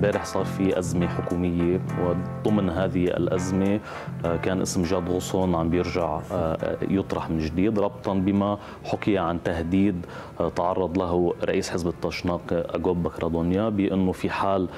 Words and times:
امبارح 0.00 0.24
صار 0.24 0.44
في 0.44 0.78
أزمة 0.78 1.06
حكومية 1.06 1.80
وضمن 2.00 2.70
هذه 2.70 3.04
الأزمة 3.04 3.80
آه، 4.24 4.36
كان 4.36 4.60
اسم 4.60 4.82
جاد 4.82 5.08
غصون 5.08 5.54
عم 5.54 5.70
بيرجع 5.70 6.20
آه، 6.32 6.76
يطرح 6.90 7.30
من 7.30 7.38
جديد 7.38 7.78
ربطا 7.78 8.14
بما 8.14 8.58
حكي 8.84 9.18
عن 9.18 9.42
تهديد 9.42 10.06
آه، 10.40 10.48
تعرض 10.48 10.98
له 10.98 11.34
رئيس 11.44 11.70
حزب 11.70 11.88
التشناق 11.88 12.40
أجوب 12.50 13.02
بكرادونيا 13.02 13.68
بأنه 13.68 14.12
في 14.12 14.30
حال 14.30 14.68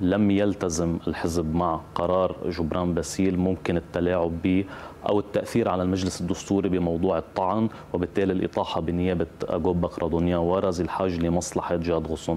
لم 0.00 0.30
يلتزم 0.30 0.98
الحزب 1.06 1.54
مع 1.54 1.80
قرار 1.94 2.36
جبران 2.46 2.94
باسيل 2.94 3.38
ممكن 3.38 3.76
التلاعب 3.76 4.42
به 4.42 4.64
أو 5.08 5.20
التأثير 5.20 5.68
على 5.68 5.82
المجلس 5.82 6.20
الدستوري 6.20 6.68
بموضوع 6.68 7.18
الطعن 7.18 7.68
وبالتالي 7.92 8.32
الإطاحة 8.32 8.80
بنيابة 8.80 9.26
أجوب 9.48 9.80
بكرادونيا 9.80 10.36
ورزي 10.36 10.84
الحاج 10.84 11.20
لمصلحة 11.20 11.76
جاد 11.76 12.06
غصون 12.06 12.36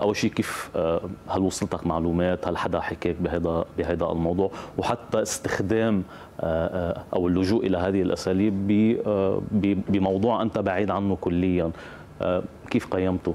أول 0.00 0.16
شيء 0.16 0.30
كيف 0.30 0.70
آه، 0.76 1.00
هل 1.28 1.40
وصلتك 1.40 1.86
معلومات؟ 1.86 2.48
هل 2.48 2.56
حدا 2.56 2.80
حكاك 2.80 3.16
بهذا 3.20 3.64
بهذا 3.78 4.04
الموضوع؟ 4.04 4.50
وحتى 4.78 5.22
استخدام 5.22 6.02
آه، 6.40 6.90
آه، 6.90 7.04
أو 7.14 7.28
اللجوء 7.28 7.66
إلى 7.66 7.78
هذه 7.78 8.02
الأساليب 8.02 8.66
بموضوع 9.88 10.42
أنت 10.42 10.58
بعيد 10.58 10.90
عنه 10.90 11.16
كليا. 11.20 11.70
كيف 12.70 12.86
قيمته؟ 12.86 13.34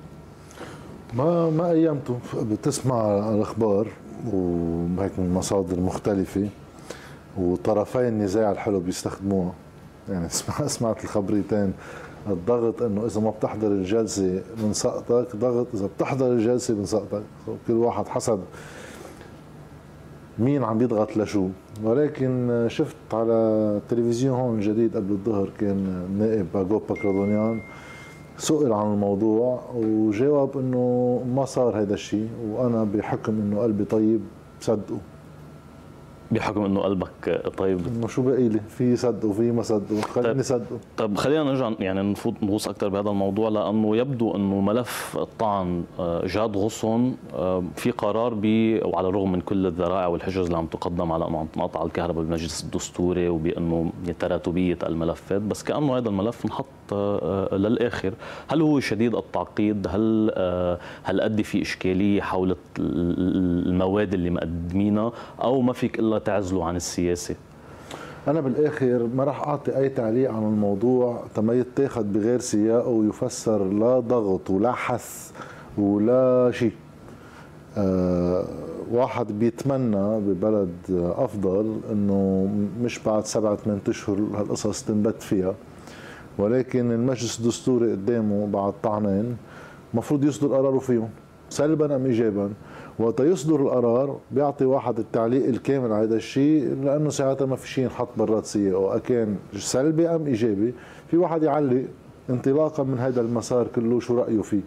ما 1.13 1.49
ما 1.49 1.71
ايامته 1.71 2.19
بتسمع 2.35 3.29
الأخبار 3.29 3.87
وهيك 4.33 5.19
من 5.19 5.33
مصادر 5.33 5.79
مختلفة 5.79 6.49
وطرفي 7.37 8.07
النزاع 8.07 8.51
الحلو 8.51 8.79
بيستخدموها. 8.79 9.53
يعني 10.09 10.29
سمعت 10.75 11.03
الخبريتين. 11.03 11.73
الضغط 12.27 12.81
إنه 12.81 13.05
إذا 13.05 13.21
ما 13.21 13.29
بتحضر 13.29 13.67
الجلسة 13.67 14.41
بنسقطك 14.63 15.35
ضغط 15.35 15.67
إذا 15.73 15.89
بتحضر 15.97 16.27
الجلسة 16.27 16.73
بنسقطك 16.73 17.23
كل 17.67 17.73
واحد 17.73 18.07
حسب 18.07 18.39
مين 20.39 20.63
عم 20.63 20.77
بيضغط 20.77 21.17
لشو. 21.17 21.47
ولكن 21.83 22.65
شفت 22.69 22.95
على 23.13 23.33
التلفزيون 23.77 24.39
هون 24.39 24.59
جديد 24.59 24.97
قبل 24.97 25.11
الظهر 25.11 25.49
كان 25.59 26.07
نائب 26.19 26.47
اجوب 26.55 26.83
باكرادونيان 26.89 27.61
سئل 28.37 28.73
عن 28.73 28.93
الموضوع 28.93 29.61
وجاوب 29.75 30.57
إنه 30.57 31.23
ما 31.35 31.45
صار 31.45 31.81
هذا 31.81 31.93
الشيء 31.93 32.29
وأنا 32.51 32.83
بحكم 32.83 33.33
إنه 33.33 33.59
قلبي 33.59 33.85
طيب 33.85 34.21
بصدقه 34.61 34.97
بحكم 36.33 36.65
إنه 36.65 36.81
قلبك 36.81 37.41
طيب. 37.57 37.79
انه 37.87 38.07
شو 38.07 38.21
باقي 38.21 38.49
لي؟ 38.49 38.59
في 38.59 38.95
صدق 38.95 39.25
وفي 39.25 39.51
ما 39.51 39.61
صدق 39.61 39.99
خليني 40.01 40.33
طيب. 40.33 40.41
صدقه. 40.41 40.79
طيب 40.97 41.17
خلينا 41.17 41.43
نرجع 41.43 41.71
يعني 41.79 42.01
نفوت 42.01 42.33
نغوص 42.43 42.67
أكثر 42.67 42.89
بهذا 42.89 43.09
الموضوع 43.09 43.49
لأنه 43.49 43.97
يبدو 43.97 44.35
إنه 44.35 44.61
ملف 44.61 45.17
الطعن 45.19 45.83
آه، 45.99 46.25
جاد 46.25 46.57
غصن 46.57 47.13
آه، 47.35 47.63
في 47.75 47.91
قرار 47.91 48.33
ب 48.33 48.45
وعلى 48.85 49.07
الرغم 49.07 49.31
من 49.31 49.41
كل 49.41 49.67
الذرائع 49.67 50.07
والحجج 50.07 50.37
اللي 50.37 50.57
عم 50.57 50.65
تقدم 50.65 51.11
على 51.11 51.27
انه 51.27 51.39
عم 51.39 51.45
تنقطع 51.45 51.83
الكهرباء 51.83 52.23
بالمجلس 52.23 52.63
الدستوري 52.63 53.29
وبإنه 53.29 53.91
تراتبية 54.19 54.77
الملفات 54.83 55.41
بس 55.41 55.63
كأنه 55.63 55.97
هذا 55.97 56.09
الملف 56.09 56.45
انحط 56.45 56.65
آه، 56.93 57.55
للآخر. 57.55 58.13
هل 58.47 58.61
هو 58.61 58.79
شديد 58.79 59.15
التعقيد؟ 59.15 59.87
هل 59.89 60.31
هل 61.03 61.21
أدي 61.21 61.43
في 61.43 61.61
إشكالية 61.61 62.21
حول 62.21 62.55
المواد 62.79 64.13
اللي 64.13 64.29
مقدمينها؟ 64.29 65.11
أو 65.41 65.61
ما 65.61 65.73
فيك 65.73 65.99
إلا 65.99 66.19
تعزلوا 66.19 66.65
عن 66.65 66.75
السياسة؟ 66.75 67.35
أنا 68.27 68.41
بالآخر 68.41 69.09
ما 69.15 69.23
راح 69.23 69.47
أعطي 69.47 69.77
أي 69.77 69.89
تعليق 69.89 70.31
عن 70.31 70.43
الموضوع. 70.43 71.23
تما 71.35 71.53
يتاخذ 71.53 72.03
بغير 72.03 72.39
سياقه 72.39 72.89
ويفسر 72.89 73.63
لا 73.63 73.99
ضغط 73.99 74.49
ولا 74.49 74.71
حث 74.71 75.31
ولا 75.77 76.51
شيء. 76.53 76.71
أه 77.77 78.45
واحد 78.91 79.39
بيتمنى 79.39 80.19
ببلد 80.19 80.75
أفضل 81.17 81.79
إنه 81.91 82.49
مش 82.81 82.99
بعد 82.99 83.25
سبعة 83.25 83.55
ثمان 83.55 83.79
أشهر 83.87 84.17
هالقصص 84.17 84.83
تنبت 84.83 85.21
فيها. 85.21 85.55
ولكن 86.37 86.91
المجلس 86.91 87.39
الدستوري 87.39 87.91
قدامه 87.91 88.47
بعد 88.47 88.73
طعنين 88.83 89.37
المفروض 89.93 90.23
يصدر 90.23 90.47
قراره 90.47 90.79
فيهم 90.79 91.09
سلبا 91.49 91.95
أم 91.95 92.05
ايجابا؟ 92.05 92.49
وقت 92.99 93.19
يصدر 93.19 93.55
القرار 93.55 94.17
بيعطي 94.31 94.65
واحد 94.65 94.99
التعليق 94.99 95.47
الكامل 95.47 95.91
على 95.93 96.05
هذا 96.07 96.15
الشيء 96.15 96.77
لأنه 96.83 97.09
ساعتها 97.09 97.45
ما 97.45 97.55
في 97.55 97.67
شيء 97.69 97.83
ينحط 97.83 98.07
برات 98.17 98.45
سيئه 98.45 99.01
كان 99.07 99.35
سلبي 99.57 100.07
أم 100.07 100.25
إيجابي 100.25 100.73
في 101.11 101.17
واحد 101.17 101.43
يعلق 101.43 101.83
انطلاقا 102.29 102.83
من 102.83 102.99
هذا 102.99 103.21
المسار 103.21 103.67
كله 103.67 103.99
شو 103.99 104.17
رأيه 104.17 104.41
فيه. 104.41 104.61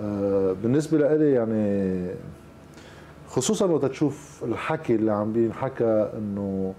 آه 0.00 0.54
بالنسبة 0.62 1.16
لي 1.16 1.30
يعني 1.32 2.06
خصوصا 3.28 3.66
وقت 3.66 3.84
تشوف 3.84 4.44
الحكي 4.44 4.94
اللي 4.94 5.12
عم 5.12 5.32
بينحكى 5.32 6.10
إنه 6.18 6.74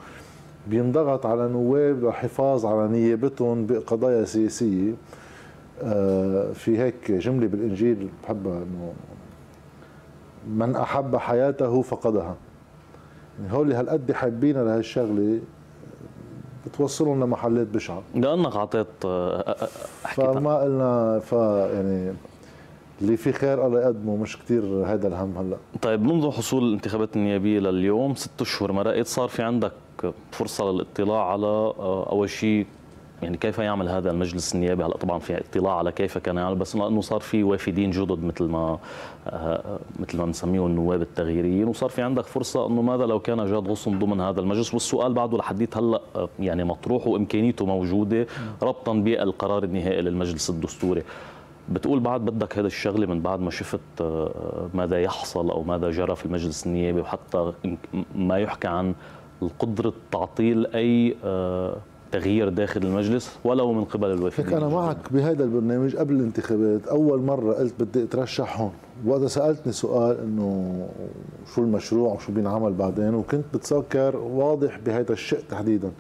بينضغط 0.68 1.26
على 1.26 1.48
نواب 1.48 2.04
للحفاظ 2.04 2.66
على 2.66 2.88
نيابتهم 2.88 3.66
بقضايا 3.66 4.26
سياسية. 4.26 4.94
آه 5.84 6.52
في 6.54 6.80
هيك 6.80 7.12
جملة 7.12 7.48
بالإنجيل 7.48 8.10
بحبها 8.24 8.58
إنه 8.58 8.94
من 10.50 10.76
أحب 10.76 11.16
حياته 11.16 11.82
فقدها. 11.82 12.36
يعني 13.40 13.54
هول 13.54 13.74
هالقد 13.74 14.12
حابين 14.12 14.58
لهالشغلة 14.66 15.40
بتوصلهم 16.66 17.24
لمحلات 17.24 17.68
بشعة. 17.68 18.02
لأنك 18.16 18.56
اعطيت 18.56 18.88
آه، 19.06 19.40
آه، 19.40 19.56
آه، 19.64 19.68
فما 20.08 20.58
قلنا 20.58 21.20
ف 21.20 21.32
يعني 21.74 22.14
اللي 23.02 23.18
في 23.18 23.32
خير 23.32 23.68
الله 23.68 23.82
يقدمه 23.82 24.16
مش 24.16 24.38
كثير 24.38 24.64
هذا 24.86 25.08
الهم 25.08 25.38
هلأ. 25.38 25.58
طيب 25.82 26.02
منذ 26.02 26.32
حصول 26.32 26.64
الانتخابات 26.64 27.16
النيابية 27.16 27.60
لليوم 27.60 28.16
ست 28.16 28.42
اشهر 28.42 28.72
مرقت 28.72 29.06
صار 29.06 29.28
في 29.28 29.44
عندك 29.44 29.72
فرصة 30.32 30.72
للاطلاع 30.72 31.32
على 31.32 31.74
أول 32.10 32.30
شيء 32.30 32.66
يعني 33.22 33.38
كيف 33.38 33.60
يعمل 33.60 33.90
هذا 33.90 34.12
المجلس 34.12 34.56
النيابي؟ 34.56 34.84
هلأ 34.84 34.98
طبعا 34.98 35.20
في 35.20 35.38
اطلاع 35.38 35.78
على 35.78 35.92
كيف 35.92 36.18
كان 36.18 36.38
يعمل 36.38 36.56
بس 36.56 36.76
انه 36.76 37.02
صار 37.02 37.20
في 37.20 37.44
وافدين 37.44 37.92
جدد 37.92 38.24
مثل 38.24 38.44
ما 38.44 38.80
آه، 39.28 39.80
مثل 40.00 40.18
ما 40.18 40.26
بنسميهم 40.26 40.66
النواب 40.66 41.02
التغييريين 41.02 41.68
وصار 41.68 41.90
في 41.90 42.02
عندك 42.02 42.24
فرصة 42.24 42.68
أنه 42.68 42.82
ماذا 42.82 43.06
لو 43.06 43.20
كان 43.20 43.38
جاد 43.46 43.68
غصن 43.68 44.00
ضمن 44.00 44.22
هذا 44.22 44.40
المجلس؟ 44.40 44.74
والسؤال 44.74 45.14
بعده 45.14 45.38
لحديت 45.38 45.78
هلأ 45.78 46.02
آه، 46.16 46.30
يعني 46.40 46.64
مطروح 46.64 47.08
وإمكانيته 47.08 47.66
موجودة 47.66 48.28
ربطا 48.62 48.94
بالقرار 48.94 49.64
النهائي 49.64 50.02
للمجلس 50.02 50.50
الدستوري. 50.50 51.04
بتقول 51.70 52.00
بعد 52.00 52.22
بدك 52.26 52.58
هذا 52.58 52.68
الشغلة 52.68 53.08
من 53.08 53.22
بعد 53.22 53.40
ما 53.40 53.52
شفت 53.52 53.80
آه، 54.02 54.70
ماذا 54.74 55.02
يحصل 55.02 55.50
أو 55.50 55.64
ماذا 55.64 55.92
جرى 55.92 56.16
في 56.16 56.26
المجلس 56.26 56.68
النيابي 56.68 57.02
وحتى 57.02 57.54
ما 58.16 58.38
يحكى 58.38 58.68
عن 58.68 58.94
القدرة 59.42 59.94
تعطيل 60.12 60.68
أي 60.68 61.16
تغيير 62.12 62.50
داخل 62.50 62.84
المجلس 62.84 63.40
ولو 63.44 63.74
من 63.74 63.84
قبل 63.84 64.12
الوفد. 64.12 64.46
هيك 64.46 64.54
أنا 64.54 64.68
معك 64.68 65.14
بهذا 65.14 65.44
البرنامج 65.44 65.96
قبل 65.96 66.16
الانتخابات 66.16 66.88
أول 66.88 67.22
مرة 67.22 67.54
قلت 67.54 67.74
بدي 67.80 68.04
أترشح 68.04 68.60
هون. 68.60 68.72
وقت 69.06 69.26
سألتني 69.26 69.74
سؤال 69.74 70.20
إنه 70.20 70.88
شو 71.56 71.62
المشروع 71.62 72.14
وشو 72.14 72.32
بينعمل 72.32 72.74
بعدين 72.74 73.16
وكنت 73.16 73.46
بتفكر 73.54 74.16
واضح 74.18 74.80
بهذا 74.86 75.14
الشيء 75.14 75.40
تحديدا. 75.50 75.92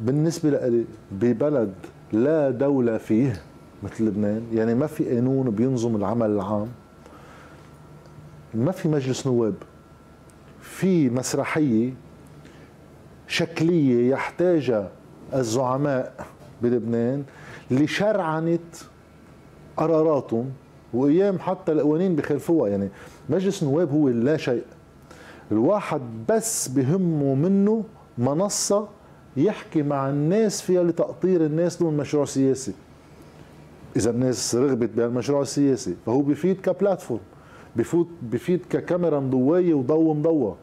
بالنسبة 0.00 0.50
لي 0.50 0.84
ببلد 1.12 1.72
لا 2.12 2.50
دولة 2.50 2.98
فيه 2.98 3.42
مثل 3.82 4.04
لبنان. 4.04 4.42
يعني 4.54 4.74
ما 4.74 4.86
في 4.86 5.14
قانون 5.14 5.50
بينظم 5.50 5.96
العمل 5.96 6.30
العام. 6.30 6.68
ما 8.54 8.72
في 8.72 8.88
مجلس 8.88 9.26
نواب. 9.26 9.54
في 10.60 11.10
مسرحية 11.10 11.92
شكلية 13.28 14.10
يحتاجها 14.10 14.90
الزعماء 15.34 16.26
بلبنان 16.62 17.24
لشرعنة 17.70 18.58
قراراتهم 19.76 20.50
وأيام 20.94 21.38
حتى 21.38 21.72
القوانين 21.72 22.16
بخلفوها. 22.16 22.70
يعني 22.70 22.88
مجلس 23.28 23.62
النواب 23.62 23.90
هو 23.90 24.08
لا 24.08 24.36
شيء. 24.36 24.64
الواحد 25.52 26.00
بس 26.28 26.68
بهمه 26.68 27.34
منه 27.34 27.84
منصة 28.18 28.88
يحكي 29.36 29.82
مع 29.82 30.08
الناس 30.08 30.62
فيها 30.62 30.82
لتقطير 30.82 31.46
الناس 31.46 31.76
دون 31.76 31.96
مشروع 31.96 32.24
سياسي. 32.24 32.72
إذا 33.96 34.10
الناس 34.10 34.54
رغبت 34.54 34.90
بهالمشروع 34.96 35.42
السياسي 35.42 35.94
فهو 36.06 36.20
بفيد 36.20 36.60
كبلاتفورم 36.60 37.20
بفوت 37.76 38.08
بفيد 38.22 38.60
ككاميرا 38.70 39.20
مضوية 39.20 39.74
وضوء 39.74 40.14
مضوى 40.14 40.54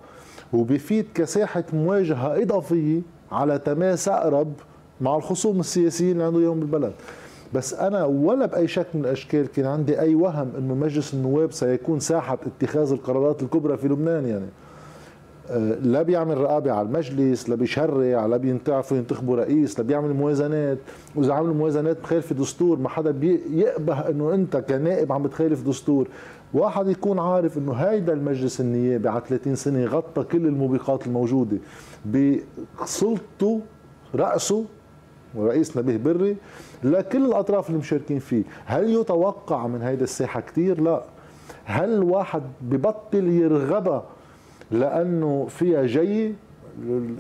وبفيد 0.54 1.06
كساحة 1.16 1.64
مواجهة 1.74 2.42
إضافية 2.42 3.02
على 3.32 3.60
تماس 3.60 4.08
أقرب 4.08 4.54
مع 5.02 5.16
الخصوم 5.16 5.60
السياسيين 5.60 6.12
اللي 6.12 6.24
عنده 6.24 6.40
اليوم 6.40 6.60
بالبلد. 6.60 6.94
بس 7.54 7.74
أنا 7.74 8.06
ولا 8.06 8.46
بأي 8.46 8.68
شكل 8.68 8.90
من 8.94 9.02
الأشكال 9.02 9.48
كان 9.48 9.66
عندي 9.66 10.00
أي 10.00 10.16
وهم 10.16 10.52
إنه 10.58 10.76
مجلس 10.76 11.14
النواب 11.14 11.52
سيكون 11.52 12.00
ساحة 12.00 12.38
اتخاذ 12.46 12.92
القرارات 12.92 13.44
الكبرى 13.44 13.78
في 13.78 13.88
لبنان 13.88 14.26
يعني. 14.26 14.46
لا 15.82 16.02
بيعمل 16.02 16.38
رقابة 16.38 16.72
على 16.72 16.88
المجلس 16.88 17.50
لا 17.50 17.56
بيشرع 17.56 18.26
لا 18.26 18.38
بينتعفوا 18.38 18.98
ينتخبوا 18.98 19.36
رئيس 19.36 19.80
لا 19.80 19.86
بيعمل 19.86 20.14
موازنات. 20.14 20.78
وإذا 21.16 21.34
عملوا 21.34 21.54
موازنات 21.54 21.98
مخالفه 22.04 22.36
دستور 22.36 22.80
ما 22.80 22.90
حدا 22.90 23.12
بيقبه 23.12 24.10
إنه 24.10 24.34
أنت 24.34 24.58
كنائب 24.58 25.12
عم 25.12 25.24
بتخالف 25.24 25.68
دستور. 25.68 26.08
واحد 26.54 26.88
يكون 26.88 27.20
عارف 27.20 27.58
إنه 27.58 27.74
هيدا 27.74 28.14
المجلس 28.14 28.62
النيابي 28.62 29.10
على 29.10 29.22
30 29.28 29.56
سنة 29.56 29.86
غطى 29.86 30.24
كل 30.24 30.46
الموبقات 30.46 31.08
الموجودة 31.08 31.58
بسلطته 32.06 33.62
رأسه 34.16 34.66
ورئيس 35.36 35.78
نبيه 35.78 35.98
بري 35.98 36.38
لكل 36.84 37.26
الأطراف 37.26 37.70
المشاركين 37.70 38.20
فيه. 38.20 38.44
هل 38.66 38.90
يتوقع 38.90 39.68
من 39.68 39.82
هيدا 39.82 40.04
الساحة 40.04 40.40
كثير 40.42 40.82
لا. 40.82 41.04
هل 41.66 42.04
واحد 42.04 42.42
ببطل 42.62 43.28
يرغبها 43.28 44.04
لأنه 44.72 45.46
فيها 45.50 45.86
جي 45.86 46.34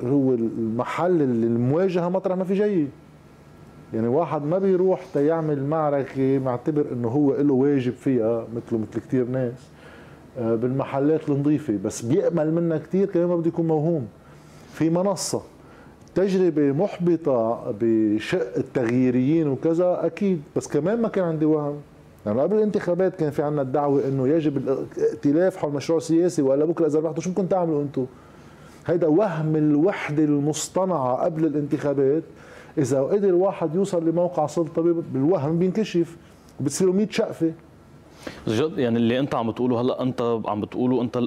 هو 0.04 0.34
المحل 0.34 1.22
المواجهة 1.22 2.10
مطرح 2.10 2.38
ما 2.38 2.44
في 2.44 2.54
جي 2.54 2.88
يعني 3.94 4.08
واحد 4.08 4.44
ما 4.46 4.60
بيروح 4.60 5.06
تيعمل 5.14 5.64
معركة 5.64 6.40
معتبر 6.40 6.86
إنه 6.92 7.08
هو 7.08 7.36
له 7.36 7.54
واجب 7.54 7.94
فيها 7.94 8.48
مثله 8.56 8.80
مثل 8.80 9.00
كثير 9.00 9.26
ناس 9.28 9.54
آه، 10.40 10.56
بالمحلات 10.56 11.30
النظيفة. 11.30 11.78
بس 11.86 12.02
بيأمل 12.02 12.54
منها 12.54 12.78
كثير 12.78 13.06
كمان 13.08 13.28
ما 13.28 13.36
بده 13.36 13.48
يكون 13.48 13.68
موهوم. 13.68 14.08
في 14.74 14.90
منصة 14.90 15.42
تجربة 16.16 16.72
محبطة 16.72 17.74
بشق 17.82 18.58
التغييريين 18.58 19.48
وكذا 19.48 20.00
أكيد. 20.06 20.42
بس 20.56 20.68
كمان 20.68 21.02
ما 21.02 21.08
كان 21.08 21.24
عندي 21.24 21.46
وهم. 21.46 21.76
يعني 22.28 22.42
قبل 22.42 22.56
الانتخابات 22.56 23.16
كان 23.16 23.32
في 23.32 23.42
عندنا 23.44 23.62
الدعوة 23.62 24.08
إنه 24.08 24.28
يجب 24.28 24.58
الائتلاف 24.58 25.58
حول 25.58 25.74
مشروع 25.74 26.00
سياسي 26.00 26.42
والا 26.42 26.66
بكره 26.66 26.88
إذا 26.88 27.00
ربحتوا 27.00 27.24
شو 27.24 27.30
ممكن 27.30 27.50
تعملوا 27.50 27.82
أنتم؟ 27.82 28.06
هيدا 28.88 29.08
وهم 29.08 29.56
الوحدة 29.56 30.24
المصطنعة 30.24 31.16
قبل 31.16 31.46
الانتخابات 31.46 32.24
إذا 32.78 33.02
قدر 33.02 33.36
واحد 33.36 33.76
يوصل 33.76 34.10
لموقع 34.10 34.48
سلطة 34.48 34.82
بالوهم 35.14 35.60
بينكشف 35.60 36.18
بتصيروا 36.60 36.94
100 36.94 37.08
شقفة 37.10 37.52
جد 38.48 38.78
يعني 38.80 38.98
اللي 38.98 39.20
انت 39.20 39.36
عم 39.36 39.52
بتقوله 39.52 39.82
هلا 39.82 40.02
انت 40.02 40.40
عم 40.46 40.62
بتقوله 40.62 41.02
انت 41.02 41.20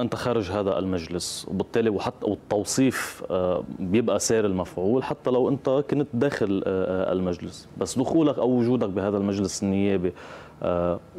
انت 0.00 0.14
خارج 0.14 0.50
هذا 0.50 0.78
المجلس 0.78 1.46
وبالتالي 1.48 1.90
وحتى 1.90 2.26
والتوصيف 2.26 3.22
آه، 3.30 3.62
بيبقى 3.78 4.18
سير 4.18 4.46
المفعول 4.46 5.04
حتى 5.04 5.30
لو 5.30 5.48
انت 5.48 5.84
كنت 5.90 6.08
داخل 6.14 6.62
آه، 6.66 7.10
آه، 7.10 7.12
المجلس. 7.12 7.68
بس 7.78 7.98
دخولك 7.98 8.38
أو 8.38 8.50
وجودك 8.50 8.88
بهذا 8.88 9.16
المجلس 9.16 9.62
النيابي 9.62 10.12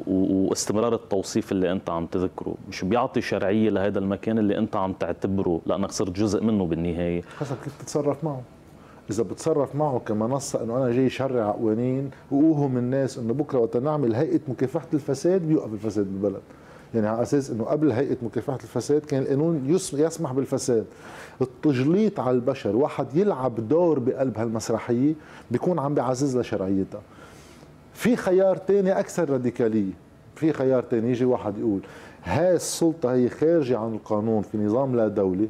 واستمرار 0.07 0.93
التوصيف 0.93 1.51
اللي 1.51 1.71
انت 1.71 1.89
عم 1.89 2.05
تذكره 2.05 2.55
مش 2.69 2.85
بيعطي 2.85 3.21
شرعية 3.21 3.69
لهذا 3.69 3.99
المكان 3.99 4.39
اللي 4.39 4.57
انت 4.57 4.75
عم 4.75 4.93
تعتبره 4.93 5.61
لأنك 5.65 5.91
صرت 5.91 6.11
جزء 6.11 6.43
منه 6.43 6.65
بالنهاية. 6.65 7.21
حسب 7.39 7.55
كيف 7.63 7.81
تتصرف 7.81 8.23
معه؟ 8.23 8.41
إذا 9.11 9.23
بتصرف 9.23 9.75
معه 9.75 10.01
كمنصة 10.05 10.63
إنه 10.63 10.77
أنا 10.77 10.91
جاي 10.91 11.09
شرع 11.09 11.51
قوانين 11.51 12.11
واوهم 12.31 12.77
الناس 12.77 13.17
إنه 13.17 13.33
بكرة 13.33 13.59
وقت 13.59 13.77
نعمل 13.77 14.15
هيئة 14.15 14.39
مكافحة 14.47 14.87
الفساد 14.93 15.41
بيوقف 15.41 15.73
الفساد 15.73 16.05
بالبلد. 16.05 16.41
يعني 16.93 17.07
على 17.07 17.21
أساس 17.21 17.49
إنه 17.49 17.63
قبل 17.63 17.91
هيئة 17.91 18.17
مكافحة 18.21 18.59
الفساد 18.63 19.01
كان 19.01 19.21
القانون 19.21 19.79
يسمح 19.93 20.33
بالفساد. 20.33 20.85
التجليط 21.41 22.19
على 22.19 22.35
البشر 22.35 22.75
واحد 22.75 23.15
يلعب 23.15 23.67
دور 23.67 23.99
بقلب 23.99 24.37
هالمسرحية 24.37 25.13
بيكون 25.51 25.79
عم 25.79 25.93
بيعزز 25.93 26.35
لها 26.35 26.43
شرعيتها 26.43 27.01
في 27.93 28.15
خيار 28.15 28.57
تاني 28.57 28.99
أكثر 28.99 29.29
راديكاليه 29.29 29.91
في 30.35 30.53
خيار 30.53 30.83
تاني 30.83 31.09
يجي 31.09 31.25
واحد 31.25 31.57
يقول 31.57 31.79
هاي 32.23 32.55
السلطة 32.55 33.13
هي 33.13 33.29
خارجة 33.29 33.77
عن 33.77 33.93
القانون 33.93 34.41
في 34.41 34.57
نظام 34.57 34.95
لا 34.95 35.07
دولي 35.07 35.47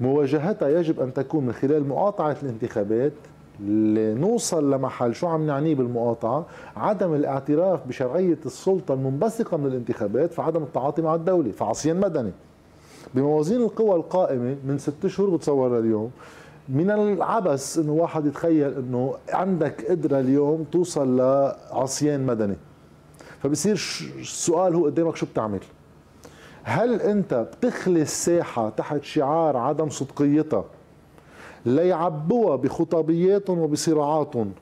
مواجهتها 0.00 0.68
يجب 0.68 1.00
أن 1.00 1.14
تكون 1.14 1.46
من 1.46 1.52
خلال 1.52 1.88
مقاطعة 1.88 2.36
الانتخابات 2.42 3.12
لنوصل 3.60 4.74
لمحل. 4.74 5.14
شو 5.14 5.26
عم 5.26 5.46
نعنيه 5.46 5.74
بالمقاطعة؟ 5.74 6.46
عدم 6.76 7.14
الاعتراف 7.14 7.86
بشرعية 7.86 8.38
السلطة 8.46 8.94
المنبثقة 8.94 9.56
من 9.56 9.66
الانتخابات 9.66 10.32
فعدم 10.32 10.62
التعاطي 10.62 11.02
مع 11.02 11.14
الدولة 11.14 11.52
فعصيان 11.52 12.00
مدني. 12.00 12.32
بموازين 13.14 13.60
القوى 13.60 13.94
القائمة 13.94 14.56
من 14.64 14.78
ست 14.78 15.06
شهور 15.06 15.30
بتصور 15.30 15.78
اليوم 15.78 16.10
من 16.68 16.90
العبث 16.90 17.78
إنه 17.78 17.92
واحد 17.92 18.26
يتخيل 18.26 18.74
إنه 18.74 19.14
عندك 19.28 19.90
قدرة 19.90 20.20
اليوم 20.20 20.64
توصل 20.72 21.16
لعصيان 21.16 22.26
مدني. 22.26 22.56
فبصير 23.42 23.72
السؤال 24.20 24.74
هو 24.74 24.84
قدامك 24.84 25.16
شو 25.16 25.26
بتعمل؟ 25.26 25.60
هل 26.66 27.00
أنت 27.00 27.34
بتخلي 27.34 28.02
الساحة 28.02 28.68
تحت 28.68 29.02
شعار 29.02 29.56
عدم 29.56 29.88
صدقيتها؟ 29.88 30.64
ليعبوها 31.66 32.56
بخطابياتهم 32.56 33.58
وبصراعاتهم 33.58 34.52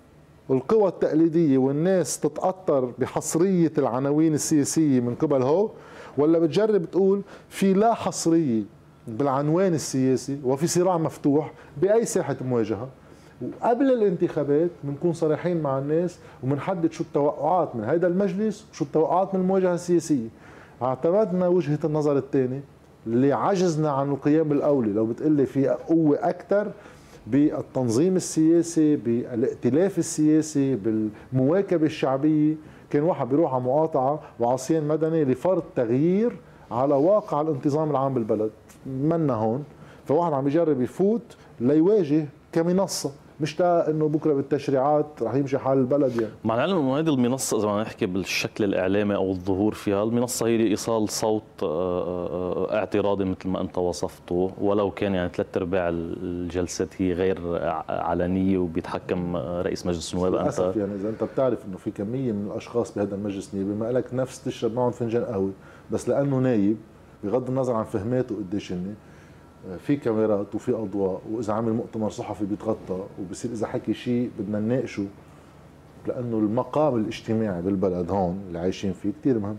القوى 0.51 0.89
التقليدية 0.89 1.59
والناس 1.59 2.21
تتأطر 2.21 2.93
بحصرية 2.99 3.73
العناوين 3.79 4.35
السياسية 4.35 5.01
من 5.01 5.15
قبل 5.15 5.43
هو؟ 5.43 5.71
ولا 6.19 6.39
بتجرب 6.39 6.91
تقول 6.91 7.23
في 7.49 7.73
لا 7.75 7.95
حصرية 7.95 8.63
بالعنوان 9.09 9.75
السياسي 9.75 10.39
وفي 10.45 10.67
صراع 10.67 10.99
مفتوح 10.99 11.53
بأي 11.83 12.05
ساحة 12.05 12.37
مواجهة؟ 12.41 12.89
وقبل 13.43 13.93
الانتخابات 13.93 14.71
بنكون 14.85 15.13
صريحين 15.13 15.63
مع 15.63 15.79
الناس 15.79 16.19
وبنحدد 16.45 16.93
شو 16.93 17.05
التوقعات 17.05 17.77
من 17.77 17.85
هذا 17.85 18.07
المجلس 18.07 18.67
وشو 18.73 18.85
التوقعات 18.85 19.35
من 19.35 19.41
المواجهة 19.41 19.75
السياسية. 19.75 20.29
اعتمدنا 20.83 21.49
وجهة 21.49 21.79
النظر 21.85 22.17
الثاني 22.17 22.61
اللي 23.07 23.33
عجزنا 23.33 23.91
عن 23.91 24.11
القيام 24.11 24.49
بالأولى 24.49 24.93
لو 24.93 25.07
بتقلي 25.07 25.47
في 25.47 25.69
قوة 25.69 26.19
أكثر 26.23 26.71
بالتنظيم 27.27 28.17
السياسي 28.17 28.97
بالائتلاف 28.97 29.99
السياسي 29.99 30.77
بالمواكبة 30.77 31.87
الشعبية 31.87 32.55
كان 32.91 33.03
واحد 33.03 33.29
بيروح 33.29 33.55
على 33.55 33.63
مقاطعة 33.63 34.21
وعصيان 34.41 34.89
مدني 34.89 35.25
لفرض 35.25 35.63
تغيير 35.77 36.37
على 36.71 36.95
واقع 36.95 37.41
الانتظام 37.41 37.91
العام 37.91 38.15
بالبلد. 38.15 38.51
منا 38.87 39.35
هون. 39.35 39.65
فواحد 40.07 40.33
عم 40.33 40.47
يجرب 40.47 40.81
يفوت 40.81 41.37
ليواجه 41.61 42.27
كمنصة. 42.53 43.11
مشتاق 43.43 43.89
إنه 43.89 44.09
بكرة 44.09 44.35
بالتشريعات 44.35 45.07
رح 45.23 45.35
يمشي 45.35 45.59
حال 45.59 45.79
البلد 45.79 46.21
يعني. 46.21 46.33
مع 46.45 46.55
العلم 46.55 46.79
إنه 46.79 46.99
هذه 46.99 47.09
المنصة 47.09 47.59
إذا 47.59 47.67
بدنا 47.67 47.83
نحكي 47.83 48.07
بالشكل 48.07 48.65
الإعلامي 48.65 49.15
أو 49.15 49.31
الظهور 49.31 49.75
فيها 49.75 50.03
المنصة 50.03 50.47
هي 50.47 50.59
لإيصال 50.59 51.09
صوت 51.09 51.43
آه، 51.63 51.67
آه، 51.67 52.67
آه، 52.71 52.75
اعتراضي 52.79 53.25
مثل 53.25 53.49
ما 53.49 53.61
أنت 53.61 53.79
وصفته. 53.79 54.53
ولو 54.61 54.91
كان 54.91 55.15
يعني 55.15 55.31
ثلاث 55.35 55.57
أرباع 55.57 55.89
الجلسات 55.93 57.03
هي 57.03 57.13
غير 57.13 57.39
علنية 57.89 58.59
وبيتحكم 58.59 59.37
رئيس 59.37 59.87
مجلس 59.87 60.15
النواب 60.15 60.35
أنت 60.35 60.59
يعني 60.77 60.95
إذا 60.95 61.09
أنت 61.09 61.25
بتعرف 61.25 61.67
إنه 61.67 61.77
في 61.77 61.91
كمية 61.91 62.33
من 62.33 62.47
الأشخاص 62.47 62.95
بهذا 62.95 63.15
المجلس 63.15 63.55
النيابي 63.55 63.81
ما 63.81 63.93
لك 63.93 64.15
نفس 64.15 64.45
تشرب 64.45 64.75
معهم 64.75 64.91
فنجان 64.91 65.25
قهوة 65.25 65.51
بس 65.91 66.09
لأنه 66.09 66.39
نايب 66.39 66.77
بغض 67.25 67.49
النظر 67.49 67.75
عن 67.75 67.85
فهماته 67.85 68.37
قديش 68.37 68.73
هن 68.73 68.95
في 69.79 69.97
كاميرات 69.97 70.55
وفي 70.55 70.73
أضواء 70.73 71.21
وإذا 71.31 71.53
عمل 71.53 71.73
مؤتمر 71.73 72.11
صحفي 72.11 72.45
بيتغطى 72.45 73.05
وبصير 73.21 73.51
إذا 73.51 73.67
حكي 73.67 73.95
شيء 73.95 74.31
بدنا 74.39 74.61
نناقشه 74.61 75.07
لأنه 76.07 76.39
المقام 76.39 76.97
الاجتماعي 76.97 77.63
بالبلد 77.63 78.11
هون 78.11 78.41
اللي 78.49 78.59
عايشين 78.59 78.93
فيه 78.93 79.11
كثير 79.21 79.39
مهم. 79.39 79.57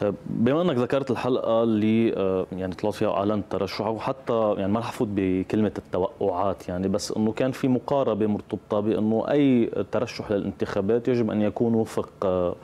طيب 0.00 0.14
بما 0.26 0.62
إنك 0.62 0.76
ذكرت 0.76 1.10
الحلقة 1.10 1.62
اللي 1.62 2.14
آه، 2.16 2.46
يعني 2.52 2.74
طلعت 2.74 2.94
فيها 2.94 3.10
اعلنت 3.10 3.44
ترشحه 3.50 3.90
وحتى 3.90 4.54
يعني 4.58 4.72
ما 4.72 4.80
رح 4.80 4.88
أفوت 4.88 5.08
بكلمة 5.10 5.72
التوقعات 5.78 6.68
يعني 6.68 6.88
بس 6.88 7.12
إنه 7.12 7.32
كان 7.32 7.50
في 7.52 7.68
مقاربة 7.68 8.26
مرتبطة 8.26 8.80
بإنه 8.80 9.24
أي 9.30 9.70
ترشح 9.92 10.30
للانتخابات 10.32 11.08
يجب 11.08 11.30
أن 11.30 11.42
يكون 11.42 11.74
وفق 11.74 12.10
آه، 12.24 12.54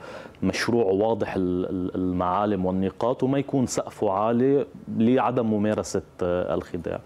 مشروع 0.43 0.85
واضح 0.85 1.33
المعالم 1.37 2.65
والنقاط 2.65 3.23
وما 3.23 3.37
يكون 3.37 3.67
سقفه 3.67 4.11
عالي 4.11 4.65
لعدم 4.97 5.45
ممارسة 5.45 6.01
آه، 6.23 6.55
الخداع. 6.55 6.99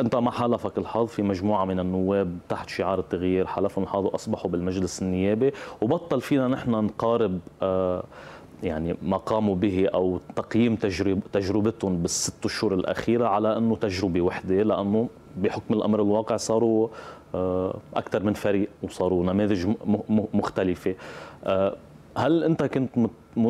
أنت 0.00 0.16
ما 0.16 0.30
حالفك 0.30 0.78
الحظ 0.78 1.06
في 1.06 1.22
مجموعة 1.22 1.64
من 1.64 1.80
النواب 1.80 2.38
تحت 2.48 2.68
شعار 2.68 2.98
التغيير. 2.98 3.46
حلفهم 3.46 3.84
الحظ 3.84 4.04
واصبحوا 4.04 4.50
بالمجلس 4.50 5.02
النيابي. 5.02 5.52
وبطل 5.80 6.20
فينا 6.20 6.48
نحن 6.48 6.70
نقارب 6.70 7.38
يعني 8.62 8.96
ما 9.02 9.16
قاموا 9.16 9.54
به 9.54 9.88
أو 9.94 10.20
تقييم 10.36 10.76
تجرب 10.76 11.20
تجربتهم 11.32 12.02
بالست 12.02 12.44
اشهر 12.44 12.74
الأخيرة 12.74 13.26
على 13.26 13.56
أنه 13.56 13.76
تجربة 13.76 14.20
وحدة 14.20 14.62
لأنه 14.62 15.08
بحكم 15.36 15.74
الأمر 15.74 16.02
الواقع 16.02 16.36
صاروا 16.36 16.88
آه، 17.34 17.74
أكثر 17.94 18.22
من 18.22 18.32
فريق 18.32 18.68
وصاروا 18.82 19.24
نماذج 19.24 19.66
مختلفة. 20.34 20.94
آه، 21.44 21.76
هل 22.16 22.44
انت 22.44 22.62
كنت 22.62 22.90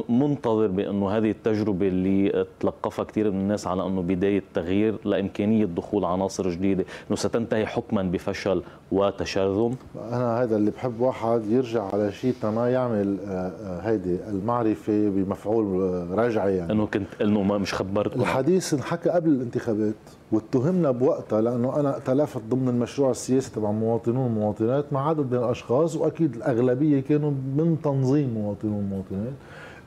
منتظر 0.09 0.66
بأنه 0.66 1.11
هذه 1.11 1.31
التجربة 1.31 1.88
اللي 1.88 2.47
تلقفها 2.61 3.04
كثير 3.04 3.31
من 3.31 3.40
الناس 3.40 3.66
على 3.66 3.87
أنه 3.87 4.02
بداية 4.02 4.42
تغيير 4.54 4.99
لإمكانية 5.04 5.64
دخول 5.64 6.04
عناصر 6.04 6.50
جديدة 6.50 6.85
إنه 7.09 7.16
ستنتهي 7.16 7.66
حكما 7.66 8.02
بفشل 8.02 8.62
وتشرذم 8.92 9.75
أنا 10.12 10.42
هذا 10.42 10.57
اللي 10.57 10.71
بحب 10.71 11.00
واحد 11.00 11.42
يرجع 11.47 11.83
على 11.92 12.12
شيء 12.12 12.35
ما 12.45 12.71
يعمل 12.71 13.16
آه، 13.26 13.31
آه، 13.31 13.81
هيدي 13.81 14.16
المعرفة 14.28 15.09
بمفعول 15.09 15.66
رجعي 16.11 16.57
يعني. 16.57 16.73
إنه 16.73 16.87
كنت 16.87 17.07
إنه 17.23 17.42
ما 17.42 17.59
مش 17.59 17.75
خبرت 17.75 18.16
الحديث 18.16 18.75
انحكى 18.75 19.11
قبل 19.11 19.31
الانتخابات. 19.31 19.95
واتهمنا 20.32 20.90
بوقتها 20.90 21.40
لأنه 21.40 21.80
أنا 21.80 21.98
تلافت 21.98 22.42
ضمن 22.50 22.68
المشروع 22.68 23.10
السياسي 23.10 23.50
تبع 23.50 23.70
مواطنون 23.70 24.26
ومواطنات 24.26 24.92
مع 24.92 25.08
عدد 25.08 25.32
من 25.32 25.38
الأشخاص 25.38 25.96
وأكيد 25.96 26.34
الأغلبية 26.34 27.00
كانوا 27.00 27.30
من 27.30 27.76
تنظيم 27.84 28.34
مواطنون 28.34 28.74
ومواطنات 28.74 29.32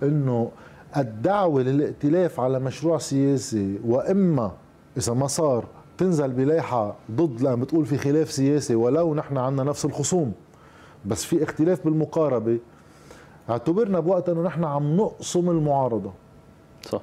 إنه 0.03 0.51
الدعوة 0.97 1.61
للائتلاف 1.61 2.39
على 2.39 2.59
مشروع 2.59 2.97
سياسي 2.97 3.79
وإما 3.85 4.51
إذا 4.97 5.13
ما 5.13 5.27
صار 5.27 5.65
تنزل 5.97 6.31
بلايحه 6.31 6.95
ضد 7.11 7.41
لما 7.41 7.55
بتقول 7.55 7.85
في 7.85 7.97
خلاف 7.97 8.31
سياسي 8.31 8.75
ولو 8.75 9.15
نحن 9.15 9.37
عندنا 9.37 9.63
نفس 9.63 9.85
الخصوم 9.85 10.33
بس 11.05 11.25
في 11.25 11.43
اختلاف 11.43 11.85
بالمقاربة 11.85 12.57
اعتبرنا 13.49 13.99
بوقتها 13.99 14.31
إنه 14.33 14.41
نحن 14.41 14.63
عم 14.63 14.97
نقسم 14.97 15.49
المعارضة. 15.49 16.11
صح. 16.81 17.01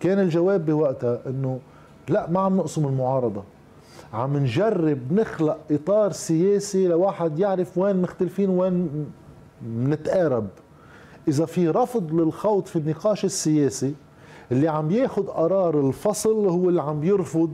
كان 0.00 0.18
الجواب 0.18 0.66
بوقتها 0.66 1.20
إنه 1.26 1.60
لا 2.08 2.30
ما 2.30 2.40
عم 2.40 2.56
نقسم 2.56 2.86
المعارضة. 2.86 3.42
عم 4.12 4.36
نجرب 4.36 5.12
نخلق 5.12 5.58
إطار 5.70 6.12
سياسي 6.12 6.88
لواحد 6.88 7.38
يعرف 7.38 7.78
وين 7.78 8.02
مختلفين 8.02 8.50
وين 8.50 9.06
نتقارب. 9.66 10.46
إذا 11.28 11.44
في 11.46 11.68
رفض 11.68 12.12
للخوض 12.12 12.66
في 12.66 12.76
النقاش 12.76 13.24
السياسي 13.24 13.94
اللي 14.52 14.68
عم 14.68 14.90
ياخذ 14.90 15.26
قرار 15.26 15.88
الفصل 15.88 16.48
هو 16.48 16.68
اللي 16.68 16.82
عم 16.82 17.04
يرفض 17.04 17.52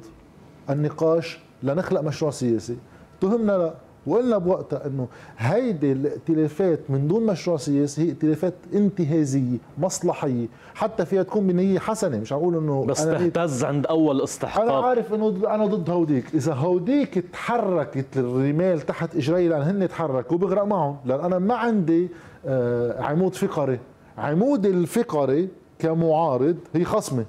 النقاش 0.71 1.41
لنخلق 1.63 2.01
مشروع 2.01 2.31
سياسي. 2.31 2.77
تهمنا 3.21 3.53
لا. 3.53 3.75
وقلنا 4.09 4.39
بوقتها 4.39 4.87
إنه 4.87 5.09
هيدي 5.39 5.93
الائتلافات 5.93 6.81
من 6.89 7.09
دون 7.09 7.27
مشروع 7.27 7.57
سياسي 7.57 8.03
هي 8.03 8.09
ائتلافات 8.09 8.55
انتهازية 8.75 9.59
مصلحية 9.79 10.47
حتى 10.75 11.05
فيها 11.07 11.23
تكون 11.23 11.47
بنية 11.47 11.79
حسنة. 11.79 12.19
مش 12.19 12.33
أقول 12.33 12.57
إنه 12.57 12.85
بس 12.85 13.01
أنا 13.01 13.19
تهتز 13.19 13.65
عند 13.65 13.87
أول 13.87 14.21
استحقاق. 14.23 14.63
أنا 14.65 14.87
عارف 14.87 15.15
إنه 15.15 15.55
أنا 15.55 15.67
ضد 15.67 15.91
هوديك. 15.91 16.25
إذا 16.35 16.53
هوديك 16.55 17.25
تحركت 17.33 18.17
الرمال 18.17 18.81
تحت 18.81 19.17
اجري 19.17 19.49
لأن 19.49 19.63
هن 19.63 19.89
تحركوا 19.89 20.39
بغرق 20.39 20.63
معهم. 20.65 20.97
لأن 21.05 21.21
أنا 21.21 21.39
ما 21.39 21.55
عندي 21.55 22.09
آه، 22.47 23.03
عمود 23.03 23.35
فقري. 23.35 23.79
عمود 24.19 24.67
الفقري 24.67 25.49
كمعارض 25.79 26.57
هي 26.75 26.85
خصمة. 26.85 27.25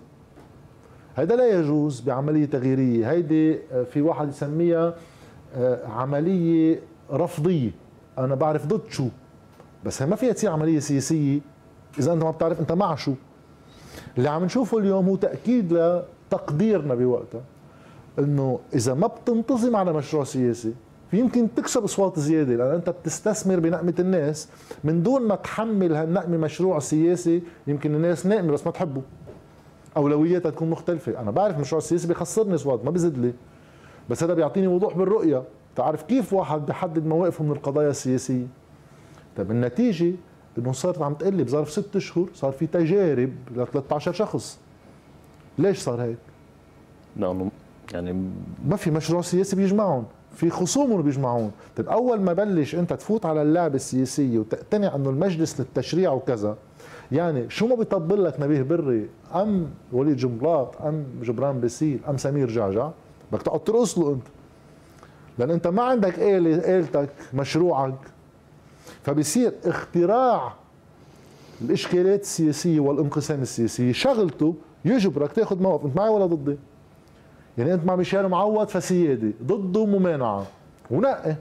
هذا 1.15 1.36
لا 1.36 1.59
يجوز 1.59 2.01
بعملية 2.01 2.45
تغييرية. 2.45 3.12
هيدي 3.12 3.59
آه، 3.71 3.83
في 3.83 4.01
واحد 4.01 4.29
يسميها 4.29 4.95
آه، 5.56 5.88
عملية 5.88 6.79
رفضية. 7.12 7.72
أنا 8.18 8.36
بعرف 8.36 8.65
ضد 8.65 8.82
شو 8.89 9.08
بس 9.86 10.01
ما 10.01 10.15
فيها 10.15 10.34
تصير 10.34 10.51
عملية 10.51 10.79
سياسية 10.79 11.39
إذا 12.00 12.13
أنت 12.13 12.24
ما 12.24 12.32
بتعرف 12.32 12.60
أنت 12.60 12.72
مع 12.72 12.96
شو. 12.96 13.13
اللي 14.18 14.29
عم 14.29 14.44
نشوفه 14.44 14.77
اليوم 14.77 15.10
هو 15.10 15.15
تأكيد 15.15 15.74
لتقديرنا 15.74 16.96
بوقتها 16.96 17.41
إنه 18.20 18.60
إذا 18.74 18.94
ما 18.94 19.08
بتنتظم 19.08 19.75
على 19.75 19.94
مشروع 19.94 20.24
سياسي 20.24 20.74
يمكن 21.13 21.48
تكسب 21.56 21.84
أصوات 21.84 22.20
زيادة 22.20 22.56
لأن 22.56 22.75
أنت 22.75 22.89
بتستثمر 22.89 23.60
بنقمة 23.60 23.94
الناس. 24.00 24.50
من 24.84 25.03
دون 25.03 25.22
ما 25.22 25.36
تحمل 25.36 25.96
هالنقمة 25.96 26.38
مشروع 26.38 26.79
سياسي 26.79 27.41
يمكن 27.68 27.96
الناس 27.96 28.25
ناقمة 28.25 28.51
بس 28.51 28.65
ما 28.65 28.72
تحبه. 28.72 29.01
أولوياتها 29.98 30.50
تكون 30.50 30.70
مختلفة. 30.70 31.20
أنا 31.22 31.32
بعرف 31.32 31.56
المشروع 31.56 31.77
السياسي 31.77 32.08
بيخسرني 32.08 32.56
أصوات 32.56 32.86
ما 32.86 32.91
بيزيد 32.91 33.18
لي 33.18 33.34
بس 34.10 34.24
هذا 34.24 34.34
بيعطيني 34.34 34.68
وضوح 34.68 34.98
بالرؤية. 34.98 35.44
تعرف 35.75 36.04
كيف 36.04 36.34
واحد 36.34 36.66
بحدد 36.66 37.06
مواقفه 37.06 37.44
من 37.44 37.51
القضايا 37.51 37.89
السياسية؟ 37.89 38.48
طيب 39.38 39.51
النتيجة 39.51 40.13
إنه 40.58 40.72
صارت 40.72 41.01
عم 41.01 41.13
تقلي 41.13 41.44
بظرف 41.44 41.72
ست 41.72 41.96
اشهر 41.96 42.25
صار 42.34 42.51
في 42.51 42.68
تجارب 42.68 43.30
ل 43.56 43.66
13 43.66 44.12
شخص. 44.13 44.60
ليش 45.58 45.78
صار 45.80 46.01
هيك؟ 46.01 46.18
لأنه 47.18 47.51
يعني 47.94 48.32
ما 48.68 48.75
في 48.75 48.92
مشروع 48.92 49.22
سياسي 49.22 49.56
بيجمعهم 49.56 50.06
في 50.36 50.50
خصوم 50.50 51.01
بيجمعون 51.01 51.51
طيب 51.78 51.89
أول 51.89 52.22
ما 52.22 52.34
بلش 52.34 52.75
أنت 52.75 52.94
تفوت 52.94 53.25
على 53.25 53.42
اللعبة 53.42 53.75
السياسية 53.75 54.39
وتقتنع 54.39 54.96
إنه 54.96 55.10
المجلس 55.10 55.60
للتشريع 55.60 56.12
وكذا 56.12 56.58
يعني 57.12 57.50
شو 57.50 57.68
ما 57.68 57.75
بيطبل 57.75 58.24
لك 58.24 58.39
نبيه 58.39 58.62
بري؟ 58.62 59.10
أم 59.36 59.68
وليد 59.92 60.18
جنبلاط 60.18 60.82
أم 60.82 61.06
جبران 61.22 61.60
باسيل 61.60 62.00
أم 62.10 62.18
سمير 62.18 62.50
جعجع. 62.50 62.89
بدك 63.31 63.41
تقعد 63.41 63.63
ترقص 63.63 63.98
له 63.98 64.09
انت. 64.09 64.27
لأن 65.38 65.51
انت 65.51 65.67
ما 65.67 65.83
عندك 65.83 66.19
آلة 66.19 66.79
آلتك 66.79 67.09
مشروعك. 67.33 68.00
فبصير 69.03 69.53
اختراع 69.65 70.53
الإشكالات 71.62 72.21
السياسية 72.21 72.79
والانقسام 72.79 73.41
السياسي 73.41 73.93
شغلته 73.93 74.55
يجبرك 74.86 75.31
تاخذ 75.31 75.62
موقف. 75.62 75.86
انت 75.86 75.98
معي 75.98 76.09
ولا 76.09 76.25
ضدي؟ 76.25 76.57
يعني 77.57 77.74
انت 77.74 77.86
مع 77.86 77.95
ميشيل 77.95 78.27
معوض 78.27 78.67
فسيادي 78.67 79.33
ضده 79.43 79.86
ممانعه 79.86 80.45
ونقي. 80.91 81.36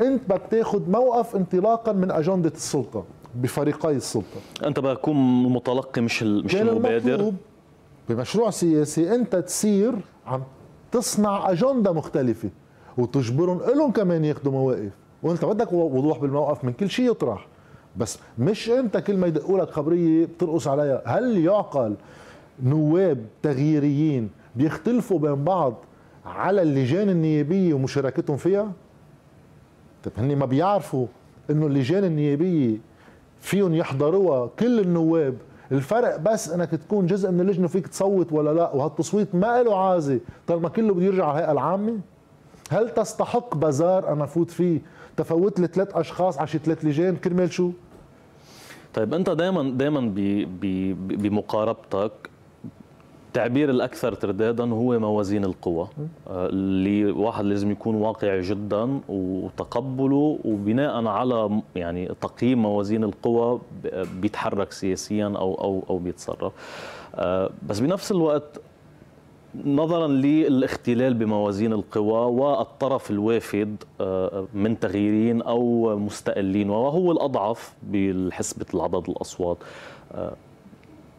انت 0.00 0.22
بدك 0.28 0.42
تاخذ 0.50 0.90
موقف 0.90 1.36
انطلاقا 1.36 1.92
من 1.92 2.10
أجندة 2.10 2.52
السلطة 2.54 3.04
بفريقي 3.34 3.92
السلطة. 3.92 4.40
أنت 4.64 4.80
بكون 4.80 5.42
متلقي 5.42 6.00
مش 6.02 6.22
مش 6.22 6.56
المبادر. 6.56 7.32
بمشروع 8.08 8.50
سياسي 8.50 9.14
أنت 9.14 9.36
تصير 9.36 9.94
عم 10.26 10.42
تصنع 10.92 11.50
أجندة 11.50 11.92
مختلفة 11.92 12.50
وتجبرهم 12.98 13.60
لهم 13.74 13.92
كمان 13.92 14.24
ياخذوا 14.24 14.52
مواقف. 14.52 14.92
وأنت 15.22 15.44
بدك 15.44 15.72
وضوح 15.72 16.18
بالموقف 16.18 16.64
من 16.64 16.72
كل 16.72 16.90
شيء 16.90 17.10
يطرح. 17.10 17.46
بس 17.96 18.18
مش 18.38 18.70
أنت 18.70 18.96
كل 18.96 19.16
ما 19.16 19.26
يدقوا 19.26 19.58
لك 19.58 19.70
خبرية 19.70 20.26
بترقص 20.26 20.68
عليها. 20.68 21.02
هل 21.06 21.38
يعقل 21.38 21.94
نواب 22.62 23.26
تغييريين 23.42 24.30
بيختلفوا 24.56 25.18
بين 25.18 25.44
بعض 25.44 25.74
على 26.26 26.62
اللجان 26.62 27.08
النيابية 27.08 27.74
ومشاركتهم 27.74 28.36
فيها؟ 28.36 28.72
طيب 30.04 30.12
هني 30.18 30.34
ما 30.34 30.46
بيعرفوا 30.46 31.06
إنه 31.50 31.66
اللجان 31.66 32.04
النيابية 32.04 32.76
فيهم 33.40 33.74
يحضروها 33.74 34.46
كل 34.58 34.80
النواب 34.80 35.34
الفرق 35.74 36.16
بس 36.16 36.50
انك 36.50 36.70
تكون 36.70 37.06
جزء 37.06 37.30
من 37.30 37.40
اللجنة 37.40 37.66
فيك 37.66 37.86
تصوت 37.86 38.32
ولا 38.32 38.54
لا 38.54 38.74
وهالتصويت 38.74 39.34
ما 39.34 39.62
له 39.62 39.76
عازه 39.78 40.20
طالما 40.46 40.68
كله 40.68 40.94
بده 40.94 41.04
يرجع 41.04 41.24
على 41.26 41.38
الهيئة 41.38 41.52
العامة؟ 41.52 41.98
هل 42.70 42.90
تستحق 42.94 43.56
بازار 43.56 44.12
أنا 44.12 44.26
فوت 44.26 44.50
فيه؟ 44.50 44.80
تفوت 45.16 45.60
لي 45.60 45.66
ثلاث 45.66 45.96
أشخاص 45.96 46.38
على 46.38 46.46
شي 46.46 46.58
ثلاث 46.58 46.84
لجان؟ 46.84 47.16
كرمال 47.16 47.52
شو؟ 47.52 47.70
طيب 48.94 49.14
أنت 49.14 49.30
دائما 49.30 49.70
دائما 49.70 50.12
بمقاربتك 51.08 52.12
التعبير 53.34 53.70
الأكثر 53.70 54.14
تردادا 54.14 54.64
هو 54.64 54.98
موازين 54.98 55.44
القوى. 55.44 55.88
آه، 56.28 56.46
اللي 56.48 57.04
واحد 57.04 57.44
لازم 57.44 57.70
يكون 57.70 57.94
واقعي 57.94 58.40
جدا 58.40 59.00
وتقبله 59.08 60.38
وبناء 60.44 61.06
على 61.06 61.60
يعني 61.76 62.08
تقييم 62.20 62.62
موازين 62.62 63.04
القوى 63.04 63.60
بيتحرك 64.20 64.72
سياسيا 64.72 65.26
أو 65.26 65.54
أو 65.54 65.84
أو 65.90 65.98
بيتصرف. 65.98 66.52
آه، 67.14 67.50
بس 67.68 67.80
بنفس 67.80 68.12
الوقت 68.12 68.60
نظرا 69.64 70.08
للاختلال 70.08 71.14
بموازين 71.14 71.72
القوى 71.72 72.40
والطرف 72.40 73.10
الوافد 73.10 73.76
آه، 74.00 74.46
من 74.54 74.80
تغييرين 74.80 75.42
أو 75.42 75.96
مستقلين 75.98 76.70
وهو 76.70 77.12
الأضعف 77.12 77.74
بحسبه 77.82 78.66
العدد 78.74 79.08
الأصوات. 79.08 79.56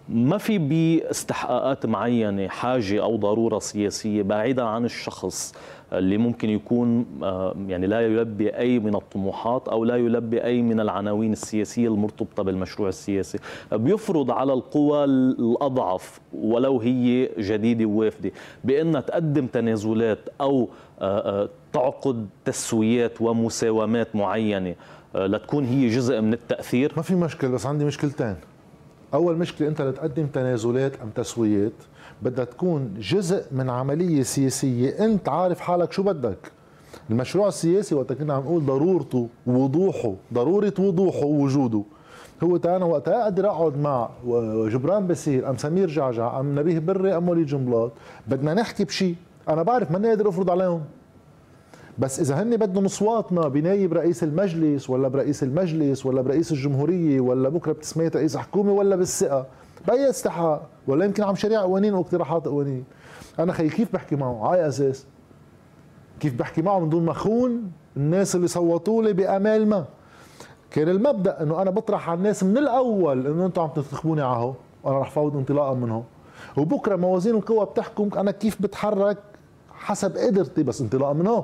ما 0.10 0.38
في 0.38 0.58
باستحقاقات 0.58 1.86
معينة 1.86 2.48
حاجة 2.48 3.04
أو 3.04 3.16
ضرورة 3.16 3.60
سياسية 3.60 4.22
بعيدا 4.22 4.64
عن 4.64 4.86
الشخص 4.86 5.54
اللي 5.94 6.18
ممكن 6.18 6.50
يكون 6.50 7.06
آه، 7.24 7.56
يعني 7.68 7.88
لا 7.88 8.02
يلبي 8.02 8.50
أي 8.50 8.80
من 8.80 8.96
الطموحات 8.96 9.68
أو 9.68 9.86
لا 9.86 9.96
يلبي 9.96 10.44
أي 10.44 10.62
من 10.62 10.80
العناوين 10.80 11.32
السياسية 11.32 11.88
المرتبطة 11.88 12.44
بالمشروع 12.44 12.90
السياسي. 12.90 13.40
بيفرض 13.72 14.32
على 14.32 14.54
القوى 14.54 15.04
الأضعف 15.04 16.20
ولو 16.34 16.80
هي 16.80 17.30
جديدة 17.38 17.86
ووافدة 17.86 18.32
بانها 18.64 19.02
تقدم 19.02 19.48
تنازلات 19.48 20.20
أو 20.42 20.70
آه، 21.00 21.44
آه، 21.44 21.50
تعقد 21.74 22.28
تسويات 22.46 23.22
ومساومات 23.22 24.16
معينة 24.16 24.76
لتكون 25.16 25.66
هي 25.66 25.88
جزء 25.88 26.22
من 26.22 26.34
التأثير. 26.34 26.94
ما 26.98 27.04
في 27.04 27.16
مشكلة 27.16 27.50
بس 27.50 27.66
عندي 27.66 27.86
مشكلتين. 27.86 28.36
أول 29.14 29.38
مشكلة 29.38 29.68
أنت 29.68 29.82
لتقدم 29.82 30.28
تنازلات 30.28 31.02
أم 31.02 31.10
تسويات 31.10 31.74
بدها 32.22 32.46
تكون 32.46 32.94
جزء 33.00 33.44
من 33.52 33.70
عملية 33.70 34.24
سياسية. 34.24 35.06
أنت 35.06 35.30
عارف 35.30 35.60
حالك 35.60 35.92
شو 35.92 36.04
بدك. 36.04 36.52
المشروع 37.10 37.48
السياسي 37.48 37.96
وقت 37.96 38.14
كنا 38.14 38.34
عم 38.34 38.44
نقول 38.44 38.66
ضرورته 38.66 39.28
ووضوحه 39.48 40.14
ضرورة 40.34 40.74
وضوحه 40.80 41.26
ووجوده. 41.26 41.84
هو 42.44 42.56
أنا 42.56 42.86
وقتها 42.86 43.24
أقدر 43.24 43.48
أقعد 43.48 43.78
مع 43.78 44.10
جبران 44.68 45.08
بسير 45.08 45.50
أم 45.50 45.58
سمير 45.58 45.88
جعجع 45.88 46.40
أم 46.40 46.60
نبيه 46.60 46.80
بري 46.80 47.18
أم 47.18 47.30
وليد 47.30 47.46
جنبلاط. 47.46 47.92
بدنا 48.28 48.54
نحكي 48.54 48.84
بشيء 48.84 49.16
أنا 49.50 49.64
بعرف 49.64 49.92
ماني 49.92 50.08
قادر 50.08 50.30
أفرض 50.30 50.50
عليهم. 50.50 50.82
بس 52.00 52.20
إذا 52.20 52.42
هن 52.42 52.58
بدهم 52.58 52.86
اصواتنا 52.86 53.48
بنايب 53.48 53.94
رئيس 53.94 54.24
المجلس 54.24 54.90
ولا 54.90 55.08
برئيس 55.08 55.44
المجلس 55.44 56.06
ولا 56.06 56.22
برئيس 56.22 56.52
الجمهورية 56.52 57.20
ولا 57.20 57.50
بكرة 57.50 57.72
بتسمية 57.72 58.12
رئيس 58.16 58.38
حكومة 58.38 58.72
ولا 58.72 58.96
بالثقة 58.96 59.46
بأي 59.88 60.10
استحقاق؟ 60.10 60.68
ولا 60.88 61.06
يمكن 61.06 61.24
عم 61.24 61.36
شريع 61.36 61.62
قوانين 61.62 61.94
واقتراحات 61.94 62.46
قوانين. 62.46 62.84
أنا 63.40 63.54
خي 63.54 63.70
كيف 63.70 63.94
بحكي 63.94 64.16
معه؟ 64.16 64.48
على 64.48 64.68
أساس 64.68 65.06
كيف 66.20 66.34
بحكي 66.36 66.62
معه 66.62 66.80
من 66.80 66.90
دون 66.90 67.06
ما 67.06 67.14
خون 67.14 67.72
الناس 67.98 68.36
اللي 68.36 68.48
صوتوا 68.48 69.04
لي 69.04 69.14
بأمال 69.14 69.68
ما. 69.68 69.86
كان 70.72 70.90
المبدأ 70.90 71.44
إنه 71.44 71.62
أنا 71.62 71.72
بطرح 71.72 72.10
على 72.10 72.18
الناس 72.18 72.44
من 72.44 72.58
الأول 72.58 73.28
إنه 73.28 73.46
أنتم 73.46 73.62
عم 73.62 73.70
تنتخبوني 73.70 74.22
عهو 74.22 74.54
وأنا 74.84 75.00
رح 75.00 75.12
فوت 75.12 75.36
انطلاقا 75.36 75.74
منهم 75.74 76.04
وبكرة 76.58 76.96
موازين 76.96 77.36
القوى 77.36 77.66
بتحكم 77.66 78.10
أنا 78.18 78.32
كيف 78.32 78.62
بتحرك 78.62 79.18
حسب 79.74 80.18
قدرتي 80.18 80.64
بس 80.64 80.82
انطلاقا 80.82 81.14
من 81.14 81.28
هون 81.28 81.44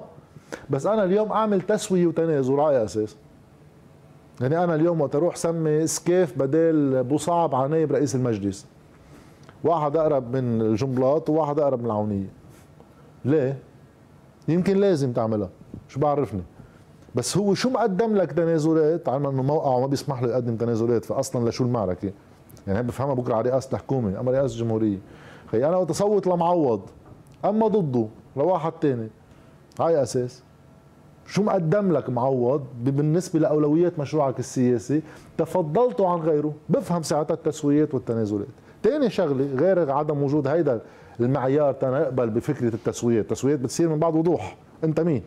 بس 0.70 0.86
أنا 0.86 1.04
اليوم 1.04 1.32
أعمل 1.32 1.62
تسوية 1.62 2.08
وتنازل 2.08 2.60
على 2.60 2.84
أساس. 2.84 3.16
يعني 4.42 4.64
أنا 4.64 4.76
اليوم 4.76 5.02
وقت 5.02 5.16
أروح 5.16 5.36
سمي 5.36 5.88
سكيف 5.88 6.40
بدل 6.40 7.04
بوصعب 7.04 7.56
على 7.56 7.68
نائب 7.70 7.92
رئيس 7.92 8.16
المجلس. 8.16 8.66
واحد 9.64 9.98
أقرب 9.98 10.36
من 10.36 10.62
الجملات 10.62 11.30
وواحد 11.30 11.60
أقرب 11.60 11.80
من 11.80 11.86
العونية. 11.86 12.30
ليه؟ 13.26 13.58
يمكن 14.48 14.78
لازم 14.78 15.14
تعملها. 15.14 15.50
شو 15.88 16.00
بعرفني؟ 16.00 16.44
بس 17.16 17.38
هو 17.38 17.54
شو 17.54 17.70
مقدم 17.70 18.16
لك 18.16 18.32
تنازلات؟ 18.32 19.10
علما 19.10 19.30
إنه 19.30 19.44
موقعه 19.44 19.80
ما 19.80 19.88
بيسمح 19.88 20.22
له 20.22 20.30
يقدم 20.30 20.56
تنازلات 20.56 21.06
فاصلا 21.06 21.50
لشو 21.50 21.64
المعركة؟ 21.64 22.12
يعني 22.68 22.84
بفهمها 22.84 23.14
بكرة 23.14 23.36
على 23.36 23.50
رئاسة 23.50 23.70
الحكومة 23.74 24.20
أما 24.20 24.32
رئاسة 24.32 24.54
الجمهورية. 24.54 24.98
خي 25.52 25.66
أنا 25.66 25.78
وقت 25.78 25.90
اصوت 25.90 26.28
لمعوض 26.28 26.82
أما 27.46 27.68
ضده 27.68 28.08
لواحد 28.38 28.72
تاني. 28.72 29.10
على 29.80 30.04
أساس. 30.04 30.44
شو 31.28 31.44
مقدم 31.44 31.92
لك 31.92 32.10
معوض 32.10 32.66
بالنسبة 32.84 33.40
لاولويات 33.40 34.00
مشروعك 34.00 34.40
السياسي؟ 34.40 35.02
تفضلته 35.38 36.10
عن 36.10 36.20
غيره. 36.20 36.54
بفهم 36.70 37.04
ساعتها 37.04 37.34
التسويات 37.34 37.94
والتنازلات. 37.94 38.48
تاني 38.84 39.10
شغلة 39.10 39.46
غير 39.46 39.92
عدم 39.92 40.24
وجود 40.24 40.48
هيدا 40.48 40.82
المعيار 41.20 41.74
تنقبل 41.74 42.30
بفكرة 42.30 42.76
التسويات. 42.76 43.24
التسويات 43.24 43.60
بتصير 43.60 43.90
من 43.90 44.00
بعد 44.00 44.16
وضوح. 44.16 44.58
أنت 44.84 45.00
مين؟ 45.00 45.24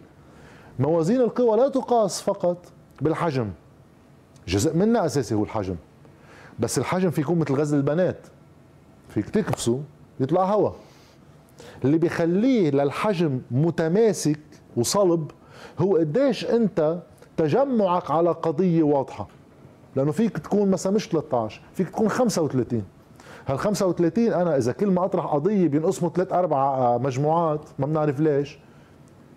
موازين 0.78 1.20
القوى 1.20 1.56
لا 1.56 1.68
تقاس 1.68 2.22
فقط 2.22 2.56
بالحجم. 3.00 3.50
جزء 4.48 4.76
منها 4.76 5.06
أساسي 5.06 5.34
هو 5.34 5.42
الحجم. 5.42 5.76
بس 6.58 6.78
الحجم 6.78 7.10
في 7.10 7.20
يكون 7.20 7.38
مثل 7.38 7.54
غزل 7.54 7.76
البنات. 7.76 8.18
فيك 9.08 9.30
تكبسه 9.30 9.80
يطلع 10.20 10.44
هوا. 10.44 10.70
اللي 11.84 11.98
بيخليه 11.98 12.70
للحجم 12.70 13.40
متماسك 13.50 14.40
وصلب 14.76 15.30
هو 15.78 15.96
قديش 15.96 16.44
انت 16.44 16.98
تجمعك 17.36 18.10
على 18.10 18.30
قضية 18.30 18.82
واضحة. 18.82 19.28
لأنه 19.96 20.12
فيك 20.12 20.38
تكون 20.38 20.70
مثلا 20.70 20.92
مش 20.92 21.08
13 21.08 21.60
فيك 21.74 21.88
تكون 21.88 22.08
35 22.08 22.82
هال 23.46 23.58
35 23.58 24.32
أنا 24.32 24.56
إذا 24.56 24.72
كل 24.72 24.86
ما 24.86 25.04
أطرح 25.04 25.26
قضية 25.26 25.68
بينقسموا 25.68 26.10
ثلاث 26.10 26.32
أربع 26.32 26.98
مجموعات 26.98 27.60
ما 27.78 27.86
بنعرف 27.86 28.20
ليش. 28.20 28.58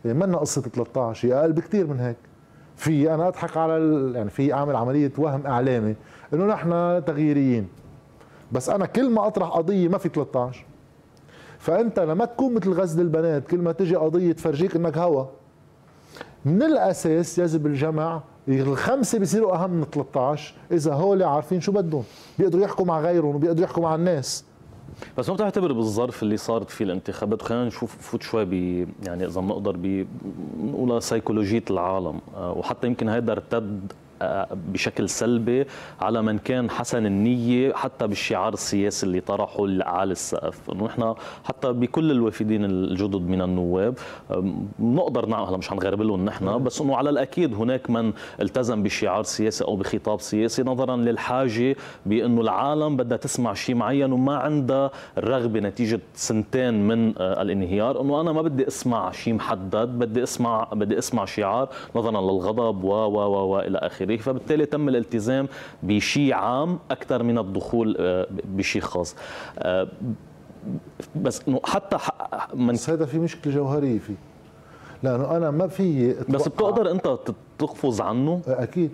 يعني 0.06 0.20
منا 0.20 0.38
قصة 0.38 0.62
13 0.62 1.28
هي 1.28 1.34
أقل 1.34 1.54
بكثير 1.54 1.88
من 1.88 2.00
هيك. 2.00 2.18
في 2.76 3.14
أنا 3.14 3.28
أضحك 3.28 3.58
على 3.58 4.12
يعني 4.16 4.30
في 4.30 4.54
أعمل 4.54 4.76
عملية 4.76 5.12
وهم 5.18 5.48
إعلامي 5.48 5.96
إنه 6.34 6.46
نحن 6.46 7.04
تغييريين. 7.06 7.68
بس 8.52 8.70
أنا 8.70 8.86
كل 8.86 9.10
ما 9.10 9.28
أطرح 9.28 9.50
قضية 9.50 9.88
ما 9.88 9.98
في 9.98 10.10
13 10.10 10.66
فأنت 11.60 12.00
لما 12.00 12.26
تكون 12.26 12.54
مثل 12.54 12.72
غزل 12.72 13.02
البنات 13.02 13.48
كل 13.48 13.58
ما 13.58 13.72
تجي 13.72 13.96
قضية 13.96 14.32
تفرجيك 14.32 14.76
إنك 14.76 14.98
هوا. 14.98 15.26
من 16.46 16.64
الأساس 16.64 17.40
يجب 17.40 17.66
الجمع 17.66 18.22
الخمسة 18.48 19.20
بيصيروا 19.20 19.56
أهم 19.56 19.70
من 19.70 19.84
13 19.84 20.54
إذا 20.72 20.94
هول 20.94 21.24
عارفين 21.24 21.62
شو 21.62 21.72
بدهم. 21.72 22.04
بيقدروا 22.40 22.64
يحكوا 22.64 22.86
مع 22.86 23.02
غيرهم 23.02 23.36
وبيقدروا 23.36 23.64
يحكوا 23.64 23.84
مع 23.84 23.96
الناس. 23.96 24.44
بس 25.18 25.30
ما 25.30 25.36
بتعتبر 25.36 25.74
بالظرف 25.74 26.24
اللي 26.24 26.38
صارت 26.38 26.70
فيه 26.70 26.86
الانتخابات 26.86 27.42
وخلينا 27.42 27.66
نشوف 27.66 27.98
فوت 27.98 28.22
شوي 28.22 28.46
ب 28.46 28.54
يعني 29.06 29.26
إذا 29.26 29.42
بنقدر 29.42 29.78
بنقولها 30.58 31.00
سيكولوجيه 31.00 31.64
العالم. 31.70 32.20
آه، 32.36 32.52
وحتى 32.52 32.88
يمكن 32.88 33.10
هيدا 33.10 33.32
ارتد 33.32 33.94
بشكل 34.52 35.10
سلبي 35.10 35.66
على 36.02 36.22
من 36.22 36.38
كان 36.38 36.70
حسن 36.70 37.06
النية 37.06 37.74
حتى 37.74 38.08
بالشعار 38.08 38.54
السياسي 38.54 39.06
اللي 39.06 39.20
طرحه 39.20 39.68
لأعالي 39.68 40.12
السقف. 40.12 40.72
إنه 40.72 40.86
نحن 40.86 41.14
حتى 41.44 41.72
بكل 41.74 42.12
الوافدين 42.12 42.66
الجدد 42.66 43.22
من 43.22 43.42
النواب 43.42 43.98
بنقدر 44.80 45.26
نعمل 45.26 45.48
هلا 45.48 45.58
مش 45.58 45.70
حنغرب 45.70 46.02
لهم 46.02 46.26
نحن 46.26 46.64
بس 46.64 46.82
إنه 46.82 46.96
على 46.96 47.10
الأكيد 47.10 47.54
هناك 47.54 47.90
من 47.90 48.14
التزم 48.42 48.84
بشعار 48.84 49.24
سياسي 49.24 49.64
أو 49.64 49.76
بخطاب 49.76 50.22
سياسي 50.22 50.64
نظرا 50.64 50.96
للحاجة 50.96 51.76
بإنه 52.06 52.42
العالم 52.42 52.98
بدها 52.98 53.18
تسمع 53.18 53.54
شيء 53.54 53.76
معين 53.76 54.12
وما 54.12 54.36
عندها 54.38 54.92
الرغبه 55.18 55.60
نتيجة 55.60 56.00
سنتين 56.14 56.88
من 56.88 57.14
آه، 57.18 57.42
الانهيار. 57.42 58.02
إنه 58.02 58.22
أنا 58.22 58.32
ما 58.32 58.42
بدي 58.42 58.68
أسمع 58.68 59.12
شيء 59.12 59.34
محدد 59.34 59.88
بدي 59.88 60.24
أسمع 60.24 60.68
بدي 60.74 60.98
أسمع 60.98 61.26
شعار 61.26 61.70
نظرا 61.96 62.22
للغضب 62.22 62.84
و 62.84 62.90
و 62.90 63.18
و 63.18 63.48
والى 63.48 63.78
آخره. 63.78 64.07
اخره 64.16 64.22
فبالتالي 64.22 64.66
تم 64.66 64.90
الالتزام 64.90 65.48
بشيء 65.84 66.34
عام 66.34 66.80
أكثر 66.92 67.24
من 67.24 67.38
الدخول 67.38 67.96
آه، 68.00 68.28
بشيء 68.44 68.82
خاص. 68.82 69.16
آه، 69.60 69.88
بس 71.16 71.42
حتى 71.66 71.98
من 72.54 72.74
بس 72.74 72.90
هذا 72.90 73.06
في 73.06 73.20
مشكلة 73.20 73.54
جوهرية 73.54 74.00
فيه. 74.00 74.16
لأنه 75.04 75.38
أنا 75.38 75.52
ما 75.52 75.68
في 75.68 76.16
بس 76.30 76.48
بتقدر 76.48 76.92
أنت 76.92 77.18
تقفز 77.60 78.02
عنه؟ 78.02 78.42
أكيد. 78.48 78.92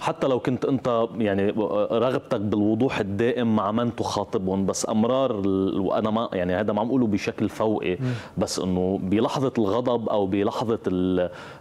حتى 0.00 0.26
لو 0.26 0.40
كنت 0.40 0.64
انت 0.64 1.06
يعني 1.18 1.50
رغبتك 1.90 2.40
بالوضوح 2.40 2.98
الدائم 2.98 3.56
مع 3.56 3.72
من 3.72 3.96
تخاطبهم 3.96 4.66
بس 4.66 4.88
أمرار 4.88 5.32
وأنا 5.78 6.10
ما 6.10 6.28
يعني 6.32 6.54
هذا 6.54 6.72
ما 6.72 6.80
عم 6.80 6.86
أقوله 6.86 7.06
بشكل 7.06 7.48
فوقي 7.48 7.98
بس 8.38 8.58
إنه 8.58 8.98
بلحظة 9.02 9.52
الغضب 9.58 10.08
أو 10.08 10.26
بلحظة 10.26 10.78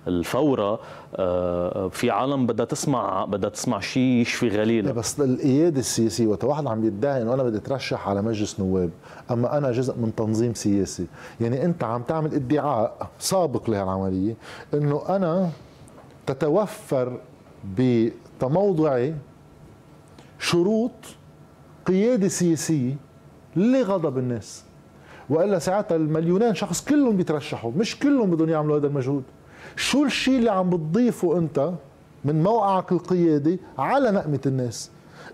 الفورة 0.07 0.79
آه، 1.15 1.87
في 1.87 2.11
عالم 2.11 2.45
بدها 2.45 2.65
تسمع 2.65 3.25
بدها 3.25 3.49
تسمع 3.49 3.79
شيء 3.79 4.01
يشفي 4.21 4.49
غليله 4.49 4.91
بس 4.91 5.19
القيادة 5.19 5.79
السياسية 5.79 6.27
وقت 6.27 6.43
واحد 6.43 6.67
عم 6.67 6.85
يدعي 6.85 7.21
إنه 7.21 7.33
أنا 7.33 7.43
بدي 7.43 7.57
أترشح 7.57 8.09
على 8.09 8.21
مجلس 8.21 8.59
نواب 8.59 8.89
أما 9.31 9.57
أنا 9.57 9.71
جزء 9.71 9.97
من 9.97 10.15
تنظيم 10.15 10.53
سياسي. 10.53 11.05
يعني 11.41 11.65
أنت 11.65 11.83
عم 11.83 12.01
تعمل 12.01 12.33
ادعاء 12.33 13.09
سابق 13.19 13.69
لهالعملية 13.69 14.35
إنه 14.73 15.01
أنا 15.09 15.49
تتوفر 16.25 17.17
بتموضع 18.37 19.09
شروط 20.39 20.91
قيادة 21.85 22.27
سياسية 22.27 22.95
لغضب 23.55 24.17
الناس. 24.17 24.63
وإلا 25.29 25.59
ساعتها 25.59 25.95
المليونين 25.95 26.55
شخص 26.55 26.85
كلهم 26.85 27.17
بيترشحوا 27.17 27.71
مش 27.77 27.99
كلهم 27.99 28.31
بدهم 28.31 28.49
يعملوا 28.49 28.77
هذا 28.77 28.87
المجهود. 28.87 29.23
شو 29.75 30.05
الشيء 30.05 30.37
اللي 30.37 30.51
عم 30.51 30.69
بتضيفه 30.69 31.37
أنت 31.37 31.71
من 32.25 32.43
موقعك 32.43 32.91
القيادي 32.91 33.59
على 33.77 34.11
نقمة 34.11 34.39
الناس؟ 34.45 34.89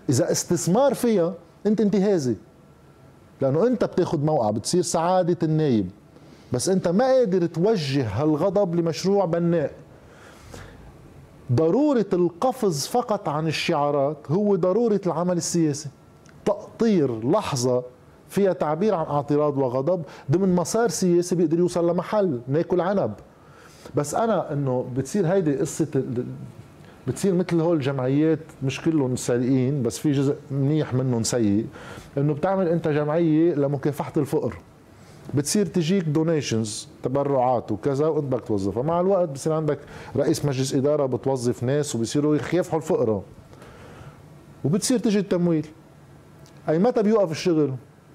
إذا 0.08 0.30
استثمار 0.32 0.94
فيها 0.94 1.34
أنت 1.66 1.80
انتهازي. 1.80 2.36
لأنه 3.40 3.66
أنت 3.66 3.84
بتاخذ 3.84 4.24
موقع 4.24 4.50
بتصير 4.50 4.82
سعادة 4.82 5.36
النايب. 5.42 5.90
بس 6.52 6.68
أنت 6.68 6.88
ما 6.88 7.04
قادر 7.04 7.46
توجه 7.46 8.08
هالغضب 8.08 8.74
لمشروع 8.74 9.24
بناء. 9.24 9.72
ضرورة 11.52 12.06
القفز 12.12 12.86
فقط 12.86 13.28
عن 13.28 13.46
الشعارات 13.46 14.16
هو 14.30 14.56
ضرورة 14.56 15.00
العمل 15.06 15.36
السياسي. 15.36 15.88
تقطير 16.44 17.30
لحظة 17.30 17.82
فيها 18.28 18.52
تعبير 18.52 18.94
عن 18.94 19.06
اعتراض 19.06 19.58
وغضب 19.58 20.02
ضمن 20.30 20.54
مسار 20.54 20.88
سياسي 20.88 21.34
بيقدر 21.34 21.58
يوصل 21.58 21.90
لمحل 21.90 22.40
ناكل 22.48 22.80
عنب. 22.80 23.12
بس 23.94 24.14
أنا 24.14 24.52
إنه 24.52 24.86
بتصير 24.96 25.26
هيدي 25.26 25.56
قصة 25.56 26.02
بتصير 27.08 27.34
مثل 27.34 27.60
هول 27.60 27.76
الجمعيات 27.76 28.38
مش 28.62 28.80
كلهم 28.80 29.16
سيئين 29.16 29.82
بس 29.82 29.98
في 29.98 30.12
جزء 30.12 30.36
منيح 30.50 30.94
منهم 30.94 31.22
سيء 31.22 31.66
إنه 32.18 32.34
بتعمل 32.34 32.68
أنت 32.68 32.88
جمعية 32.88 33.54
لمكافحة 33.54 34.12
الفقر. 34.16 34.56
بتصير 35.34 35.66
تجيك 35.66 36.04
دونيشنز 36.04 36.88
تبرعات 37.02 37.72
وكذا 37.72 38.06
وانت 38.06 38.24
بدك 38.24 38.44
توظفها. 38.46 38.82
مع 38.82 39.00
الوقت 39.00 39.28
بصير 39.28 39.52
عندك 39.52 39.78
رئيس 40.16 40.44
مجلس 40.44 40.74
إدارة 40.74 41.06
بتوظف 41.06 41.62
ناس 41.62 41.96
وبصيروا 41.96 42.36
يخافحوا 42.36 42.78
الفقراء. 42.78 43.22
وبتصير 44.64 44.98
تجي 44.98 45.18
التمويل. 45.18 45.66
أي 46.68 46.78
متى 46.78 47.02
بيوقف 47.02 47.30
الشغل؟ 47.30 47.74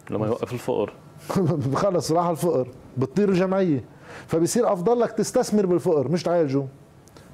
لما 0.10 0.28
يوقف 0.28 0.54
الفقر. 0.54 0.94
خلص 1.76 2.12
راح 2.12 2.28
الفقر. 2.28 2.68
بتطير 2.98 3.30
الجمعية. 3.30 3.84
فبصير 4.28 4.74
أفضل 4.74 5.00
لك 5.00 5.12
تستثمر 5.12 5.66
بالفقر 5.66 6.08
مش 6.08 6.24
تعالجه. 6.24 6.66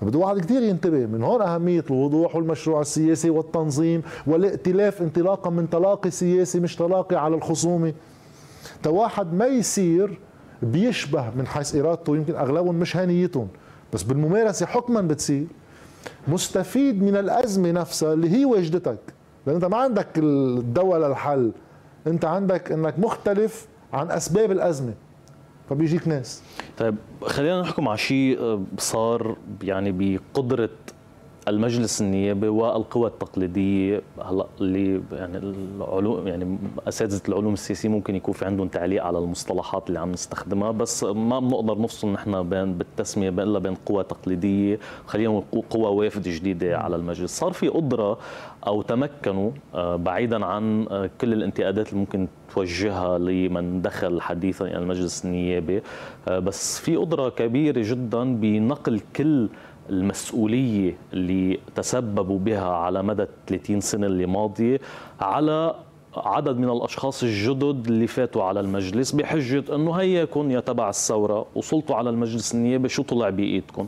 بده 0.02 0.20
واحد 0.20 0.40
كثير 0.40 0.62
ينتبه. 0.62 1.06
من 1.06 1.24
هون 1.24 1.42
أهمية 1.42 1.84
الوضوح 1.90 2.36
والمشروع 2.36 2.82
السياسي 2.82 3.30
والتنظيم 3.30 4.02
والائتلاف 4.28 5.02
انطلاقا 5.02 5.50
من 5.50 5.70
تلاقي 5.70 6.12
سياسي 6.12 6.60
مش 6.60 6.76
تلاقي 6.76 7.16
على 7.16 7.36
الخصومة. 7.36 7.94
واحد 8.88 9.34
ما 9.34 9.46
يصير 9.46 10.20
بيشبه 10.62 11.30
من 11.36 11.48
حيث 11.48 11.76
إرادته 11.76 12.16
يمكن 12.16 12.36
أغلبهم 12.36 12.76
مش 12.76 12.98
هنيتهم 12.98 13.48
بس 13.94 14.04
بالممارسة 14.04 14.66
حكما 14.66 15.02
بتصير. 15.02 15.48
مستفيد 16.28 17.04
من 17.04 17.18
الأزمة 17.18 17.72
نفسها 17.72 18.14
اللي 18.14 18.30
هي 18.30 18.46
وجدتك. 18.46 19.00
لأن 19.48 19.56
أنت 19.56 19.66
ما 19.66 19.78
عندك 19.78 20.08
الدواء 20.18 21.00
للحل. 21.00 21.52
أنت 22.08 22.26
عندك 22.26 22.72
أنك 22.72 23.00
مختلف 23.00 23.68
عن 23.94 24.12
أسباب 24.12 24.52
الأزمة. 24.52 24.94
فبيجيك 25.70 26.08
ناس. 26.08 26.42
طيب 26.78 26.96
خلينا 27.22 27.62
نحكم 27.62 27.88
على 27.88 27.98
شيء 27.98 28.64
صار 28.78 29.38
يعني 29.62 29.92
بقدرة 29.92 30.70
المجلس 31.48 32.02
النيابي 32.02 32.48
والقوى 32.48 33.08
التقليدية 33.08 34.02
هلا 34.26 34.46
اللي 34.62 35.02
يعني 35.12 35.38
العلوم 35.38 36.28
يعني 36.28 36.58
أساتذة 36.88 37.22
العلوم 37.30 37.54
السياسية 37.54 37.90
ممكن 37.90 38.16
يكون 38.16 38.34
في 38.34 38.46
عندهم 38.46 38.68
تعليق 38.68 39.04
على 39.04 39.20
المصطلحات 39.20 39.88
اللي 39.88 40.00
عم 40.00 40.12
نستخدمها 40.12 40.72
بس 40.72 41.04
ما 41.04 41.40
بنقدر 41.40 41.82
نفصل 41.82 42.12
نحن 42.12 42.50
بين 42.50 42.74
بالتسمية 42.74 43.30
إلا 43.30 43.60
بين 43.60 43.76
قوى 43.76 44.04
تقليدية 44.04 44.80
خلينا 45.08 45.30
نقول 45.34 45.64
قوى 45.70 45.88
وافد 45.96 46.24
جديدة 46.24 46.78
على 46.78 46.96
المجلس. 46.96 47.40
صار 47.40 47.54
في 47.54 47.68
قدرة 47.68 48.18
أو 48.68 48.82
تمكنوا 48.82 49.52
آه، 49.76 49.96
بعيدا 49.96 50.46
عن 50.46 50.88
آه، 50.92 51.10
كل 51.22 51.34
الانتقادات 51.34 51.90
اللي 51.90 52.00
ممكن 52.00 52.28
توجهها 52.54 53.18
لمن 53.18 53.82
دخل 53.82 54.22
حديثا 54.22 54.66
إلى 54.66 54.78
المجلس 54.78 55.26
النيابي 55.26 55.82
آه، 56.28 56.40
بس 56.40 56.80
في 56.80 56.96
قدرة 56.96 57.30
كبيرة 57.30 57.82
جدا 57.86 58.36
بنقل 58.36 59.02
كل 59.16 59.50
المسؤولية 59.90 60.98
اللي 61.14 61.60
تسببوا 61.76 62.40
بها 62.40 62.70
على 62.70 63.04
مدى 63.04 63.26
30 63.48 63.82
سنة 63.82 64.08
اللي 64.08 64.26
ماضية 64.26 64.80
على 65.20 65.76
عدد 66.18 66.58
من 66.58 66.70
الأشخاص 66.70 67.24
الجدد 67.24 67.88
اللي 67.88 68.08
فاتوا 68.08 68.44
على 68.44 68.60
المجلس 68.60 69.12
بحجة 69.12 69.76
إنه 69.76 69.92
هيكم 69.92 70.52
يا 70.52 70.60
تبع 70.60 70.90
الثورة 70.90 71.46
وصلتوا 71.56 71.96
على 71.96 72.10
المجلس 72.10 72.56
النيابي 72.56 72.90
شو 72.90 73.04
طلع 73.04 73.30
بإيدكم؟ 73.30 73.88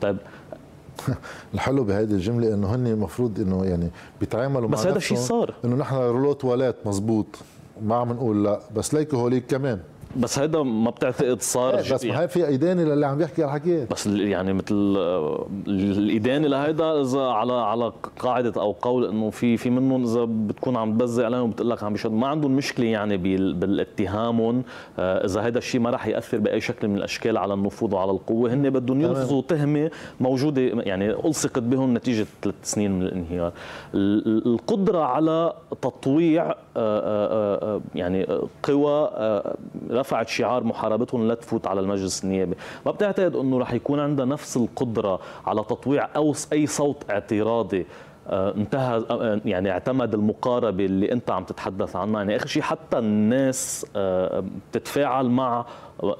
طيب. 0.00 0.16
الحلو 1.54 1.84
بهذه 1.84 2.10
الجملة 2.10 2.54
إنه 2.54 2.74
هن 2.74 2.86
المفروض 2.86 3.40
إنه 3.40 3.64
يعني 3.64 3.90
بيتعاملوا 4.20 4.68
بس 4.68 4.86
هذا 4.86 4.96
الشيء 4.96 5.16
صار. 5.16 5.54
إنه 5.64 5.76
نحن 5.76 5.94
رولو 5.94 6.32
تواليت 6.32 6.76
مزبوط 6.86 7.26
ما 7.82 7.96
عم 7.96 8.12
نقول 8.12 8.44
لا 8.44 8.60
بس 8.76 8.94
ليكوا 8.94 9.18
هوليك 9.18 9.46
كمان. 9.46 9.80
بس 10.16 10.38
هيدا 10.38 10.62
ما 10.62 10.90
بتعتقد 10.90 11.42
صار 11.42 11.74
إيه، 11.78 11.94
بس 11.94 12.04
ما 12.04 12.22
هي 12.22 12.28
في 12.28 12.46
ايداني 12.46 12.84
للي 12.84 13.06
عم 13.06 13.18
بيحكي 13.18 13.44
الحكيات 13.44 13.90
بس 13.90 14.06
يعني 14.06 14.52
مثل 14.52 14.74
الايداني 15.66 16.48
لهيدا 16.48 17.00
إذا 17.00 17.20
على 17.20 17.52
على 17.52 17.92
قاعدة 18.18 18.60
أو 18.60 18.72
قول 18.72 19.06
إنه 19.06 19.30
في 19.30 19.56
في 19.56 19.70
منهم 19.70 20.04
إذا 20.04 20.24
بتكون 20.24 20.76
عم 20.76 20.92
تبزق 20.98 21.24
عليهم 21.24 21.42
وبتقول 21.42 21.70
لك 21.70 21.82
عم 21.82 21.92
بيشد. 21.92 22.12
ما 22.12 22.26
عندهم 22.26 22.56
مشكلة 22.56 22.86
يعني 22.86 23.16
بالاتهامهم. 23.52 24.62
آه، 24.98 25.24
إذا 25.26 25.44
هيدا 25.44 25.58
الشيء 25.58 25.80
ما 25.80 25.90
راح 25.90 26.06
يأثر 26.06 26.38
بأي 26.38 26.60
شكل 26.60 26.88
من 26.88 26.96
الأشكال 26.96 27.36
على 27.36 27.54
النفوذ 27.54 27.94
وعلى 27.94 28.10
القوة 28.10 28.54
هن 28.54 28.70
بدهم 28.70 29.00
يلفظوا 29.00 29.42
تهمة 29.42 29.90
موجودة 30.20 30.62
يعني 30.62 31.10
ألصقت 31.10 31.62
بهم 31.62 31.94
نتيجة 31.94 32.26
ثلاث 32.42 32.54
سنين 32.62 32.92
من 32.92 33.02
الانهيار. 33.02 33.52
القدرة 33.94 34.98
على 34.98 35.52
تطويع 35.82 36.50
آه، 36.50 36.54
آه، 36.76 37.80
يعني 37.94 38.26
قوى 38.62 39.10
رفعت 40.00 40.28
شعار 40.28 40.64
محاربتهم 40.64 41.28
لا 41.28 41.34
تفوت 41.34 41.66
على 41.66 41.80
المجلس 41.80 42.24
النيابي. 42.24 42.56
ما 42.86 42.92
بتعتقد 42.92 43.36
إنه 43.36 43.58
رح 43.58 43.72
يكون 43.72 44.00
عندها 44.00 44.26
نفس 44.26 44.56
القدرة 44.56 45.20
على 45.46 45.60
تطويع 45.60 46.08
أو 46.16 46.34
أي 46.52 46.66
صوت 46.66 47.10
اعتراضي 47.10 47.86
آه، 48.30 48.54
انتهى 48.54 49.04
آه، 49.10 49.40
يعني 49.44 49.70
اعتمد 49.70 50.14
المقاربة 50.14 50.84
اللي 50.84 51.12
أنت 51.12 51.30
عم 51.30 51.44
تتحدث 51.44 51.96
عنها؟ 51.96 52.20
يعني 52.20 52.36
آخر 52.36 52.46
شيء 52.46 52.62
حتى 52.62 52.98
الناس 52.98 53.86
آه، 53.96 54.44
بتتفاعل 54.70 55.30
مع 55.30 55.66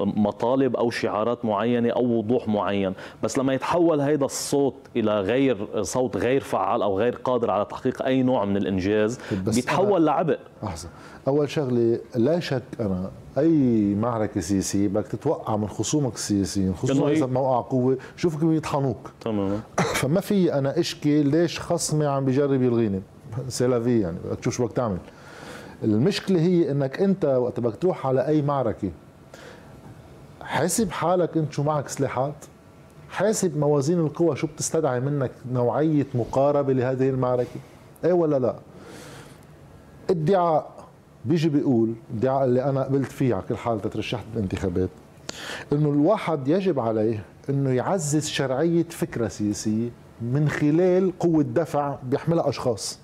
مطالب 0.00 0.76
أو 0.76 0.90
شعارات 0.90 1.44
معينة 1.44 1.90
أو 1.90 2.18
وضوح 2.18 2.48
معين. 2.48 2.94
بس 3.22 3.38
لما 3.38 3.54
يتحول 3.54 4.00
هذا 4.00 4.24
الصوت 4.24 4.74
إلى 4.96 5.20
غير 5.20 5.82
صوت 5.82 6.16
غير 6.16 6.40
فعال 6.40 6.82
أو 6.82 6.98
غير 6.98 7.14
قادر 7.14 7.50
على 7.50 7.64
تحقيق 7.64 8.02
أي 8.02 8.22
نوع 8.22 8.44
من 8.44 8.56
الإنجاز 8.56 9.18
بيتحول 9.32 10.06
لعبء. 10.06 10.38
أحسن. 10.64 10.88
أول 11.28 11.50
شغلة 11.50 12.00
لا 12.16 12.40
شك 12.40 12.62
أنا 12.80 13.10
أي 13.38 13.94
معركة 13.94 14.40
سياسية 14.40 14.88
بدك 14.88 15.06
تتوقع 15.06 15.56
من 15.56 15.68
خصومك 15.68 16.14
السياسيين 16.14 16.74
خصوصا 16.74 17.08
إذا 17.10 17.26
موقع 17.26 17.60
قوة 17.60 17.98
شوف 18.16 18.40
كيف 18.40 18.50
يطحنوك. 18.50 19.10
تماما. 19.20 19.60
فما 20.00 20.20
في 20.20 20.54
أنا 20.54 20.80
إشكي 20.80 21.22
ليش 21.22 21.60
خصمي 21.60 22.06
عم 22.06 22.24
بيجرب 22.24 22.62
يلغيني. 22.62 23.02
سيلافي 23.48 24.00
يعني 24.00 24.16
بدك 24.24 24.38
تشوف 24.38 24.54
شو 24.54 24.64
بدك 24.66 24.76
تعمل. 24.76 24.98
المشكلة 25.84 26.40
هي 26.40 26.70
إنك 26.70 27.00
أنت 27.00 27.24
وقت 27.24 27.60
بدك 27.60 27.76
تروح 27.76 28.06
على 28.06 28.26
أي 28.26 28.42
معركة 28.42 28.90
حاسب 30.42 30.90
حالك 30.90 31.36
أنت 31.36 31.52
شو 31.52 31.62
معك 31.62 31.88
سلاحات 31.88 32.34
حاسب 33.10 33.58
موازين 33.58 34.00
القوى 34.00 34.36
شو 34.36 34.46
بتستدعي 34.46 35.00
منك 35.00 35.30
نوعية 35.52 36.06
مقاربة 36.14 36.72
لهذه 36.72 37.08
المعركة. 37.08 37.60
إيه 38.04 38.12
ولا 38.12 38.38
لا؟ 38.38 38.54
ادعاء. 40.10 40.79
بيجي 41.24 41.48
بيقول 41.48 41.92
ادعاء 42.16 42.44
اللي 42.44 42.64
أنا 42.64 42.82
قبلت 42.84 43.12
فيه 43.12 43.34
على 43.34 43.44
كل 43.48 43.56
حال 43.56 43.80
تترشحت 43.80 44.24
بالانتخابات 44.34 44.90
إنه 45.72 45.90
الواحد 45.90 46.48
يجب 46.48 46.80
عليه 46.80 47.22
إنه 47.50 47.70
يعزز 47.70 48.28
شرعية 48.28 48.84
فكرة 48.90 49.28
سياسية 49.28 49.88
من 50.22 50.48
خلال 50.48 51.18
قوة 51.18 51.42
دفع 51.42 51.96
بيحملها 52.02 52.48
أشخاص. 52.48 52.98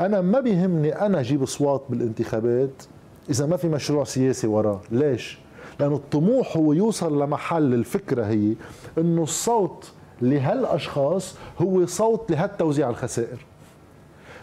أنا 0.00 0.20
ما 0.20 0.40
بيهمني 0.40 0.92
أنا 1.06 1.20
أجيب 1.20 1.42
أصوات 1.42 1.82
بالانتخابات 1.88 2.82
إذا 3.30 3.46
ما 3.46 3.56
في 3.56 3.68
مشروع 3.68 4.04
سياسي 4.04 4.46
وراه. 4.46 4.80
ليش؟ 4.90 5.38
لأنه 5.80 5.96
الطموح 5.96 6.56
هو 6.56 6.72
يوصل 6.72 7.22
لمحل 7.22 7.74
الفكرة 7.74 8.24
هي 8.24 8.54
إنه 8.98 9.22
الصوت 9.22 9.90
لهالأشخاص 10.22 11.34
هو 11.58 11.86
صوت 11.86 12.30
لهالتوزيع 12.30 12.90
الخسائر. 12.90 13.38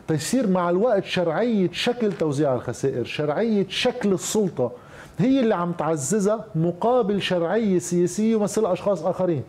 تيصير 0.08 0.48
مع 0.48 0.70
الوقت 0.70 1.04
شرعية 1.06 1.70
شكل 1.72 2.12
توزيع 2.14 2.56
الخسائر 2.56 3.04
شرعية 3.04 3.66
شكل 3.70 4.14
السلطة 4.14 4.72
هي 5.20 5.40
اللي 5.40 5.56
عم 5.56 5.72
تعززها 5.72 6.46
مقابل 6.56 7.22
شرعية 7.22 7.80
سياسية 7.80 8.36
ومثل 8.36 8.66
أشخاص 8.66 9.04
آخرين. 9.04 9.44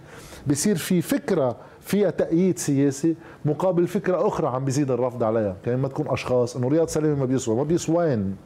بصير 0.47 0.77
في 0.77 1.03
فكرة 1.03 1.57
فيها 1.81 2.11
تأييد 2.11 2.59
سياسي 2.59 3.15
مقابل 3.45 3.87
فكرة 3.87 4.29
أخرى 4.29 4.47
عم 4.47 4.65
بيزيد 4.65 4.91
الرفض 4.91 5.23
عليها. 5.23 5.57
كان 5.65 5.79
ما 5.79 5.89
تكون 5.89 6.09
أشخاص 6.09 6.57
أنه 6.57 6.69
رياض 6.69 6.89
سلامة 6.89 7.15
ما 7.15 7.25
بيسوى 7.25 7.57
ما 7.57 7.63
بيسوين 7.63 8.37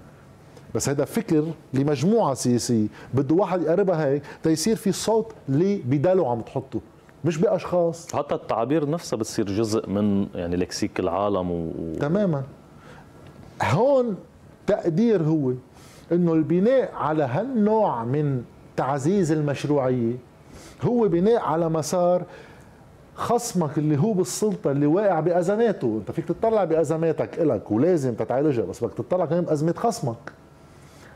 بس 0.74 0.88
هذا 0.88 1.04
فكر 1.04 1.44
لمجموعة 1.74 2.34
سياسية 2.34 2.86
بده 3.14 3.34
واحد 3.34 3.62
يقربها 3.62 4.06
هيك 4.06 4.22
تيصير 4.42 4.76
في 4.76 4.92
صوت 4.92 5.32
اللي 5.48 5.76
بداله 5.76 6.30
عم 6.30 6.40
تحطه. 6.40 6.80
مش 7.24 7.38
بأشخاص. 7.38 8.14
حتى 8.14 8.34
التعابير 8.34 8.90
نفسها 8.90 9.16
بتصير 9.16 9.46
جزء 9.46 9.88
من 9.88 10.26
يعني 10.34 10.56
لكسيك 10.56 11.00
العالم 11.00 11.50
و... 11.50 11.72
تماما. 12.00 12.42
هون 13.62 14.16
تقدير 14.66 15.22
هو 15.22 15.52
إنه 16.12 16.32
البناء 16.32 16.92
على 16.94 17.24
هالنوع 17.24 18.04
من 18.04 18.42
تعزيز 18.76 19.32
المشروعية 19.32 20.14
هو 20.82 21.08
بناء 21.08 21.40
على 21.40 21.68
مسار 21.68 22.22
خصمك 23.14 23.78
اللي 23.78 23.98
هو 23.98 24.12
بالسلطة 24.12 24.70
اللي 24.70 24.86
واقع 24.86 25.20
بأزماته. 25.20 25.96
أنت 26.00 26.10
فيك 26.10 26.24
تطلع 26.28 26.64
بأزماتك 26.64 27.38
إلك 27.38 27.70
ولازم 27.70 28.14
تتعالجها 28.14 28.64
بس 28.64 28.84
بدك 28.84 28.94
تطلع 28.94 29.26
كمان 29.26 29.44
بأزمة 29.44 29.74
خصمك. 29.76 30.32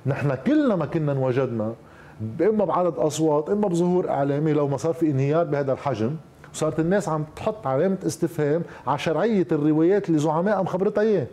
نحن 0.07 0.35
كلنا 0.35 0.77
ما 0.77 0.87
كنا 0.87 1.13
انوجدنا 1.13 1.75
إما 2.41 2.65
بعدد 2.65 2.95
أصوات 2.97 3.51
إما 3.51 3.69
بظهور 3.69 4.09
إعلامي. 4.09 4.53
لو 4.53 4.69
ما 4.69 4.77
صار 4.77 4.95
في 4.95 5.11
انهيار 5.11 5.45
بهذا 5.45 5.73
الحجم 5.73 6.17
وصارت 6.55 6.81
الناس 6.81 7.09
عم 7.09 7.25
تحط 7.37 7.67
علامة 7.67 7.99
استفهام 8.07 8.63
على 8.87 8.99
شرعية 8.99 9.47
الروايات 9.53 10.09
اللي 10.09 10.19
زعماء 10.19 10.63
مخبرتها 10.63 11.03
إياه. 11.03 11.27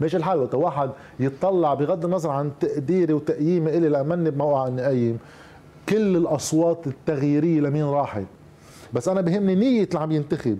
ماشي 0.00 0.16
الحال. 0.16 0.38
وقت 0.38 0.54
واحد 0.54 0.90
يتطلع 1.20 1.74
بغض 1.74 2.04
النظر 2.04 2.30
عن 2.30 2.50
تقديري 2.60 3.12
وتقييمي 3.12 3.78
إلي 3.78 3.88
لأمني 3.88 4.30
بموقع 4.30 4.66
أني 4.66 4.86
قيم 4.86 5.18
كل 5.88 6.16
الأصوات 6.16 6.86
التغييرية 6.86 7.60
لمين 7.60 7.84
راحت؟ 7.84 8.24
بس 8.92 9.08
أنا 9.08 9.20
بهمني 9.20 9.54
نية 9.54 9.84
اللي 9.84 9.98
عم 9.98 10.12
ينتخب. 10.12 10.58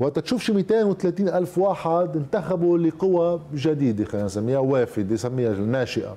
وقت 0.00 0.18
تشوف 0.18 0.42
شي 0.42 0.52
230 0.52 1.28
ألف 1.28 1.58
واحد 1.58 2.16
انتخبوا 2.16 2.78
لقوى 2.78 3.40
جديدة 3.54 4.04
خلينا 4.04 4.26
نسميها 4.26 4.58
وافد 4.58 5.10
يسميها 5.10 5.52
ناشئة. 5.54 6.16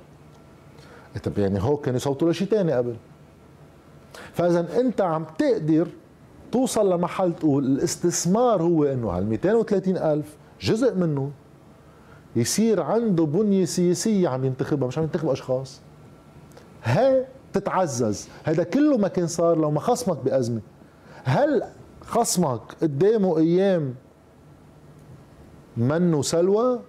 طب 1.24 1.38
يعني 1.38 1.64
هو 1.64 1.78
كان 1.78 1.96
يصوتوا 1.96 2.32
لشيء 2.32 2.48
ثاني 2.48 2.72
قبل. 2.74 2.96
فإذا 4.34 4.80
أنت 4.80 5.02
عم 5.02 5.26
تقدر 5.38 5.88
توصل 6.52 6.94
لمحل 6.94 7.34
تقول 7.34 7.66
الاستثمار 7.66 8.64
هو 8.64 8.84
إنه 8.84 9.10
هال 9.10 9.28
230 9.28 9.98
ألف 9.98 10.38
جزء 10.62 10.96
منه 10.96 11.32
يصير 12.36 12.82
عنده 12.82 13.26
بنية 13.26 13.66
سياسية 13.66 14.30
عم 14.30 14.46
ينتخبها 14.46 14.88
مش 14.88 14.98
عم 14.98 15.04
ينتخب 15.04 15.30
أشخاص. 15.30 15.82
هاي 16.84 17.26
تتعزز. 17.54 18.28
هذا 18.44 18.64
كله 18.64 18.98
ما 18.98 19.08
كان 19.08 19.28
صار 19.28 19.58
لو 19.58 19.72
ما 19.72 19.80
خصمك 19.80 20.18
بأزمة. 20.18 20.62
هل 21.24 21.64
خصمك 22.02 22.62
قدامه 22.82 23.38
أيام 23.38 23.96
منه 25.78 26.22
سلوى 26.22 26.80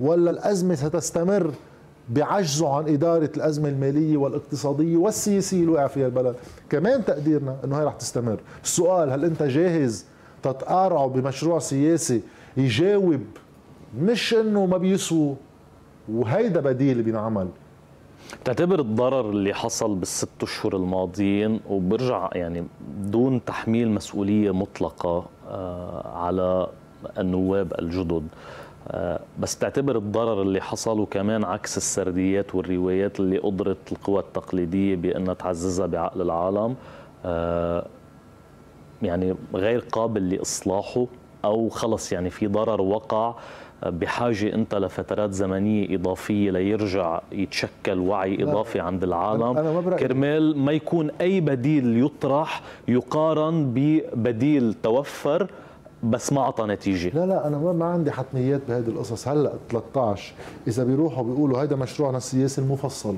ولا 0.00 0.30
الأزمة 0.30 0.74
ستستمر؟ 0.74 1.52
بعجزه 2.10 2.74
عن 2.76 2.88
إدارة 2.88 3.30
الأزمة 3.36 3.68
المالية 3.68 4.16
والاقتصادية 4.16 4.96
والسياسية 4.96 5.60
اللي 5.60 5.72
وقع 5.72 5.86
فيها 5.86 6.06
البلد. 6.06 6.34
كمان 6.70 7.04
تقديرنا 7.04 7.56
أنه 7.64 7.80
هي 7.80 7.84
رح 7.84 7.94
تستمر. 7.94 8.40
السؤال 8.64 9.10
هل 9.10 9.24
أنت 9.24 9.42
جاهز 9.42 10.04
تتقارعوا 10.42 11.10
بمشروع 11.10 11.58
سياسي 11.58 12.22
يجاوب 12.56 13.20
مش 13.98 14.34
أنه 14.34 14.66
ما 14.66 14.76
بيسووا 14.76 15.34
وهيدا 16.08 16.60
بديل 16.60 17.02
بينعمل. 17.02 17.48
تعتبر 18.44 18.80
الضرر 18.80 19.30
اللي 19.30 19.54
حصل 19.54 19.94
بالست 19.94 20.28
أشهر 20.42 20.76
الماضيين 20.76 21.60
وبرجع 21.68 22.28
يعني 22.32 22.66
دون 23.00 23.44
تحميل 23.44 23.90
مسؤولية 23.90 24.50
مطلقة 24.50 25.24
آه، 25.48 26.16
على 26.16 26.66
النواب 27.18 27.72
الجدد. 27.78 28.26
بس 29.38 29.58
تعتبر 29.58 29.96
الضرر 29.96 30.42
اللي 30.42 30.60
حصل 30.60 31.00
وكمان 31.00 31.44
عكس 31.44 31.76
السرديات 31.76 32.54
والروايات 32.54 33.20
اللي 33.20 33.38
قدرت 33.38 33.92
القوى 33.92 34.20
التقليدية 34.20 34.96
بانها 34.96 35.34
تعززها 35.34 35.86
بعقل 35.86 36.22
العالم 36.22 36.74
آه، 37.24 37.86
يعني 39.02 39.34
غير 39.54 39.84
قابل 39.92 40.28
لإصلاحه 40.30 41.06
أو 41.44 41.68
خلص 41.68 42.12
يعني 42.12 42.30
في 42.30 42.46
ضرر 42.46 42.80
وقع 42.80 43.34
بحاجة 43.86 44.54
أنت 44.54 44.74
لفترات 44.74 45.32
زمنية 45.32 45.94
إضافية 45.94 46.50
ليرجع 46.50 47.20
يتشكل 47.32 47.98
وعي 47.98 48.42
إضافي 48.42 48.80
عند 48.80 49.02
العالم. 49.04 49.42
أنا 49.42 49.96
كرمال 49.96 50.58
ما 50.58 50.72
يكون 50.72 51.10
أي 51.20 51.40
بديل 51.40 52.04
يطرح 52.04 52.62
يقارن 52.88 53.72
ببديل 53.74 54.74
توفر 54.82 55.46
بس 56.02 56.32
ما 56.32 56.40
أعطى 56.40 56.64
نتيجة. 56.64 57.08
لا 57.14 57.26
لا 57.26 57.46
أنا 57.46 57.58
ما 57.58 57.84
عندي 57.84 58.10
حتميات 58.10 58.60
بهذه 58.68 58.88
القصص. 58.88 59.28
هلأ 59.28 59.52
13 59.70 60.32
إذا 60.68 60.84
بيروحوا 60.84 61.24
بيقولوا 61.24 61.62
هيدا 61.62 61.76
مشروعنا 61.76 62.16
السياسي 62.16 62.60
المفصل. 62.60 63.16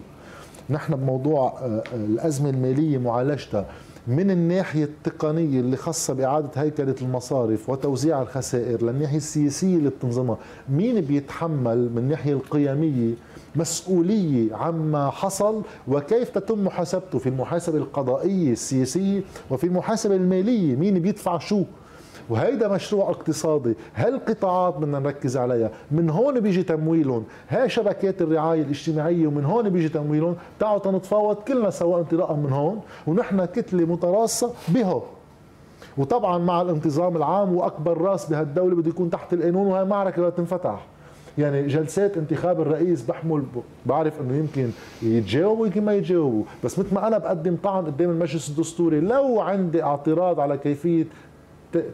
نحن 0.71 0.97
بموضوع 0.97 1.49
آه، 1.49 1.65
آه، 1.67 1.83
الأزمة 1.95 2.51
المالية 2.51 2.99
معالجتها 2.99 3.67
من 4.07 4.31
الناحية 4.31 4.85
التقنية 4.85 5.61
اللي 5.61 5.77
خاصة 5.77 6.15
بإعادة 6.15 6.51
هيكلة 6.57 6.95
المصارف 7.03 7.71
وتوزيع 7.71 8.23
الخسائر 8.23 8.83
للناحية 8.85 9.17
السياسية 9.17 9.77
اللي 9.77 9.91
بتنظمها. 9.91 10.39
مين 10.69 11.01
بيتحمل 11.01 11.91
من 11.93 11.99
الناحية 11.99 12.33
القيمية 12.33 13.15
مسؤولية 13.57 14.55
عما 14.55 15.11
حصل؟ 15.11 15.63
وكيف 15.89 16.29
تتم 16.31 16.65
محاسبته 16.65 17.19
في 17.19 17.29
المحاسبة 17.29 17.79
القضائية 17.79 18.53
السياسية 18.53 19.21
وفي 19.51 19.65
المحاسبة 19.65 20.17
المالية؟ 20.17 20.77
مين 20.77 20.99
بيدفع 20.99 21.39
شو؟ 21.39 21.65
وهيدا 22.31 22.69
مشروع 22.69 23.11
اقتصادي 23.11 23.75
هالقطاعات 23.95 24.77
بدنا 24.77 24.99
نركز 24.99 25.37
عليها؟ 25.37 25.71
من 25.91 26.11
هون 26.11 26.41
بيجي 26.41 26.63
تمويلهم. 26.63 27.25
هاي 27.49 27.69
شبكات 27.69 28.23
الرعاية 28.23 28.63
الاجتماعية 28.63 29.27
ومن 29.27 29.45
هون 29.45 29.69
بيجي 29.69 29.89
تمويلهم. 29.89 30.37
تعالوا 30.61 30.93
نتفاوض 30.93 31.37
كلنا 31.37 31.71
سوا 31.71 31.99
انطلاقا 31.99 32.35
من 32.35 32.53
هون 32.53 32.81
ونحن 33.07 33.45
كتلة 33.45 33.85
متراصة 33.85 34.53
بها 34.69 35.03
وطبعا 35.99 36.39
مع 36.39 36.63
الانتظام 36.63 37.17
العام 37.17 37.55
وأكبر 37.55 37.99
راس 38.01 38.31
بهالدولة 38.31 38.77
بده 38.77 38.89
يكون 38.91 39.11
تحت 39.11 39.33
القانون 39.33 39.67
وهي 39.67 39.85
معركة 39.85 40.17
بدها 40.17 40.31
تنفتح. 40.31 40.87
يعني 41.39 41.67
جلسات 41.67 42.17
انتخاب 42.17 42.61
الرئيس 42.61 43.03
بحمل 43.03 43.43
بعرف 43.87 44.21
إنه 44.21 44.37
يمكن 44.37 44.71
يتجاوبوا 45.03 45.67
يمكن 45.67 45.85
ما 45.85 45.95
يتجاوبوا. 45.95 46.45
بس 46.65 46.79
مثل 46.79 46.95
ما 46.95 47.07
أنا 47.07 47.19
بقدم 47.19 47.57
طعن 47.63 47.87
قدام 47.87 48.11
المجلس 48.11 48.49
الدستوري 48.49 49.01
لو 49.01 49.41
عندي 49.41 49.83
اعتراض 49.83 50.41
على 50.41 50.59
كيفية 50.59 51.05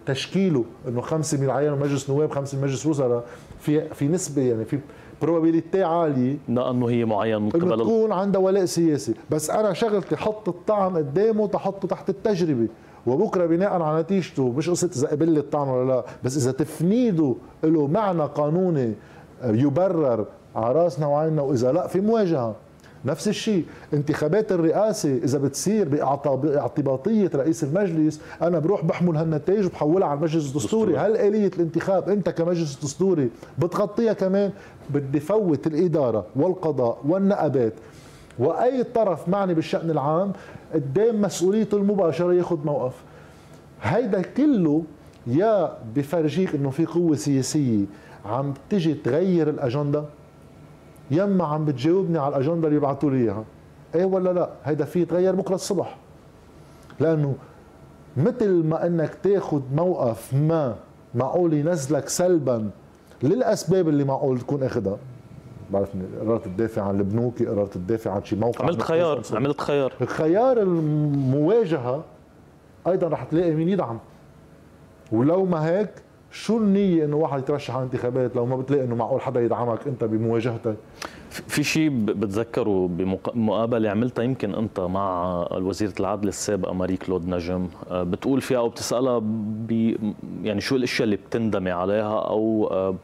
تشكيله 0.07 0.65
إنه 0.89 1.01
خمسة 1.01 1.41
من 1.41 1.79
مجلس 1.81 2.11
نواب 2.11 2.31
خمسة 2.31 2.59
من 2.59 2.65
مجلس 2.65 2.87
وزراء 2.87 3.25
في 3.61 3.95
في 3.95 4.09
نسبة 4.09 4.43
يعني 4.43 4.65
في 4.65 4.79
بروبابيليتي 5.23 5.83
عالية 5.83 6.37
لأنه 6.49 6.89
هي 6.89 7.05
معين 7.05 7.43
من 7.43 7.51
قبل 7.51 7.79
تكون 7.79 8.13
عندها 8.13 8.41
ولاء 8.41 8.65
سياسي. 8.65 9.15
بس 9.31 9.51
أنا 9.51 9.73
شغلتي 9.73 10.17
حط 10.17 10.49
الطعم 10.49 10.97
قدامه 10.97 11.47
تحطه 11.47 11.89
تحت 11.89 12.11
التجربة. 12.11 12.69
وبكرة 13.07 13.47
بناء 13.47 13.83
على 13.83 14.01
نتيجته 14.01 14.53
مش 14.53 14.71
قصة 14.71 14.91
إذا 14.97 15.09
قبل 15.09 15.39
الطعن 15.39 15.69
ولا 15.69 15.89
لا 15.93 16.05
بس 16.25 16.37
إذا 16.37 16.53
تفنيده 16.53 17.35
له 17.65 17.87
معنى 17.87 18.23
قانوني 18.23 18.95
يبرر 19.45 20.27
على 20.57 20.75
رأسنا 20.75 21.07
وعيننا 21.07 21.43
وإذا 21.43 21.73
لا 21.73 21.87
في 21.87 22.01
مواجهة. 22.01 22.57
نفس 23.05 23.29
الشيء. 23.29 23.65
انتخابات 23.95 24.53
الرئاسة 24.53 25.17
إذا 25.17 25.39
بتصير 25.39 25.89
باعتباطية 25.89 27.31
رئيس 27.35 27.65
المجلس 27.65 28.21
أنا 28.43 28.59
بروح 28.59 28.85
بحمل 28.85 29.17
هالنتائج 29.17 29.67
وبحولها 29.67 30.09
على 30.09 30.19
المجلس 30.19 30.49
الدستوري. 30.49 30.97
هل 30.97 31.17
آلية 31.17 31.51
الانتخاب 31.57 32.09
أنت 32.09 32.29
كمجلس 32.29 32.79
دستوري 32.85 33.31
بتغطيها 33.59 34.13
كمان؟ 34.13 34.51
بدي 34.91 35.21
فوت 35.21 35.67
الإدارة 35.67 36.27
والقضاء 36.37 36.99
والنقابات. 37.09 37.73
وأي 38.39 38.85
طرف 38.85 39.29
معني 39.29 39.55
بالشأن 39.55 39.91
العام 39.91 40.33
قدام 40.75 41.21
مسؤوليته 41.21 41.77
المباشرة 41.77 42.35
ياخذ 42.35 42.59
موقف. 42.65 42.95
هيدا 43.83 44.23
كله 44.23 44.83
يا 45.27 45.79
بفرجيك 45.97 46.55
إنه 46.55 46.71
في 46.71 46.87
قوة 46.87 47.17
سياسية 47.17 47.85
عم 48.27 48.55
تجي 48.71 48.95
تغير 48.95 49.49
يما 51.11 51.45
عم 51.45 51.65
بتجاوبني 51.65 52.19
على 52.19 52.37
الأجندة 52.37 52.69
اللي 52.69 52.81
بعثوا 52.81 53.11
لي 53.11 53.17
إياها. 53.17 53.45
إيه 53.95 54.05
ولا 54.05 54.33
لا؟ 54.33 54.51
هيدا 54.65 54.85
في 54.85 55.01
يتغير 55.03 55.35
بكرة 55.35 55.55
الصبح. 55.55 55.97
لأنه 57.01 57.35
مثل 58.17 58.51
ما 58.51 58.87
إنك 58.87 59.15
تاخذ 59.15 59.63
موقف 59.75 60.35
ما 60.35 60.77
معقول 61.15 61.53
ينزلك 61.55 62.09
سلبا 62.09 62.71
للأسباب 63.23 63.89
اللي 63.89 64.05
معقول 64.05 64.41
تكون 64.41 64.63
اخذها 64.63 64.97
بعرفني 65.73 66.03
قررت 66.21 66.45
تدافع 66.45 66.83
عن 66.83 66.99
البنوك 66.99 67.43
قررت 67.43 67.75
تدافع 67.75 68.11
عن 68.11 68.25
شي 68.25 68.37
موقع. 68.37 68.65
عملت 68.65 68.83
خيار 68.83 69.23
عملت 69.33 69.61
خيار. 69.61 69.93
خيار. 70.07 70.63
المواجهة 70.63 72.05
أيضا 72.87 73.09
رح 73.09 73.25
تلاقي 73.25 73.55
مين 73.55 73.69
يدعم. 73.69 73.99
ولو 75.13 75.45
ما 75.45 75.67
هيك 75.69 75.91
شو 76.33 76.59
النية 76.59 77.05
إنه 77.05 77.17
واحد 77.17 77.39
يترشح 77.39 77.75
على 77.75 77.87
الانتخابات 77.87 78.37
لو 78.37 78.47
ما 78.47 78.57
بتلاقي 78.57 78.85
إنه 78.85 78.95
معقول 78.95 79.21
حدا 79.21 79.41
يدعمك 79.41 79.87
أنت 79.87 80.05
بمواجهتك؟ 80.05 80.77
في 81.31 81.63
شيء 81.63 81.89
بتذكره 82.05 82.89
بمقابلة 82.89 83.91
عملتها 83.91 84.23
يمكن 84.23 84.55
أنت 84.55 84.81
مع 84.81 85.35
وزيرة 85.53 85.93
العدل 86.01 86.29
السابقة 86.29 86.73
ماري 86.73 86.97
كلود 86.97 87.29
نجم. 87.29 87.69
آه، 87.91 88.03
بتقول 88.03 88.41
فيها 88.41 88.59
أو 88.59 88.69
بتسألها 88.69 89.23
يعني 90.43 90.61
شو 90.61 90.77
الأشياء 90.77 91.05
اللي 91.05 91.17
بتندمي 91.17 91.71
عليها 91.71 92.19
أو 92.21 92.69
آه، 92.71 92.95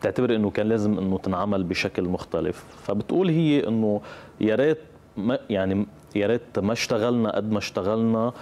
بتعتبر 0.00 0.34
أنه 0.36 0.50
كان 0.50 0.68
لازم 0.68 0.98
أنه 0.98 1.18
تنعمل 1.18 1.64
بشكل 1.64 2.02
مختلف. 2.08 2.64
فبتقول 2.82 3.28
هي 3.28 3.68
أنه 3.68 4.00
يا 4.40 4.54
ريت 4.54 4.78
يعني 5.50 5.86
يا 6.14 6.26
ريت 6.26 6.58
ما 6.58 6.72
اشتغلنا 6.72 7.36
قد 7.36 7.50
ما 7.50 7.58
اشتغلنا 7.58 8.32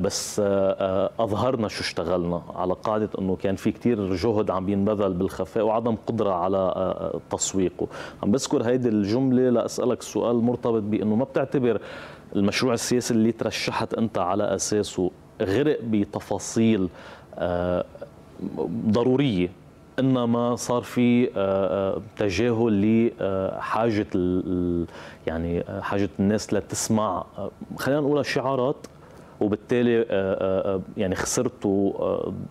بس 0.00 0.40
آه، 0.40 0.44
آه، 0.46 1.10
أظهرنا 1.24 1.68
شو 1.68 1.80
اشتغلنا. 1.80 2.42
على 2.54 2.74
قاعدة 2.74 3.08
إنه 3.18 3.36
كان 3.36 3.56
في 3.56 3.72
كتير 3.72 4.14
جهد 4.14 4.50
عم 4.50 4.68
ينبذل 4.68 5.12
بالخفاء 5.12 5.64
وعدم 5.64 5.96
قدرة 6.06 6.30
على 6.32 6.56
آه، 6.56 7.20
تسويقه. 7.30 7.86
عم 8.22 8.30
بذكر 8.30 8.62
هيدي 8.62 8.88
الجملة 8.88 9.50
لأسألك 9.50 10.02
سؤال 10.02 10.36
مرتبط 10.36 10.82
بإنه 10.82 11.16
ما 11.16 11.24
بتعتبر 11.24 11.80
المشروع 12.36 12.74
السياسي 12.74 13.14
اللي 13.14 13.32
ترشحت 13.32 13.94
أنت 13.94 14.18
على 14.18 14.54
أساسه 14.54 15.10
غرق 15.42 15.78
بتفاصيل 15.82 16.88
ضرورية. 18.88 19.61
إنما 19.98 20.56
صار 20.56 20.82
في 20.82 21.26
آه، 21.26 21.30
آه، 21.36 22.00
تجاهل 22.16 23.08
لحاجه 23.18 24.06
يعني 25.26 25.60
آه، 25.60 25.80
حاجة 25.80 26.08
الناس 26.20 26.54
لتسمع 26.54 27.24
خلينا 27.76 28.00
نقول 28.00 28.26
شعارات 28.26 28.76
وبالتالي 29.40 30.06
يعني 30.96 31.14
خسرتوا 31.14 31.92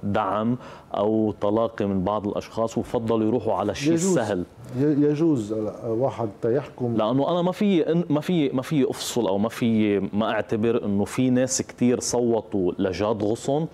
دعم 0.03 0.57
أو 0.97 1.33
تلاقي 1.41 1.85
من 1.85 2.03
بعض 2.03 2.27
الأشخاص 2.27 2.77
وفضلوا 2.77 3.27
يروحوا 3.27 3.53
على 3.53 3.71
الشيء 3.71 3.93
السهل. 3.93 4.43
يجوز 4.79 5.53
واحد 5.85 6.29
يحكم. 6.45 6.95
لأنه 6.97 7.31
أنا 7.31 7.41
ما 7.41 7.51
في 7.51 8.03
ما 8.09 8.21
في 8.21 8.49
ما 8.49 8.61
في 8.61 8.89
أفصل 8.89 9.27
أو 9.27 9.37
ما 9.37 9.49
في 9.49 9.99
ما 9.99 10.31
أعتبر 10.31 10.85
إنه 10.85 11.05
في 11.05 11.29
ناس 11.29 11.61
كثير 11.61 11.99
صوتوا 11.99 12.71
لجاد 12.79 13.23
غصن. 13.23 13.67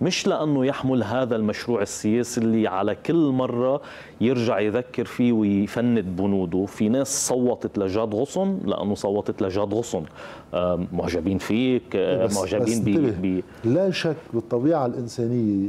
مش 0.00 0.26
لأنه 0.26 0.66
يحمل 0.66 1.02
هذا 1.04 1.36
المشروع 1.36 1.82
السياسي 1.82 2.40
اللي 2.40 2.66
على 2.68 2.94
كل 2.94 3.30
مرة 3.30 3.80
يرجع 4.20 4.60
يذكر 4.60 5.04
فيه 5.04 5.32
ويفند 5.32 6.04
بنوده. 6.04 6.66
في 6.66 6.88
ناس 6.88 7.28
صوتت 7.28 7.78
لجاد 7.78 8.14
غصن 8.14 8.58
لأنه 8.64 8.94
صوتت 8.94 9.42
لجاد 9.42 9.74
غصن. 9.74 10.02
معجبين 10.92 11.38
فيك 11.38 11.96
بس 11.96 12.36
معجبين 12.36 13.06
بس 13.06 13.14
بي 13.14 13.44
لا 13.64 13.90
شك 13.90 14.16
بالطبيعة 14.34 14.86
الإنسانية 14.86 15.68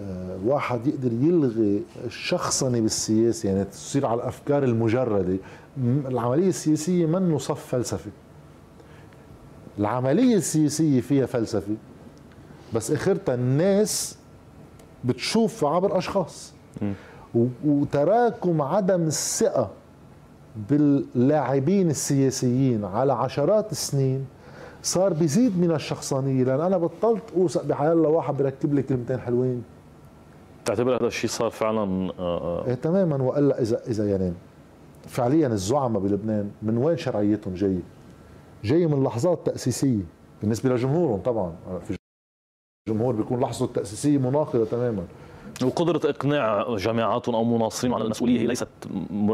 آه، 0.00 0.38
واحد 0.46 0.86
يقدر 0.86 1.12
يلغي 1.12 1.82
الشخصنة 2.06 2.80
بالسياسة. 2.80 3.48
يعني 3.48 3.64
تصير 3.64 4.06
على 4.06 4.20
الأفكار 4.20 4.64
المجردة. 4.64 5.36
العملية 6.08 6.48
السياسية 6.48 7.06
منه 7.06 7.38
صف 7.38 7.66
فلسفي. 7.66 8.10
العملية 9.78 10.36
السياسية 10.36 11.00
فيها 11.00 11.26
فلسفة 11.26 11.74
بس 12.74 12.90
اخرتها 12.90 13.34
الناس 13.34 14.18
بتشوف 15.04 15.64
عبر 15.64 15.98
أشخاص. 15.98 16.52
وتراكم 17.64 18.62
عدم 18.62 19.02
الثقة 19.02 19.70
باللاعبين 20.70 21.90
السياسيين 21.90 22.84
على 22.84 23.12
عشرات 23.12 23.72
السنين 23.72 24.26
صار 24.82 25.12
بيزيد 25.12 25.60
من 25.60 25.70
الشخصانية. 25.70 26.44
لأن 26.44 26.60
أنا 26.60 26.78
بطلت 26.78 27.22
أوثق 27.36 27.64
بحياة 27.64 27.92
الله 27.92 28.08
واحد 28.08 28.36
بركب 28.36 28.74
لي 28.74 28.82
كلمتين 28.82 29.20
حلوين. 29.20 29.62
تعتبر 30.64 30.96
هذا 30.96 31.06
الشيء 31.06 31.30
صار 31.30 31.50
فعلا 31.50 32.12
آه 32.18 32.66
إيه 32.66 32.74
تماما. 32.74 33.22
وإلا 33.22 33.60
اذا 33.60 33.80
إذا 33.88 34.10
يعني 34.10 34.32
فعليا 35.06 35.46
الزعماء 35.46 36.02
بلبنان 36.02 36.50
من 36.62 36.76
وين 36.78 36.96
شرعيتهم 36.96 37.54
جاية؟ 37.54 37.82
جاية 38.64 38.86
من 38.86 39.04
لحظات 39.04 39.46
تأسيسية 39.46 40.02
بالنسبة 40.40 40.70
لجمهورهم 40.70 41.20
طبعا 41.20 41.52
في 41.88 41.99
جمهور 42.92 43.14
بيكون 43.14 43.40
لحظته 43.40 43.64
التأسيسية 43.64 44.18
مناقضة 44.18 44.64
تماما. 44.64 45.02
وقدرة 45.64 46.10
إقناع 46.10 46.76
جماعاتهم 46.76 47.34
أو 47.34 47.44
مناصرين 47.44 47.94
على 47.94 48.04
المسؤولية 48.04 48.40
هي 48.40 48.46
ليست 48.46 48.68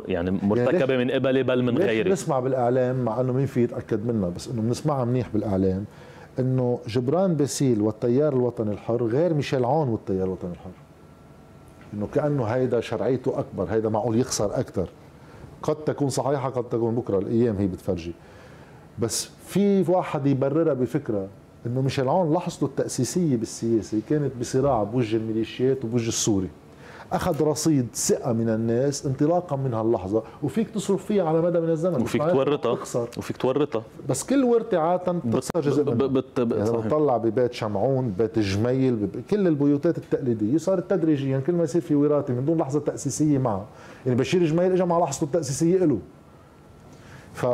يعني 0.08 0.30
مرتكبة 0.30 0.94
يعني 0.94 1.04
من 1.04 1.10
قبل 1.10 1.44
بل 1.44 1.62
من 1.62 1.78
غيره 1.78 2.08
نسمع 2.12 2.40
بالإعلام 2.40 3.04
مع 3.04 3.20
أنه 3.20 3.32
مين 3.32 3.46
في 3.46 3.62
يتأكد 3.62 4.06
منها؟ 4.06 4.28
بس 4.28 4.48
أنه 4.48 4.62
بنسمعها 4.62 5.04
منيح 5.04 5.28
بالإعلام 5.28 5.84
أنه 6.38 6.78
جبران 6.86 7.34
باسيل 7.34 7.80
والتيار 7.80 8.32
الوطني 8.32 8.72
الحر 8.72 9.04
غير 9.04 9.34
ميشيل 9.34 9.64
عون 9.64 9.88
والتيار 9.88 10.24
الوطني 10.24 10.50
الحر. 10.50 10.70
إنه 11.94 12.08
كأنه 12.14 12.44
هيدا 12.44 12.80
شرعيته 12.80 13.38
أكبر 13.38 13.64
هيدا 13.64 13.88
معقول 13.88 14.18
يخسر 14.20 14.60
أكثر 14.60 14.88
قد 15.62 15.76
تكون 15.76 16.08
صحيحة 16.08 16.50
قد 16.50 16.64
تكون 16.64 16.94
بكرة 16.94 17.18
الأيام 17.18 17.56
هي 17.56 17.66
بتفرجي. 17.66 18.12
بس 18.98 19.30
في 19.46 19.84
واحد 19.88 20.26
يبررها 20.26 20.74
بفكرة. 20.74 21.26
إنه 21.66 21.80
ميشيل 21.80 22.08
عون 22.08 22.34
لحظته 22.34 22.64
التأسيسية 22.64 23.36
بالسياسة 23.36 24.00
كانت 24.10 24.32
بصراع 24.40 24.82
بوجه 24.82 25.16
الميليشيات 25.16 25.84
وبوجه 25.84 26.08
السوري. 26.08 26.48
أخذ 27.12 27.44
رصيد 27.44 27.86
ثقة 27.94 28.32
من 28.32 28.48
الناس 28.48 29.06
انطلاقا 29.06 29.56
من 29.56 29.74
هاللحظة 29.74 30.22
وفيك 30.42 30.70
تصرف 30.70 31.04
فيها 31.04 31.24
على 31.24 31.42
مدى 31.42 31.60
من 31.60 31.70
الزمن. 31.70 32.02
وفيك 32.02 32.22
تورطها. 32.22 33.08
وفيك 33.18 33.36
تورطها. 33.36 33.82
بس 34.08 34.24
كل 34.24 34.44
ورثه 34.44 34.78
عاده 34.78 35.12
بتخسر 35.12 35.60
جزء 35.60 35.84
منها. 35.84 36.06
بت 36.06 36.40
بت 36.40 36.52
يعني 36.56 36.70
بتطلع 36.70 37.16
ببيت 37.16 37.52
شمعون 37.52 38.08
ببيت 38.08 38.38
جميل 38.38 38.96
بب... 38.96 39.20
كل 39.30 39.46
البيوتات 39.46 39.98
التقليدية. 39.98 40.58
صارت 40.58 40.90
تدريجيا 40.90 41.38
كل 41.38 41.52
ما 41.52 41.64
يصير 41.64 41.80
في 41.80 41.94
وراثه 41.94 42.34
من 42.34 42.44
دون 42.44 42.58
لحظة 42.58 42.80
تأسيسية 42.80 43.38
معه. 43.38 43.64
يعني 44.06 44.18
بشير 44.18 44.44
جميل 44.44 44.72
اجى 44.72 44.84
مع 44.84 44.98
لحظته 44.98 45.24
التاسيسيه 45.24 45.78
له 45.78 45.98
ف 47.34 47.46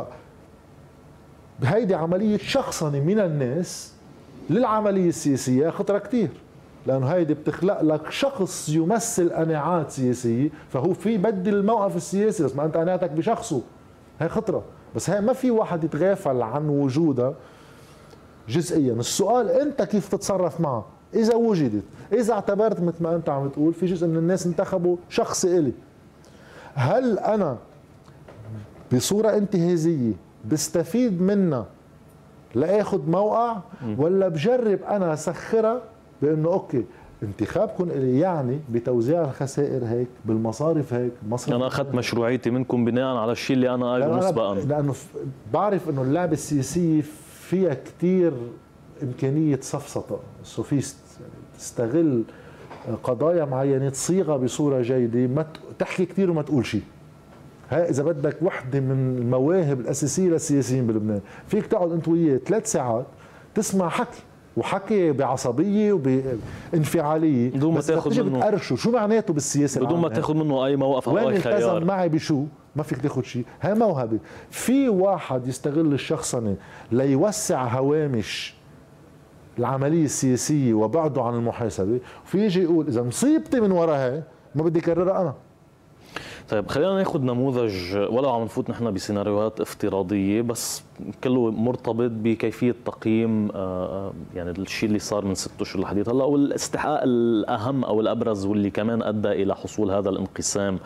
هيدي 1.64 1.94
عملية 1.94 2.36
شخصنه 2.38 3.00
من 3.00 3.18
الناس 3.18 3.92
للعملية 4.50 5.08
السياسية 5.08 5.70
خطرة 5.70 5.98
كثير 5.98 6.28
لأنه 6.86 7.06
هيدي 7.06 7.34
بتخلق 7.34 7.80
لك 7.82 8.10
شخص 8.10 8.68
يمثل 8.68 9.30
قناعات 9.32 9.90
سياسية 9.90 10.50
فهو 10.72 10.94
في 10.94 11.18
بدل 11.18 11.54
الموقف 11.54 11.96
السياسي 11.96 12.44
بس 12.44 12.56
ما 12.56 12.64
أنت 12.64 12.76
قناعتك 12.76 13.10
بشخصه. 13.10 13.62
هي 14.20 14.28
خطرة. 14.28 14.62
بس 14.96 15.10
هي 15.10 15.20
ما 15.20 15.32
في 15.32 15.50
واحد 15.50 15.84
يتغافل 15.84 16.42
عن 16.42 16.68
وجودها 16.68 17.34
جزئيا. 18.48 18.92
السؤال 18.92 19.48
أنت 19.48 19.82
كيف 19.82 20.08
تتصرف 20.08 20.60
معها 20.60 20.84
إذا 21.14 21.34
وجدت 21.34 21.82
إذا 22.12 22.32
اعتبرت 22.32 22.80
مثل 22.80 23.02
ما 23.02 23.16
أنت 23.16 23.28
عم 23.28 23.48
تقول 23.48 23.74
في 23.74 23.86
جزء 23.86 24.06
من 24.06 24.16
الناس 24.16 24.46
انتخبوا 24.46 24.96
شخص 25.08 25.44
إلي. 25.44 25.72
هل 26.74 27.18
أنا 27.18 27.56
بصورة 28.92 29.36
انتهازية 29.36 30.12
بستفيد 30.50 31.22
منها 31.22 31.66
لاخذ 32.54 33.10
موقع 33.10 33.56
ولا 33.98 34.28
بجرب 34.28 34.78
أنا 34.82 35.12
اسخرها 35.12 35.82
بأنه 36.22 36.48
أوكي 36.52 36.84
انتخابكم 37.22 37.90
اللي 37.90 38.18
يعني 38.18 38.60
بتوزيع 38.70 39.24
الخسائر 39.24 39.84
هيك 39.84 40.08
بالمصارف 40.24 40.94
هيك 40.94 41.12
مصرف 41.28 41.54
أنا 41.56 41.66
أخذت 41.66 41.94
مشروعيتي 41.94 42.50
منكم 42.50 42.84
بناء 42.84 43.16
على 43.16 43.32
الشيء 43.32 43.56
اللي 43.56 43.74
أنا 43.74 43.90
قايله 43.92 44.16
مسبقا. 44.16 44.54
لأنه 44.54 44.94
بعرف 45.52 45.88
إنه 45.88 46.02
اللعبة 46.02 46.32
السياسية 46.32 47.02
فيها 47.40 47.74
كثير 47.74 48.32
إمكانية 49.02 49.58
سفسطه 49.62 50.18
سوفيست 50.44 50.96
يعني 51.20 51.32
تستغل 51.58 52.22
قضايا 53.02 53.44
معينة 53.44 53.88
تصيغها 53.88 54.36
بصورة 54.36 54.80
جيدة 54.82 55.26
ما 55.34 55.46
تحكي 55.78 56.04
كثير 56.06 56.30
وما 56.30 56.42
تقول 56.42 56.66
شيء. 56.66 56.82
هاي 57.72 57.90
إذا 57.90 58.02
بدك 58.02 58.36
وحدة 58.42 58.80
من 58.80 59.18
المواهب 59.18 59.80
الأساسية 59.80 60.28
للسياسيين 60.28 60.86
بلبنان 60.86 61.20
فيك 61.48 61.66
تقعد 61.66 61.92
أنت 61.92 62.08
وياه 62.08 62.36
ثلاث 62.36 62.72
ساعات 62.72 63.06
تسمع 63.54 63.88
حكي 63.88 64.22
وحكي 64.56 65.12
بعصبية 65.12 65.92
وبانفعالية. 65.92 67.50
بدون 67.50 67.74
ما 67.74 67.80
تاخذ 67.80 68.22
منه. 68.22 68.38
بتقرشه 68.38 68.76
شو 68.76 68.90
معناته 68.90 69.34
بالسياسة 69.34 69.80
بدون 69.80 70.00
ما 70.00 70.08
تاخذ 70.08 70.34
منه 70.34 70.66
أي 70.66 70.76
موقف 70.76 71.08
أو 71.08 71.18
أي 71.28 71.40
خيار. 71.40 71.74
وين 71.74 71.84
معي 71.84 72.08
بشو؟ 72.08 72.44
ما 72.76 72.82
فيك 72.82 73.00
تاخذ 73.00 73.22
شيء 73.22 73.44
هاي 73.60 73.74
موهبة. 73.74 74.18
في 74.50 74.88
واحد 74.88 75.48
يستغل 75.48 75.92
الشخصنة 75.92 76.56
ليوسع 76.92 77.64
هوامش 77.64 78.54
العملية 79.58 80.04
السياسية 80.04 80.74
وبعده 80.74 81.22
عن 81.22 81.34
المحاسبة 81.34 82.00
وفي 82.24 82.38
يجي 82.38 82.62
يقول 82.62 82.86
إذا 82.86 83.02
مصيبتي 83.02 83.60
من 83.60 83.72
وراها 83.72 84.22
ما 84.54 84.62
بدي 84.62 84.78
اكررها 84.78 85.20
أنا. 85.20 85.34
طيب 86.48 86.68
خلينا 86.68 86.96
ناخذ 86.96 87.20
نموذج 87.20 87.96
ولو 87.96 88.30
عم 88.30 88.42
نفوت 88.42 88.70
نحن 88.70 88.94
بسيناريوهات 88.94 89.60
افتراضية 89.60 90.42
بس 90.42 90.82
كله 91.24 91.50
مرتبط 91.50 92.10
بكيفية 92.10 92.74
تقييم 92.84 93.50
آه، 93.50 93.54
آه، 93.56 94.12
يعني 94.34 94.50
الشيء 94.50 94.88
اللي 94.88 94.98
صار 94.98 95.24
من 95.24 95.34
ست 95.34 95.60
أشهر 95.60 95.82
لحديث 95.82 96.08
هلأ 96.08 96.24
والاستحقاق 96.24 97.00
الأهم 97.02 97.84
أو 97.84 98.00
الأبرز 98.00 98.46
واللي 98.46 98.70
كمان 98.70 99.02
أدى 99.02 99.28
إلى 99.28 99.56
حصول 99.56 99.90
هذا 99.90 100.08
الانقسام 100.08 100.78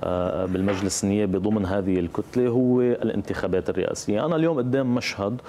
آه، 0.00 0.46
بالمجلس 0.46 1.04
النيابي 1.04 1.38
ضمن 1.38 1.66
هذه 1.66 2.00
الكتلة 2.00 2.48
هو 2.48 2.80
الانتخابات 2.80 3.70
الرئاسية، 3.70 4.26
أنا 4.26 4.36
اليوم 4.36 4.58
قدام 4.58 4.94
مشهد 4.94 5.40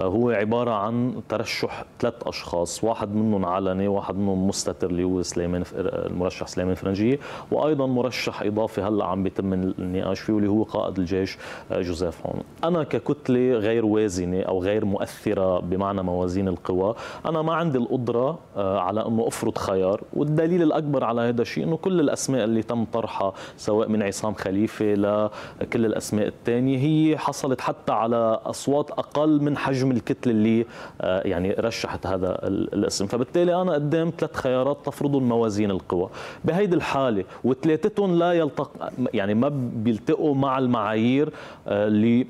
هو 0.00 0.30
عبارة 0.30 0.70
عن 0.70 1.22
ترشح 1.28 1.84
ثلاث 2.00 2.14
أشخاص 2.26 2.84
واحد 2.84 3.14
منهم 3.14 3.44
علني 3.44 3.88
واحد 3.88 4.16
منهم 4.16 4.48
مستتر 4.48 4.90
اللي 4.90 5.04
هو 5.04 5.22
سليمان 5.22 5.64
المرشح 5.74 6.46
سليمان 6.46 6.74
فرنجية 6.74 7.18
وأيضا 7.50 7.86
مرشح 7.86 8.42
إضافي 8.42 8.82
هلأ 8.82 9.04
عم 9.04 9.22
بيتم 9.22 9.52
النقاش 9.52 10.20
فيه 10.20 10.32
واللي 10.32 10.48
هو 10.48 10.62
قائد 10.62 10.98
الجيش 10.98 11.38
آه، 11.72 11.80
جوزيف 11.80 12.26
هون. 12.26 12.42
أنا 12.64 12.84
ككتلة 12.84 13.52
غير 13.52 13.86
وازنة 13.86 14.42
أو 14.42 14.62
غير 14.62 14.84
مؤثرة 14.84 15.60
بمعنى 15.60 16.02
موازين 16.02 16.48
القوى 16.48 16.94
أنا 17.26 17.42
ما 17.42 17.54
عندي 17.54 17.78
القدرة 17.78 18.38
آه، 18.56 18.78
على 18.78 19.06
أنه 19.06 19.28
أفرض 19.28 19.58
خيار 19.58 20.00
والدليل 20.12 20.62
الأكبر 20.62 21.04
على 21.04 21.20
هذا 21.20 21.42
الشيء 21.42 21.64
أنه 21.64 21.76
كل 21.76 22.00
الأسماء 22.00 22.44
اللي 22.44 22.62
تم 22.62 22.84
طرحها 22.84 23.32
سواء 23.56 23.88
من 23.88 24.02
عصام 24.02 24.34
خليفة 24.34 24.84
لكل 24.94 25.86
الأسماء 25.86 26.26
الثانية 26.26 26.78
هي 26.78 27.18
حصلت 27.18 27.60
حتى 27.60 27.92
على 27.92 28.40
أصوات 28.44 28.90
أقل 28.90 29.42
من 29.42 29.56
حجم 29.56 29.83
حجم 29.84 29.90
الكتله 29.90 30.32
اللي 30.32 30.66
آه، 31.00 31.22
يعني 31.26 31.50
رشحت 31.52 32.06
هذا 32.06 32.38
الاسم. 32.48 33.06
فبالتالي 33.06 33.62
أنا 33.62 33.72
قدام 33.72 34.12
ثلاث 34.18 34.36
خيارات 34.36 34.78
تفرضهم 34.84 35.28
موازين 35.28 35.70
القوى. 35.70 36.08
بهيدي 36.44 36.76
الحالة 36.76 37.24
وثلاثتهم 37.44 38.18
لا 38.18 38.32
يلتق 38.32 38.70
يعني 39.14 39.34
ما 39.34 39.48
بيلتقوا 39.74 40.34
مع 40.34 40.58
المعايير 40.58 41.32
آه، 41.68 41.86
اللي 41.86 42.26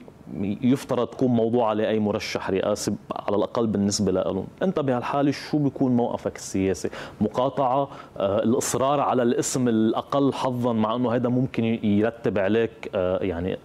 يفترض 0.63 1.07
تكون 1.07 1.29
موضوع 1.29 1.73
لاي 1.73 1.99
مرشح 1.99 2.51
رئاسي 2.51 2.95
على 3.13 3.37
الأقل 3.37 3.67
بالنسبة 3.67 4.13
لهم، 4.13 4.47
أنت 4.63 4.81
بهالحالة 4.81 5.31
شو 5.31 5.59
بيكون 5.59 5.97
موقفك 5.97 6.37
السياسي؟ 6.37 6.91
مقاطعة، 7.21 7.89
آه 8.17 8.43
الإصرار 8.43 9.01
على 9.01 9.23
الاسم 9.23 9.69
الأقل 9.69 10.33
حظا 10.33 10.73
مع 10.73 10.95
إنه 10.95 11.15
هذا 11.15 11.29
ممكن 11.29 11.65
يرتب 11.85 12.39
عليك 12.39 12.91
يعني 13.21 13.59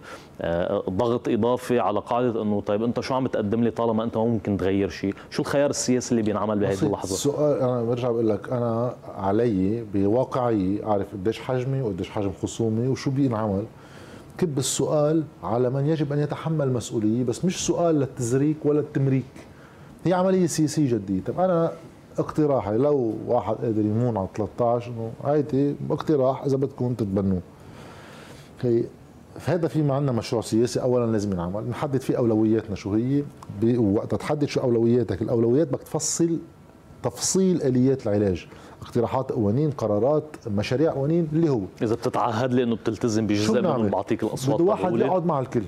ضغط 0.90 1.28
إضافي 1.28 1.80
على 1.80 2.00
قاعدة 2.00 2.42
إنه 2.42 2.60
طيب 2.60 2.82
أنت 2.82 3.00
شو 3.00 3.14
عم 3.14 3.26
تقدم 3.26 3.64
لي 3.64 3.70
طالما 3.70 4.04
أنت 4.04 4.16
ما 4.16 4.24
ممكن 4.24 4.56
تغير 4.56 4.88
شيء، 4.88 5.14
شو 5.30 5.42
الخيار 5.42 5.70
السياسي 5.70 6.10
اللي 6.10 6.22
بينعمل 6.22 6.58
بهذه 6.58 6.82
اللحظة؟ 6.82 7.14
السؤال 7.14 7.60
أنا 7.60 7.82
برجع 7.82 8.10
بقول 8.10 8.28
لك 8.28 8.52
أنا 8.52 8.94
علي 9.16 9.84
بواقعي 9.94 10.84
اعرف 10.84 11.06
قديش 11.12 11.40
حجمي 11.40 11.82
وقديش 11.82 12.10
حجم 12.10 12.30
خصومي 12.42 12.88
وشو 12.88 13.10
بينعمل. 13.10 13.64
كب 14.38 14.58
السؤال 14.58 15.24
على 15.42 15.70
من 15.70 15.86
يجب 15.86 16.12
أن 16.12 16.18
يتحمل 16.18 16.72
مسؤولية 16.72 17.24
بس 17.24 17.44
مش 17.44 17.66
سؤال 17.66 17.94
للتزريك 17.94 18.56
ولا 18.64 18.80
التمريك. 18.80 19.24
هي 20.04 20.12
عملية 20.12 20.46
سياسية 20.46 20.92
جدية. 20.92 21.20
طب 21.26 21.40
أنا 21.40 21.72
اقتراحي 22.18 22.76
لو 22.76 23.14
واحد 23.26 23.54
قادر 23.54 23.80
يمون 23.80 24.16
على 24.16 24.28
13 24.34 24.90
إنه 24.90 25.12
هيدي 25.24 25.74
اقتراح 25.90 26.44
إذا 26.44 26.56
بدكم 26.56 26.94
تتبنوه. 26.94 27.40
هي 28.60 28.84
فهذا 29.38 29.68
في 29.68 29.82
معنا 29.82 30.12
مشروع 30.12 30.42
سياسي 30.42 30.82
اولا 30.82 31.12
لازم 31.12 31.32
ينعمل. 31.32 31.68
نحدد 31.68 32.00
فيه 32.00 32.16
أولوياتنا 32.16 32.76
شو 32.76 32.94
هي 32.94 33.22
وقت 33.78 34.14
تحدد 34.14 34.44
شو 34.44 34.60
أولوياتك. 34.60 35.22
الأولويات 35.22 35.68
بدك 35.68 35.82
تفصل 35.82 36.38
تفصيل 37.02 37.62
آليات 37.62 38.06
العلاج. 38.06 38.46
اقتراحات 38.82 39.32
قوانين 39.32 39.70
قرارات 39.70 40.24
مشاريع 40.46 40.92
قوانين 40.92 41.28
اللي 41.32 41.50
هو. 41.50 41.60
إذا 41.82 41.94
بتتعهد 41.94 42.54
لي 42.54 42.62
انه 42.62 42.76
بتلتزم 42.76 43.26
بجزء 43.26 43.60
منهم 43.60 43.88
بعطيك 43.88 44.22
الأصوات 44.22 44.60
بده 44.60 44.70
واحد 44.70 44.96
يقعد 44.96 45.26
مع 45.26 45.40
الكل. 45.40 45.62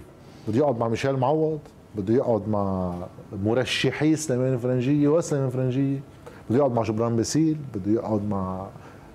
بده 0.48 0.58
يقعد 0.58 0.78
مع 0.78 0.88
ميشيل 0.88 1.16
معوض 1.16 1.58
بده 1.96 2.14
يقعد 2.14 2.48
مع 2.48 2.94
مرشحي 3.44 4.16
سليمان 4.16 4.58
فرنجية 4.58 5.08
وسليمان 5.08 5.50
فرنجية. 5.50 6.00
بده 6.50 6.58
يقعد 6.58 6.72
مع 6.72 6.82
جبران 6.82 7.16
باسيل 7.16 7.56
بده 7.74 7.92
يقعد 7.92 8.28
مع 8.28 8.66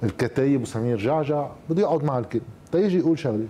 الكتايب 0.04 0.62
وسمير 0.62 0.98
جعجع. 0.98 1.48
بده 1.70 1.82
يقعد 1.82 2.04
مع 2.04 2.20
الكل. 2.20 2.42
تيجي 2.72 2.98
يقول 2.98 3.20
شغلة. 3.20 3.46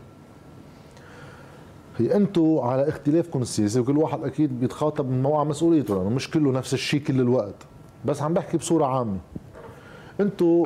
هي 1.97 2.15
أنتم 2.15 2.59
على 2.59 2.89
اختلافكم 2.89 3.41
السياسي 3.41 3.79
وكل 3.79 3.97
واحد 3.97 4.23
أكيد 4.23 4.59
بيتخاطب 4.59 5.09
من 5.09 5.21
موقع 5.21 5.43
مسؤوليته 5.43 5.95
لأنه 5.95 6.09
مش 6.09 6.31
كله 6.31 6.51
نفس 6.51 6.73
الشيء 6.73 6.99
كل 7.01 7.19
الوقت. 7.19 7.55
بس 8.05 8.21
عم 8.21 8.33
بحكي 8.33 8.57
بصورة 8.57 8.85
عامة. 8.85 9.17
أنتم 10.19 10.65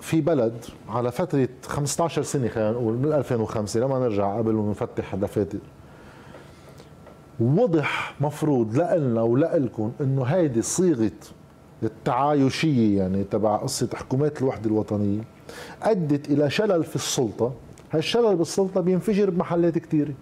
في 0.00 0.20
بلد 0.20 0.64
على 0.88 1.12
فترة 1.12 1.48
15 1.66 2.22
سنة 2.22 2.48
خلينا 2.48 2.70
نقول 2.70 2.94
من 2.94 3.12
2005 3.12 3.80
لما 3.80 3.98
نرجع 3.98 4.38
قبل 4.38 4.54
ونفتح 4.54 5.14
دفاتر 5.14 5.58
وضح 7.40 8.14
مفروض 8.20 8.76
لنا 8.76 9.22
ولكم 9.22 9.92
إنه 10.00 10.22
هيدي 10.22 10.62
صيغة 10.62 11.10
التعايشية 11.82 12.98
يعني 12.98 13.24
تبع 13.24 13.56
قصة 13.56 13.88
حكومات 13.94 14.42
الوحدة 14.42 14.66
الوطنية 14.66 15.20
أدت 15.82 16.30
إلى 16.30 16.50
شلل 16.50 16.84
في 16.84 16.96
السلطة. 16.96 17.52
هالشلل 17.92 18.36
بالسلطة 18.36 18.80
بينفجر 18.80 19.30
بمحلات 19.30 19.78
كثيره 19.78 20.12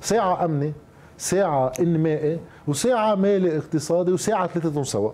ساعة 0.00 0.44
امنه 0.44 0.72
ساعة 1.18 1.72
إنمائي 1.80 2.40
وساعة 2.68 3.14
مالي 3.14 3.56
اقتصادي 3.58 4.12
وساعة 4.12 4.46
ثلاثتهم 4.46 4.84
سوا. 4.84 5.10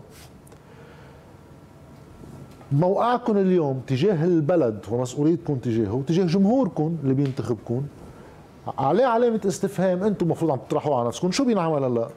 موقعكم 2.72 3.39
اليوم 3.39 3.80
تجاه 3.87 4.24
البلد 4.24 4.78
ومسؤوليتكم 4.91 5.57
تجاهه 5.57 5.95
وتجاه 5.95 6.24
جمهوركم 6.24 6.97
اللي 7.03 7.14
بينتخبكم. 7.14 7.82
عليه 8.78 9.07
علامة 9.07 9.41
استفهام 9.47 10.03
أنتم 10.03 10.26
المفروض 10.26 10.51
عم 10.51 10.59
تطرحوها 10.68 10.99
على 10.99 11.09
نفسكم. 11.09 11.30
شو 11.30 11.45
بينعمل 11.45 11.85
هلا؟ 11.85 12.09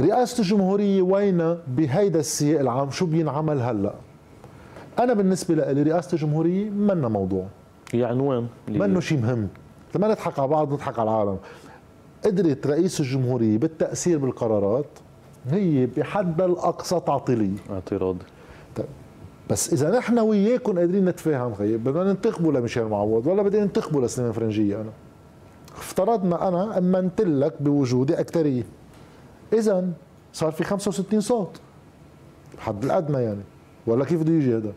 رئاسة 0.00 0.38
الجمهورية 0.38 1.02
وين 1.02 1.56
بهيدا 1.68 2.20
السياق 2.20 2.60
العام؟ 2.60 2.90
شو 2.90 3.06
بينعمل 3.06 3.60
هلا؟ 3.60 3.94
أنا 4.98 5.14
بالنسبة 5.14 5.54
لي 5.54 5.82
رئاسة 5.82 6.12
الجمهورية 6.12 6.70
منا 6.70 7.08
موضوع. 7.08 7.46
هي 7.92 8.04
عنوان 8.04 8.46
منه 8.68 9.00
شيء 9.00 9.18
مهم. 9.18 9.48
لما 9.94 10.08
نضحك 10.08 10.38
على 10.38 10.48
بعض 10.48 10.72
نضحك 10.72 10.98
على 10.98 11.10
العالم. 11.10 11.38
قدرت 12.24 12.66
رئيس 12.66 13.00
الجمهورية 13.00 13.58
بالتأثير 13.58 14.18
بالقرارات 14.18 14.86
هي 15.50 15.86
بحد 15.86 16.40
الأقصى 16.40 17.00
تعطيلية. 17.00 17.56
اعتراضي 17.70 18.24
طيب 18.76 18.86
بس 19.50 19.72
إذا 19.72 19.98
نحن 19.98 20.18
وياكم 20.18 20.78
قادرين 20.78 21.04
نتفاهم 21.04 21.54
خيي 21.54 21.76
بدنا 21.76 22.04
ننتخبوا 22.04 22.52
لميشيل 22.52 22.84
معوض 22.84 23.26
ولا 23.26 23.42
بدي 23.42 23.60
ننتخبوا 23.60 24.02
لسليمان 24.06 24.32
فرنجية 24.32 24.80
أنا؟ 24.80 24.90
افترضنا 25.76 26.48
أنا 26.48 26.78
امنت 26.78 27.20
لك 27.20 27.62
بوجودي 27.62 28.20
اكثريه 28.20 28.62
اذا 29.52 29.88
صار 30.32 30.52
في 30.52 30.64
65 30.64 31.20
صوت. 31.20 31.60
حد 32.58 32.84
الأدنى 32.84 33.22
يعني. 33.22 33.42
ولا 33.86 34.04
كيف 34.04 34.22
بده 34.22 34.32
يجي 34.32 34.56
هذا؟ 34.56 34.72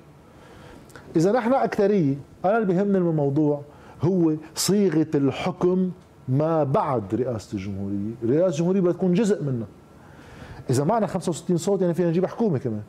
إذا 1.15 1.31
نحن 1.31 1.53
اكثريه 1.53 2.15
أنا 2.45 2.57
اللي 2.57 2.73
بيهمني 2.73 2.99
من 2.99 3.09
الموضوع. 3.09 3.61
هو 4.03 4.33
صيغة 4.55 5.07
الحكم 5.15 5.91
ما 6.27 6.63
بعد 6.63 7.15
رئاسة 7.15 7.53
الجمهورية. 7.53 8.13
رئاسة 8.25 8.47
الجمهورية 8.47 8.81
بدها 8.81 8.93
تكون 8.93 9.13
جزء 9.13 9.43
منها. 9.43 9.67
إذا 10.69 10.83
معنا 10.83 11.07
65 11.07 11.57
صوت 11.57 11.81
يعني 11.81 11.93
فينا 11.93 12.09
نجيب 12.09 12.25
حكومة 12.25 12.57
كمان. 12.57 12.81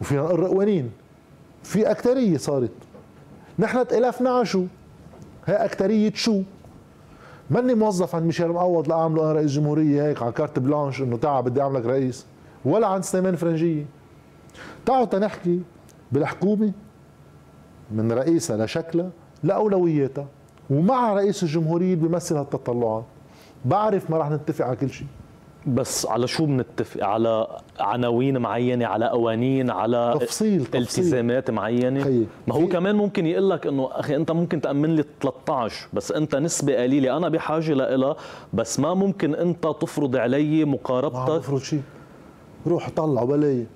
وفينا 0.00 0.22
نقر 0.22 0.46
قوانين. 0.46 0.90
في 1.62 1.90
أكترية 1.90 2.36
صارت. 2.36 2.70
نحن 3.58 3.86
تألفنا 3.86 4.30
على 4.30 4.46
شو؟ 4.46 4.64
هي 5.46 5.54
أكترية 5.54 6.12
شو؟ 6.14 6.42
ماني 7.50 7.74
موظف 7.74 8.14
عند 8.14 8.24
ميشيل 8.24 8.48
معوض 8.48 8.88
لأعمله 8.88 9.24
أنا 9.24 9.32
رئيس 9.32 9.50
جمهوريه 9.50 10.02
هيك 10.02 10.22
على 10.22 10.32
كارت 10.32 10.58
بلانش 10.58 11.00
إنه 11.00 11.16
تعال 11.16 11.44
بدي 11.44 11.62
أعملك 11.62 11.86
رئيس. 11.86 12.26
ولا 12.64 12.86
عند 12.86 13.04
سليمان 13.04 13.36
فرنجيه 13.36 13.84
تعالوا 14.86 15.06
تنحكي 15.06 15.60
بالحكومة 16.12 16.72
من 17.92 18.12
رئيسها 18.12 18.66
لشكلها 18.66 19.10
لأولوياتها. 19.44 20.26
ومع 20.70 21.14
رئيس 21.14 21.42
الجمهورية 21.42 21.94
اللي 21.94 22.08
بيمثل 22.08 22.36
هالتطلعات. 22.36 23.04
بعرف 23.64 24.10
ما 24.10 24.16
راح 24.16 24.30
نتفق 24.30 24.64
على 24.64 24.76
كل 24.76 24.90
شيء. 24.90 25.06
بس 25.66 26.06
على 26.06 26.26
شو 26.26 26.46
بنتفق؟ 26.46 27.04
على 27.04 27.46
عناوين 27.80 28.38
معينة 28.38 28.86
على 28.86 29.08
قوانين 29.08 29.70
على 29.70 30.18
تفصيل, 30.20 30.64
تفصيل. 30.64 30.82
التزامات 30.82 31.50
معينة. 31.50 32.04
خي. 32.04 32.26
ما 32.46 32.54
هو 32.54 32.66
كمان 32.66 32.96
ممكن 32.96 33.26
يقول 33.26 33.50
لك 33.50 33.66
إنه 33.66 33.88
أخي 33.92 34.16
أنت 34.16 34.30
ممكن 34.30 34.60
تأمن 34.60 34.96
لي 34.96 35.04
13 35.20 35.88
بس 35.92 36.12
أنت 36.12 36.36
نسبة 36.36 36.82
قليلة. 36.82 37.16
أنا 37.16 37.28
بحاجة 37.28 37.72
لها 37.72 38.16
بس 38.52 38.80
ما 38.80 38.94
ممكن 38.94 39.34
أنت 39.34 39.66
تفرض 39.80 40.16
علي 40.16 40.64
مقاربتك. 40.64 41.30
ما 41.30 41.38
بفرض 41.38 41.60
شيء. 41.60 41.82
روح 42.66 42.90
طلع 42.90 43.24
بلاي 43.24 43.66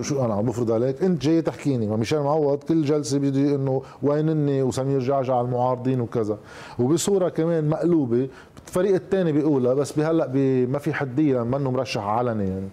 شو 0.00 0.24
أنا 0.24 0.34
عم 0.34 0.46
بفرض 0.46 0.70
عليك؟ 0.70 1.02
أنت 1.02 1.22
جاي 1.22 1.42
تحكيني. 1.42 1.86
ما 1.86 1.96
مشان 1.96 2.20
معوض 2.20 2.58
كل 2.58 2.82
جلسة 2.82 3.18
بيجي 3.18 3.54
إنه 3.54 3.82
وينني 4.02 4.62
وسمير 4.62 5.00
جعجع 5.00 5.36
على 5.36 5.46
المعارضين 5.46 6.00
وكذا. 6.00 6.38
وبصورة 6.78 7.28
كمان 7.28 7.68
مقلوبة 7.68 8.28
الفريق 8.66 8.94
الثاني 8.94 9.32
بيقولها 9.32 9.74
بس 9.74 9.92
بهلأ 9.92 10.28
ما 10.66 10.78
في 10.78 10.92
حديه 10.92 11.42
منه 11.42 11.70
مرشح 11.70 12.02
علني 12.02 12.48
يعني. 12.48 12.68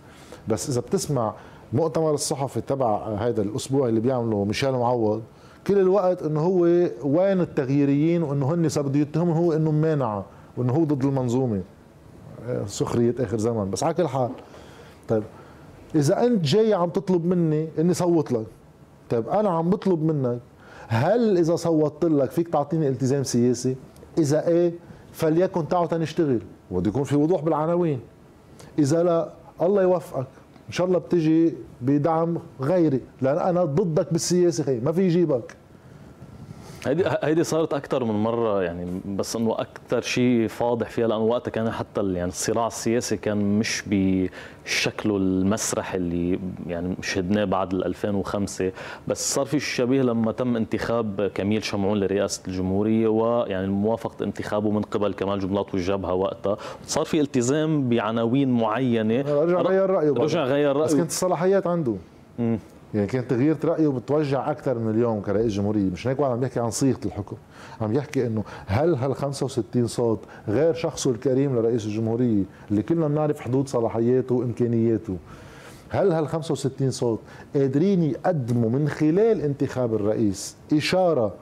بس 0.48 0.70
إذا 0.70 0.82
بتسمع 0.82 1.34
مؤتمر 1.74 2.14
الصحفي 2.14 2.62
تبع 2.62 3.08
هذا 3.08 3.42
الأسبوع 3.42 3.88
اللي 3.88 4.00
بيعمله 4.00 4.44
ميشيل 4.46 4.72
معوض 4.72 5.22
كل 5.68 5.80
الوقت 5.80 6.24
إنه 6.24 6.40
هو 6.40 6.62
وين 7.04 7.42
التغييريين 7.42 8.24
وإنه 8.24 8.54
هن 8.54 8.68
بده 8.78 9.00
يتهمهم 9.00 9.38
هو 9.38 9.54
إنه 9.54 9.72
مانع 9.72 10.24
وإنه 10.58 10.74
هو 10.74 10.84
ضد 10.84 11.06
المنظومة. 11.06 11.62
سخرية 12.66 13.16
آخر 13.20 13.38
زمن 13.38 13.70
بس 13.72 13.84
على 13.84 13.94
كل 13.94 14.08
حال. 14.08 14.30
طيب. 15.08 15.24
إذا 15.96 16.26
أنت 16.26 16.46
جاي 16.46 16.74
عم 16.74 16.90
تطلب 16.90 17.26
مني 17.26 17.68
إني 17.80 17.94
صوت 17.94 18.32
لك. 18.32 18.46
طيب 19.10 19.30
أنا 19.30 19.50
عم 19.50 19.70
بطلب 19.70 20.04
منك. 20.04 20.40
هل 20.88 21.38
إذا 21.38 21.56
صوتت 21.56 22.06
لك 22.06 22.32
فيك 22.32 22.48
تعطيني 22.48 22.88
التزام 22.88 23.24
سياسي؟ 23.24 23.76
إذا 24.18 24.48
إيه 24.48 24.74
فليكن 25.12 25.68
تعالوا 25.68 25.88
تنشتغل 25.88 26.40
وبده 26.72 26.90
يكون 26.90 27.04
في 27.04 27.16
وضوح 27.16 27.42
بالعناوين. 27.42 28.00
إذا 28.80 29.04
لا 29.04 29.30
الله 29.62 29.82
يوفقك. 29.82 30.28
إن 30.68 30.74
شاء 30.74 30.88
الله 30.88 30.98
بتجي 31.00 31.54
بدعم 31.82 32.38
غيري 32.62 33.02
لأن 33.22 33.38
أنا 33.38 33.64
ضدك 33.66 34.12
بالسياسة 34.12 34.64
خي. 34.64 34.80
ما 34.80 34.92
في 34.92 35.02
يجيبك. 35.02 35.56
هيدي 36.86 37.04
هيدي 37.24 37.44
صارت 37.44 37.74
أكثر 37.74 38.04
من 38.04 38.24
مرة 38.24 38.64
يعني 38.64 39.02
بس 39.06 39.36
إنه 39.36 39.56
أكثر 39.62 40.02
شيء 40.02 40.48
فاضح 40.48 40.90
فيها 40.90 41.08
لأنه 41.08 41.24
وقتها 41.24 41.52
كان 41.52 41.72
حتى 41.72 42.02
يعني 42.14 42.30
الصراع 42.30 42.68
السياسي 42.68 43.18
كان 43.18 43.60
مش 43.60 43.84
بشكله 43.88 45.18
المسرح 45.18 45.94
اللي 45.94 46.40
يعني 46.68 46.96
شهدناه 47.02 47.46
بعد 47.46 47.74
2005 47.74 48.72
بس 49.08 49.34
صار 49.36 49.46
في 49.46 49.60
شبيه 49.60 50.02
لما 50.02 50.32
تم 50.32 50.56
انتخاب 50.56 51.32
كميل 51.36 51.64
شمعون 51.64 52.00
لرئاسة 52.00 52.42
الجمهورية 52.48 53.08
ويعني 53.08 53.68
موافقة 53.68 54.24
انتخابه 54.24 54.72
من 54.72 54.82
قبل 54.82 55.14
كمال 55.14 55.40
جملاط 55.40 55.74
والجبهه 55.74 56.14
وقتها. 56.14 56.58
صار 56.86 57.06
في 57.06 57.22
التزام 57.22 57.90
بعناوين 57.90 58.52
معينة. 58.52 59.22
رجع 59.22 59.62
غير 59.62 59.90
رأيه 59.90 60.12
رجع 60.12 60.44
غير 60.44 60.76
رأيه. 60.76 60.84
بس 60.86 60.96
كانت 60.96 61.10
الصلاحيات 61.10 61.68
عنده. 61.68 61.96
يعني 62.94 63.08
كانت 63.08 63.30
تغيير 63.30 63.58
رأيه 63.66 63.88
بتوجع 63.88 64.52
أكثر 64.52 64.80
من 64.80 64.92
اليوم 64.92 65.22
كرئيس 65.22 65.54
جمهورية. 65.54 65.90
مش 65.90 66.08
هيك 66.08 66.20
عم 66.22 66.44
يحكي 66.44 66.60
عن 66.60 66.72
صيغة 66.72 67.00
الحكم 67.06 67.36
عم 67.82 67.94
يحكي 67.94 68.28
إنه 68.28 68.44
هل 68.66 68.96
هال 68.96 69.16
65 69.16 69.88
صوت 69.88 70.20
غير 70.48 70.74
شخصه 70.74 71.12
الكريم 71.12 71.56
لرئيس 71.56 71.86
الجمهورية 71.86 72.44
اللي 72.72 72.82
كلنا 72.84 73.08
بنعرف 73.08 73.40
حدود 73.40 73.68
صلاحياته 73.68 74.36
وإمكانياته 74.36 75.18
هل 75.90 76.12
هال 76.12 76.28
65 76.28 76.92
صوت 76.92 77.20
قادرين 77.56 78.04
يقدموا 78.04 78.70
من 78.70 78.90
خلال 78.90 79.42
انتخاب 79.42 79.94
الرئيس 79.96 80.56
إشارة 80.74 81.34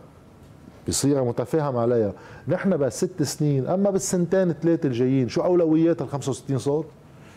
بصيغة 0.88 1.24
متفاهم 1.24 1.78
عليها 1.78 2.14
نحن 2.48 2.78
بس 2.78 2.98
ست 2.98 3.24
سنين 3.24 3.68
أما 3.68 3.90
بالسنتين 3.90 4.54
ثلاثة 4.54 4.88
الجايين 4.88 5.30
شو 5.30 5.42
أولويات 5.42 6.02
ال 6.02 6.08
65 6.10 6.58
صوت؟ 6.58 6.86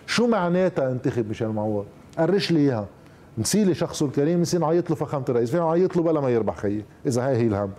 شو 0.07 0.27
معناتها 0.27 0.93
انتخب 0.93 1.29
ميشيل 1.29 1.49
معوض 1.49 1.85
قرش 2.19 2.53
لي 2.53 2.61
إياها. 2.61 2.87
نسيلي 3.39 3.75
شخصه 3.75 4.07
الكريم 4.07 4.41
نسي 4.41 4.59
نعيط 4.59 4.91
له 4.91 4.97
فخامة 4.97 5.25
الرئيس 5.29 5.51
فينا 5.51 5.63
نعيط 5.63 5.97
له 5.97 6.03
بلا 6.03 6.21
ما 6.21 6.31
يربح 6.31 6.57
خيي 6.57 6.85
إذا 7.07 7.27
هاي 7.27 7.37
هي 7.37 7.47
الهم. 7.47 7.71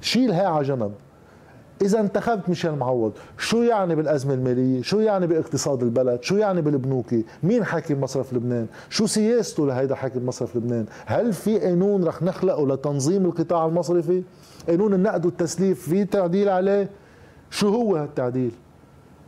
شيل 0.00 0.30
هاي 0.30 0.46
على 0.46 0.64
جنب. 0.64 0.92
إذا 1.82 2.00
انتخبت 2.00 2.48
ميشيل 2.48 2.76
معوض 2.76 3.12
شو 3.38 3.62
يعني 3.62 3.94
بالأزمة 3.94 4.34
المالية؟ 4.34 4.82
شو 4.82 5.00
يعني 5.00 5.26
باقتصاد 5.26 5.82
البلد؟ 5.82 6.22
شو 6.22 6.36
يعني 6.36 6.62
بالبنوكي؟ 6.62 7.24
مين 7.42 7.64
حاكم 7.64 8.00
مصرف 8.00 8.32
لبنان؟ 8.32 8.66
شو 8.90 9.06
سياسته 9.06 9.66
لهيدا 9.66 9.94
حاكم 9.94 10.26
مصرف 10.26 10.56
لبنان؟ 10.56 10.86
هل 11.06 11.32
في 11.32 11.58
قانون 11.58 12.04
رح 12.04 12.22
نخلقه 12.22 12.66
لتنظيم 12.66 13.26
القطاع 13.26 13.66
المصرفي؟ 13.66 14.22
قانون 14.68 14.94
النقد 14.94 15.26
والتسليف 15.26 15.88
في 15.88 16.04
تعديل 16.04 16.48
عليه؟ 16.48 16.90
شو 17.50 17.68
هو 17.68 17.96
هالتعديل؟ 17.96 18.52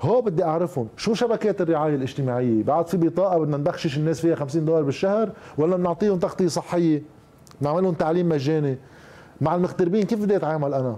هو 0.00 0.22
بدي 0.22 0.44
أعرفهم. 0.44 0.88
شو 0.96 1.14
شبكات 1.14 1.60
الرعاية 1.60 1.94
الاجتماعية؟ 1.94 2.62
بعد 2.62 2.86
في 2.86 2.96
بطاقة 2.96 3.38
بدنا 3.38 3.56
نبخشش 3.56 3.96
الناس 3.96 4.20
فيها 4.20 4.34
50 4.34 4.64
دولار 4.64 4.82
بالشهر 4.82 5.30
ولا 5.58 5.76
بنعطيهم 5.76 6.18
تغطية 6.18 6.46
صحية؟ 6.46 7.02
نعمل 7.60 7.82
لهم 7.82 7.94
تعليم 7.94 8.28
مجاني. 8.28 8.78
مع 9.40 9.54
المغتربين 9.54 10.02
كيف 10.02 10.22
بدي 10.22 10.36
أتعامل 10.36 10.74
أنا؟ 10.74 10.96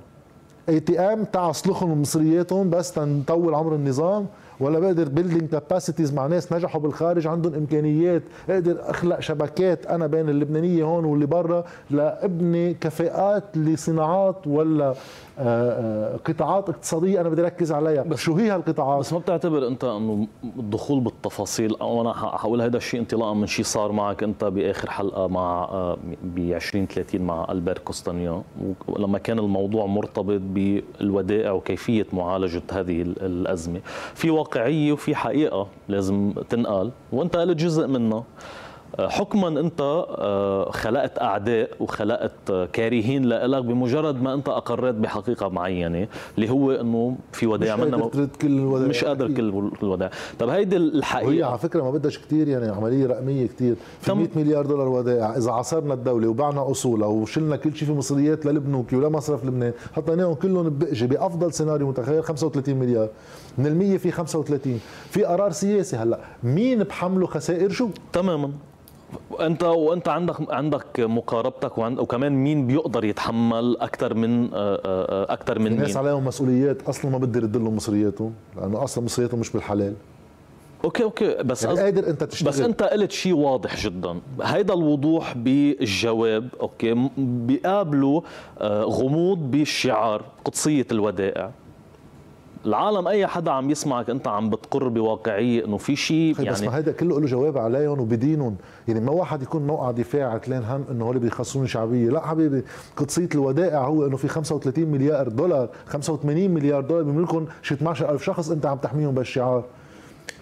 ATM 0.68 1.24
تاع 1.24 1.50
اصلخهم 1.50 2.00
مصرياتهم 2.02 2.70
بس 2.70 2.92
تنطول 2.92 3.54
عمر 3.54 3.74
النظام. 3.74 4.26
ولا 4.62 4.78
بقدر 4.78 5.08
building 5.08 5.50
capacities 5.50 6.14
مع 6.14 6.26
ناس 6.26 6.52
نجحوا 6.52 6.80
بالخارج 6.80 7.26
عندهم 7.26 7.54
إمكانيات 7.54 8.22
أقدر 8.50 8.76
أخلق 8.80 9.20
شبكات 9.20 9.86
أنا 9.86 10.06
بين 10.06 10.28
اللبنانية 10.28 10.84
هون 10.84 11.04
واللي 11.04 11.26
برا 11.26 11.64
لأبني 11.90 12.74
كفاءات 12.74 13.56
لصناعات 13.56 14.46
ولا 14.46 14.94
آه، 15.38 16.14
آه، 16.14 16.16
قطاعات 16.16 16.68
اقتصادية 16.68 17.20
أنا 17.20 17.28
بدي 17.28 17.42
اركز 17.42 17.72
عليها. 17.72 18.02
بس 18.02 18.18
شو 18.18 18.34
هي 18.34 18.50
هالقطاعات؟ 18.50 19.00
بس 19.00 19.12
ما 19.12 19.18
بتعتبر 19.18 19.66
أنت 19.66 19.84
إنه 19.84 20.26
الدخول 20.44 21.00
بالتفاصيل 21.00 21.76
أو 21.80 22.00
أنا 22.00 22.12
حقول 22.12 22.62
هذا 22.62 22.76
الشيء 22.76 23.00
انطلاقا 23.00 23.34
من 23.34 23.46
شيء 23.46 23.64
صار 23.64 23.92
معك 23.92 24.22
أنت 24.22 24.44
بآخر 24.44 24.90
حلقة 24.90 25.26
مع 25.26 25.68
ب 26.22 26.38
2030 26.38 27.20
مع 27.22 27.46
البير 27.50 27.78
كوستانيا 27.78 28.42
ولما 28.88 29.18
كان 29.18 29.38
الموضوع 29.38 29.86
مرتبط 29.86 30.40
بالودائع 30.40 31.52
وكيفية 31.52 32.06
معالجة 32.12 32.62
هذه 32.72 33.02
الأزمة. 33.02 33.80
في 34.14 34.30
واقعية 34.56 34.92
وفي 34.92 35.14
حقيقة 35.14 35.68
لازم 35.88 36.32
تنقال 36.50 36.90
وانت 37.12 37.36
قلت 37.36 37.56
جزء 37.56 37.86
منها 37.86 38.24
حكما 39.00 39.48
أنت 39.48 39.80
آه، 39.80 40.70
خلقت 40.70 41.22
أعداء 41.22 41.70
وخلقت 41.80 42.52
كارهين 42.72 43.24
لك 43.24 43.64
بمجرد 43.64 44.22
ما 44.22 44.34
أنت 44.34 44.48
أقريت 44.48 44.94
بحقيقة 44.94 45.48
معينة 45.48 46.08
اللي 46.36 46.50
هو 46.50 46.72
إنه 46.72 47.16
في 47.32 47.46
ودائع 47.46 47.76
منا 47.76 47.96
مش 47.96 48.04
قادر 48.04 48.28
كل 48.40 48.46
الودائع 48.46 48.88
مش 48.88 49.04
قادر 49.04 49.28
كل 49.28 49.70
الودائع 49.82 50.12
طب 50.38 50.48
هيدي 50.48 50.76
الحقيقة. 50.76 51.26
وهي 51.28 51.42
على 51.42 51.58
فكرة 51.58 51.82
ما 51.82 51.90
بدهاش 51.90 52.18
كثير 52.18 52.48
يعني 52.48 52.68
عملية 52.68 53.06
رقمية 53.06 53.46
كثير 53.46 53.76
في 54.00 54.12
100 54.14 54.28
مليار 54.36 54.66
دولار 54.66 54.88
ودائع 54.88 55.36
إذا 55.36 55.50
عصرنا 55.50 55.94
الدولة 55.94 56.28
وبعنا 56.28 56.70
أصولها 56.70 57.08
وشلنا 57.08 57.56
كل 57.56 57.76
شيء 57.76 57.88
في 57.88 57.94
مصريات 57.94 58.46
للبنوكي 58.46 58.96
ولا 58.96 59.08
مصرف 59.08 59.44
لبنان 59.44 59.72
حطيناهم 59.92 60.34
كلهم 60.34 60.78
بقجه 60.78 61.06
بأفضل 61.06 61.52
سيناريو 61.52 61.88
متخيل 61.88 62.22
35 62.24 62.74
مليار. 62.74 63.08
من 63.58 63.66
المية 63.66 63.96
في 63.96 64.10
35 64.10 64.80
في 65.10 65.24
قرار 65.24 65.52
سياسي 65.52 65.96
هلأ. 65.96 66.18
مين 66.42 66.82
بحمله 66.82 67.26
خسائر 67.26 67.70
شو؟ 67.70 67.88
تماما. 68.12 68.50
انت 69.40 69.62
وانت 69.62 70.08
عندك 70.08 70.52
عندك 70.52 71.00
مقاربتك 71.00 71.78
وعند 71.78 71.98
وكمان 71.98 72.32
مين 72.32 72.66
بيقدر 72.66 73.04
يتحمل 73.04 73.76
أكثر 73.80 74.14
من 74.14 74.44
آه، 74.54 74.80
آه، 74.84 75.32
أكثر 75.32 75.58
من 75.58 75.66
الناس 75.66 75.96
عليهم 75.96 76.24
مسؤوليات. 76.24 76.82
أصلا 76.82 77.10
ما 77.10 77.18
بدي 77.18 77.38
يرد 77.38 77.56
لهم 77.56 77.76
مصرياتهم 77.76 78.34
لأنه 78.56 78.84
أصلا 78.84 79.04
مصرياتهم 79.04 79.40
مش 79.40 79.50
بالحلال. 79.50 79.94
okay 80.84 81.02
okay. 81.02 81.34
بس 81.42 81.64
يعني 81.64 81.80
قادر 81.80 82.10
أنت 82.10 82.24
تشتغل. 82.24 82.48
بس 82.48 82.60
أنت 82.60 82.82
قلت 82.82 83.12
شيء 83.12 83.32
واضح 83.34 83.76
جدا. 83.76 84.20
هيدا 84.42 84.74
الوضوح 84.74 85.36
بالجواب 85.36 86.48
okay 86.60 87.08
بيقابله 87.18 88.22
آه، 88.58 88.82
غموض 88.82 89.38
بالشعار 89.50 90.22
قدسية 90.44 90.86
الودائع. 90.92 91.50
العالم 92.66 93.08
أي 93.08 93.26
حدا 93.26 93.50
عم 93.50 93.70
يسمعك 93.70 94.10
أنت 94.10 94.28
عم 94.28 94.50
بتقر 94.50 94.88
بواقعية 94.88 95.64
إنه 95.64 95.76
في 95.76 95.96
شيء 95.96 96.34
يعني 96.38 96.50
بس 96.50 96.62
ما 96.62 96.76
هيدا 96.76 96.92
كله 96.92 97.20
له 97.20 97.26
جواب 97.26 97.58
عليهم 97.58 98.00
وبدينهم. 98.00 98.56
يعني 98.88 99.00
ما 99.00 99.12
واحد 99.12 99.42
يكون 99.42 99.66
موقع 99.66 99.90
دفاع 99.90 100.32
عتلان 100.32 100.62
هم 100.64 100.84
إنه 100.90 101.04
هول 101.04 101.18
بيخسرون 101.18 101.66
شعبية. 101.66 102.10
لا 102.10 102.26
حبيبي 102.26 102.64
قدسية 102.96 103.28
الودائع 103.34 103.84
هو 103.84 104.06
إنه 104.06 104.16
في 104.16 104.28
35 104.28 104.84
مليار 104.84 105.28
دولار 105.28 105.68
85 105.86 106.50
مليار 106.50 106.80
دولار 106.80 107.02
بيملكهم 107.02 107.46
شي 107.62 107.76
18000 107.76 108.22
شخص 108.24 108.50
أنت 108.50 108.66
عم 108.66 108.78
تحميهم 108.78 109.14
بالشعار. 109.14 109.64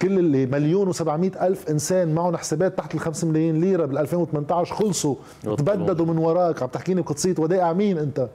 كل 0.02 0.18
اللي 0.18 0.46
مليون 0.46 0.92
و700 0.92 1.42
ألف 1.42 1.70
إنسان 1.70 2.14
معهم 2.14 2.36
حسابات 2.36 2.78
تحت 2.78 2.94
ال 2.94 3.00
5 3.00 3.26
ملايين 3.26 3.60
ليرة 3.60 3.84
بال 3.84 3.98
2018 3.98 4.74
خلصوا 4.74 5.14
تبددوا 5.42 6.06
من 6.06 6.18
وراك. 6.18 6.62
عم 6.62 6.68
تحكيني 6.68 7.00
بقدسية 7.00 7.34
ودائع 7.38 7.72
مين 7.72 7.98
أنت؟ 7.98 8.28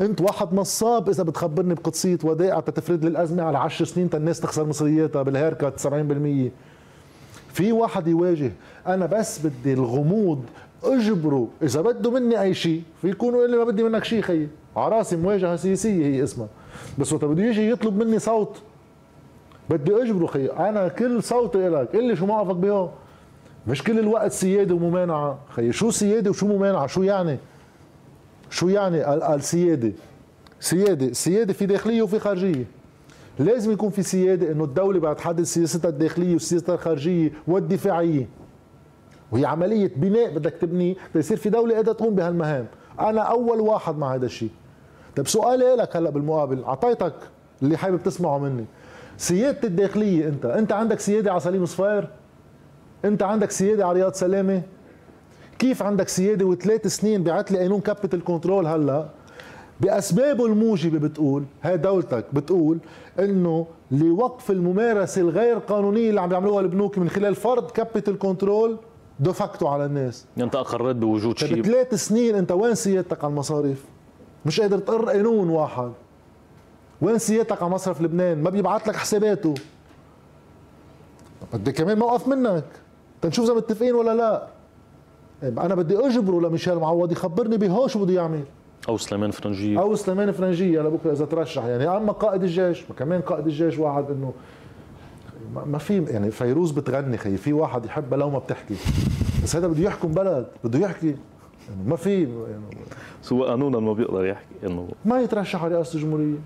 انت 0.00 0.20
واحد 0.20 0.54
نصاب 0.54 1.08
إذا 1.08 1.22
بتخبرني 1.22 1.74
بقدسية 1.74 2.18
ودائع 2.24 2.60
تتفرد 2.60 3.04
للازمه 3.04 3.42
على 3.42 3.58
10 3.58 3.86
سنين 3.86 4.10
الناس 4.14 4.40
تخسر 4.40 4.64
مصرياتها 4.64 5.22
بالهيركات 5.22 5.80
70% 5.80 5.88
في 7.52 7.72
واحد 7.72 8.08
يواجه 8.08 8.52
أنا 8.86 9.06
بس 9.06 9.46
بدي 9.46 9.72
الغموض 9.72 10.44
أجبره 10.84 11.48
إذا 11.62 11.80
بده 11.80 12.10
مني 12.10 12.40
أي 12.40 12.54
شيء 12.54 12.82
في 13.02 13.10
يكونوا 13.10 13.44
اللي 13.44 13.56
ما 13.56 13.64
بدي 13.64 13.82
منك 13.82 14.04
شيء 14.04 14.20
خيي. 14.22 14.48
على 14.76 14.96
راسي 14.96 15.16
مواجهة 15.16 15.56
سياسية 15.56 16.06
هي 16.06 16.22
اسمها. 16.22 16.48
بس 16.98 17.12
وقت 17.12 17.24
بده 17.24 17.42
يجي 17.42 17.70
يطلب 17.70 18.02
مني 18.02 18.18
صوت 18.18 18.62
بدي 19.70 20.02
أجبره 20.02 20.26
خيي. 20.26 20.52
أنا 20.52 20.88
كل 20.88 21.22
صوت 21.22 21.56
لك 21.56 21.96
قل 21.96 22.04
لي 22.04 22.16
شو 22.16 22.26
موقفك 22.26 22.56
بيه 22.56 22.88
مش 23.66 23.84
كل 23.84 23.98
الوقت 23.98 24.32
سيادة 24.32 24.74
وممانعة. 24.74 25.38
خيي 25.48 25.72
شو 25.72 25.90
سيادة 25.90 26.30
وشو 26.30 26.46
ممانعة؟ 26.46 26.86
شو 26.86 27.02
يعني؟ 27.02 27.38
شو 28.50 28.68
يعني 28.68 29.14
السياده 29.34 29.92
سيادة؟ 30.60 31.12
سيادة 31.12 31.52
في 31.52 31.66
داخلية 31.66 32.02
وفي 32.02 32.18
خارجية. 32.18 32.64
لازم 33.38 33.72
يكون 33.72 33.90
في 33.90 34.02
سيادة 34.02 34.52
إنه 34.52 34.64
الدولة 34.64 35.00
بعد 35.00 35.16
تحدد 35.16 35.42
سياستها 35.42 35.88
الداخلية 35.88 36.34
وسياستها 36.34 36.74
الخارجية 36.74 37.32
والدفاعية. 37.46 38.28
وهي 39.32 39.44
عملية 39.44 39.92
بناء 39.96 40.34
بدك 40.34 40.52
تبني 40.60 40.96
ليصير 41.14 41.36
في 41.36 41.50
دولة 41.50 41.74
قادرة 41.74 41.92
تقوم 41.92 42.14
بهالمهام. 42.14 42.66
أنا 43.00 43.20
أول 43.20 43.60
واحد 43.60 43.98
مع 43.98 44.14
هذا 44.14 44.26
الشيء. 44.26 44.50
طيب 45.16 45.28
سؤالي 45.28 45.74
لك 45.74 45.96
هلا 45.96 46.10
بالمقابل 46.10 46.64
أعطيتك 46.64 47.14
اللي 47.62 47.76
حابب 47.76 48.02
تسمعه 48.02 48.38
مني. 48.38 48.64
سيادة 49.16 49.68
الداخلية 49.68 50.28
أنت 50.28 50.44
أنت 50.46 50.72
عندك 50.72 51.00
سيادة 51.00 51.30
على 51.30 51.40
سليم 51.40 51.66
صفير؟ 51.66 52.08
أنت 53.04 53.22
عندك 53.22 53.50
سيادة 53.50 53.86
على 53.86 53.98
رياض 53.98 54.12
سلامة؟ 54.12 54.62
كيف 55.60 55.82
عندك 55.82 56.08
سيادة 56.08 56.44
وثلاث 56.44 56.86
سنين 56.86 57.22
بعت 57.22 57.52
لي 57.52 57.58
قانون 57.58 57.80
capital 57.80 58.24
control 58.24 58.66
هلا؟ 58.66 59.08
بأسبابه 59.80 60.46
الموجبة 60.46 60.98
بتقول 60.98 61.44
هاي 61.62 61.76
دولتك 61.76 62.24
بتقول 62.32 62.78
إنه 63.18 63.66
لوقف 63.90 64.50
الممارسة 64.50 65.20
الغير 65.20 65.58
قانونية 65.58 66.10
اللي 66.10 66.20
عم 66.20 66.28
بيعملوها 66.28 66.60
البنوك 66.60 66.98
من 66.98 67.08
خلال 67.10 67.34
فرض 67.34 67.70
capital 67.70 68.18
control 68.18 68.76
دفكتوا 69.20 69.68
على 69.68 69.84
الناس. 69.84 70.26
انت 70.38 70.54
اقريت 70.54 70.96
بوجود 70.96 71.34
طيب 71.34 71.48
شيء 71.48 71.62
ثلاث 71.62 71.94
سنين 71.94 72.34
أنت 72.34 72.52
وين 72.52 72.74
سيادتك 72.74 73.24
على 73.24 73.30
المصاريف؟ 73.30 73.84
مش 74.46 74.60
قادر 74.60 74.78
تقر 74.78 75.10
قانون 75.10 75.48
واحد. 75.50 75.92
وين 77.02 77.18
سيادتك 77.18 77.62
على 77.62 77.70
مصرف 77.70 78.00
لبنان؟ 78.00 78.42
ما 78.42 78.50
بيبعت 78.50 78.88
لك 78.88 78.96
حساباته. 78.96 79.54
بدي 81.52 81.72
كمان 81.72 81.98
موقف 81.98 82.28
منك. 82.28 82.64
تنشوف 83.22 83.44
إذا 83.44 83.54
متفقين 83.54 83.94
ولا 83.94 84.14
لا. 84.14 84.38
طيب، 84.38 84.59
أنا 85.42 85.74
بدي 85.74 85.98
أجبره 85.98 86.40
لميشيل 86.40 86.74
معوض 86.74 87.12
يخبرني 87.12 87.56
بهو 87.56 87.86
شو 87.86 88.04
بده 88.04 88.14
يعمل. 88.14 88.42
أو 88.88 88.96
سليمان 88.96 89.30
فرنجية. 89.30 89.80
أو 89.80 89.94
سليمان 89.94 90.32
فرنجية 90.32 90.80
لبكره 90.80 91.12
إذا 91.12 91.24
ترشح. 91.24 91.64
يعني 91.64 91.88
أما 91.88 92.12
قائد 92.12 92.42
الجيش 92.42 92.84
كمان 92.98 93.20
قائد 93.20 93.46
الجيش 93.46 93.78
واحد 93.78 94.04
إنه 94.10 94.32
ما 95.66 95.78
في 95.78 96.04
يعني 96.04 96.30
فيروز 96.30 96.70
بتغني 96.70 97.16
خي 97.16 97.36
في 97.36 97.52
واحد 97.52 97.84
يحبها 97.84 98.18
لو 98.18 98.30
ما 98.30 98.38
بتحكي. 98.38 98.74
بس 99.44 99.56
هذا 99.56 99.66
بده 99.66 99.82
يحكم 99.82 100.08
بلد 100.08 100.46
بده 100.64 100.78
يحكي. 100.78 101.06
يعني 101.06 101.88
ما 101.88 101.96
في 101.96 102.22
يعني 102.22 102.76
سوى 103.22 103.48
قانونا 103.48 103.78
ما 103.78 103.92
بيقدر 103.92 104.24
يحكي 104.24 104.66
إنه 104.66 104.88
ما 105.04 105.20
يترشح 105.20 105.64
على 105.64 105.74
رئاسة 105.74 105.96
الجمهورية. 105.96 106.38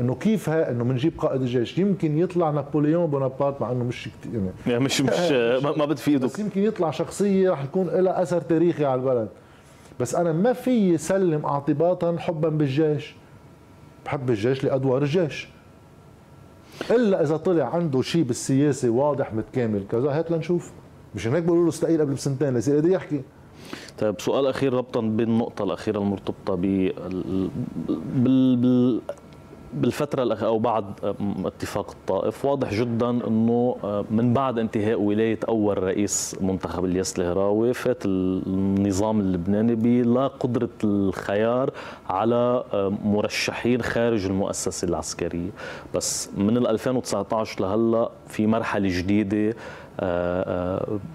إنه 0.00 0.14
كيف 0.14 0.48
ها 0.48 0.70
إنه 0.70 0.84
بنجيب 0.84 1.12
قائد 1.18 1.40
الجيش. 1.40 1.78
يمكن 1.78 2.18
يطلع 2.18 2.50
نابليون 2.50 3.06
بونابرت 3.06 3.60
مع 3.60 3.72
إنه 3.72 3.84
مش 3.84 4.08
كتير 4.20 4.34
يعني, 4.34 4.50
يعني 4.66 4.84
مش 4.84 5.00
مش 5.00 5.30
ما 5.78 5.84
بتفيده 5.84 6.26
بس 6.26 6.38
يمكن 6.38 6.62
يطلع 6.62 6.90
شخصية 6.90 7.50
رح 7.50 7.64
يكون 7.64 7.86
لها 7.86 8.22
أثر 8.22 8.40
تاريخي 8.40 8.84
على 8.84 9.00
البلد. 9.00 9.28
بس 10.00 10.14
أنا 10.14 10.32
ما 10.32 10.52
في 10.52 10.98
سلم 10.98 11.46
اعتباطا 11.46 12.16
حبا 12.18 12.48
بالجيش. 12.48 13.14
بحب 14.04 14.30
الجيش 14.30 14.64
لأدوار 14.64 15.02
الجيش. 15.02 15.48
إلا 16.90 17.22
إذا 17.22 17.36
طلع 17.36 17.64
عنده 17.64 18.02
شيء 18.02 18.22
بالسياسة 18.22 18.90
واضح 18.90 19.34
متكامل. 19.34 19.82
كذا 19.90 20.10
هات 20.10 20.30
لنشوف. 20.30 20.72
مش 21.14 21.28
هيك 21.28 21.44
بقولوا 21.44 21.62
له 21.62 21.68
استقيل 21.68 22.00
قبل 22.00 22.12
بسنتين. 22.14 22.54
ليصير 22.54 22.74
قادر 22.74 22.88
يحكي. 22.88 23.20
طيب 23.98 24.20
سؤال 24.20 24.46
أخير 24.46 24.72
ربطا 24.72 25.00
بالنقطة 25.00 25.64
الأخيرة 25.64 25.98
المرتبطة 25.98 26.54
بال 26.54 27.50
بال 28.14 29.00
بالفترة 29.74 30.22
الأخيرة 30.22 30.48
أو 30.48 30.58
بعد 30.58 30.84
اتفاق 31.44 31.90
الطائف 31.90 32.44
واضح 32.44 32.74
جدا 32.74 33.10
أنه 33.10 33.76
من 34.10 34.32
بعد 34.34 34.58
انتهاء 34.58 35.00
ولاية 35.00 35.38
أول 35.48 35.82
رئيس 35.82 36.36
منتخب 36.40 36.84
الياس 36.84 37.18
الهراوي 37.18 37.74
فات 37.74 38.06
النظام 38.06 39.20
اللبناني 39.20 39.74
بلا 39.74 40.26
قدرة 40.26 40.68
الخيار 40.84 41.70
على 42.08 42.64
مرشحين 43.04 43.82
خارج 43.82 44.26
المؤسسة 44.26 44.88
العسكرية. 44.88 45.50
بس 45.94 46.30
من 46.36 46.56
2019 46.66 47.60
لهلأ 47.60 48.10
في 48.26 48.46
مرحلة 48.46 48.88
جديدة 48.98 49.56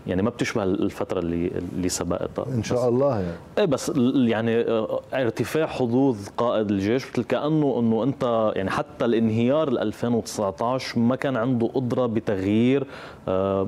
يعني 0.07 0.21
ما 0.21 0.29
بتشبه 0.29 0.63
الفترة 0.63 1.19
اللي 1.19 1.47
اللي 1.47 1.89
سبقتها 1.89 2.45
إن 2.47 2.63
شاء 2.63 2.89
الله 2.89 3.19
يعني. 3.19 3.35
إيه 3.57 3.65
بس 3.65 3.91
يعني 4.15 4.61
آه، 4.61 5.01
ارتفاع 5.13 5.65
حظوظ 5.65 6.27
قائد 6.37 6.71
الجيش 6.71 7.09
مثل 7.11 7.23
كأنه 7.23 7.79
إنه 7.79 8.03
أنت 8.03 8.51
يعني 8.55 8.69
حتى 8.69 9.05
الانهيار 9.05 9.67
2019 9.67 10.99
ما 10.99 11.15
كان 11.15 11.37
عنده 11.37 11.67
قدرة 11.67 12.05
بتغيير 12.05 12.87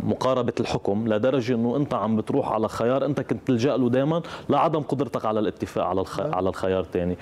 مقاربة 0.04 0.54
الحكم 0.60 1.08
لدرجة 1.08 1.56
إنه 1.56 1.78
أنت 1.78 1.94
عم 1.94 2.16
بتروح 2.16 2.52
على 2.52 2.68
خيار 2.68 3.06
أنت 3.06 3.22
كنت 3.22 3.48
تلجأ 3.48 3.78
له 3.78 3.90
دائما 3.90 4.22
لعدم 4.50 4.80
قدرتك 4.80 5.26
على 5.26 5.40
الاتفاق 5.40 5.86
على 5.86 6.04
على 6.20 6.50
الخيار 6.50 6.84
ثاني 6.84 7.18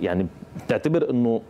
يعني 0.00 0.26
بتعتبر 0.66 1.10
إنه 1.10 1.40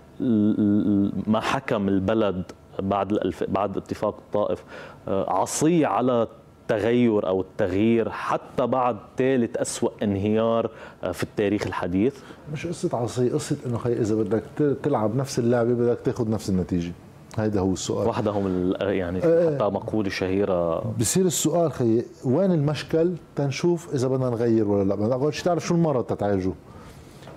ما 1.26 1.40
حكم 1.40 1.88
البلد 1.88 2.42
بعد 2.78 3.12
الألف 3.12 3.44
بعد 3.44 3.76
اتفاق 3.76 4.16
الطائف. 4.18 4.64
آه، 5.08 5.30
عصي 5.30 5.84
على 5.84 6.26
التغير 6.62 7.26
أو 7.28 7.40
التغيير 7.40 8.10
حتى 8.10 8.66
بعد 8.66 8.96
ثالث 9.18 9.56
أسوأ 9.56 9.90
انهيار 10.02 10.70
آه، 11.04 11.12
في 11.12 11.22
التاريخ 11.22 11.66
الحديث. 11.66 12.16
مش 12.52 12.66
قصة 12.66 12.96
عصي 12.96 13.28
قصة 13.30 13.56
إنه 13.66 13.78
خي 13.78 13.92
إذا 13.92 14.14
بدك 14.14 14.42
تلعب 14.82 15.16
نفس 15.16 15.38
اللعبة 15.38 15.74
بدك 15.74 15.98
تاخذ 16.04 16.30
نفس 16.30 16.50
النتيجة. 16.50 16.92
هيدا 17.38 17.60
هو 17.60 17.72
السؤال. 17.72 18.08
وحدهم 18.08 18.72
يعني 18.80 19.20
آه. 19.24 19.54
حتى 19.54 19.64
مقولة 19.64 20.08
شهيرة. 20.08 20.84
بصير 21.00 21.26
السؤال 21.26 21.72
خي 21.72 22.04
وين 22.24 22.52
المشكل؟ 22.52 23.12
تنشوف 23.36 23.94
إذا 23.94 24.08
بدنا 24.08 24.30
نغير 24.30 24.68
ولا 24.68 24.88
لا. 24.88 24.94
بدنا 24.94 25.14
اول 25.14 25.34
شيء 25.34 25.44
تعرف 25.44 25.66
شو 25.66 25.74
المرض 25.74 26.04
تتعالجه؟ 26.04 26.52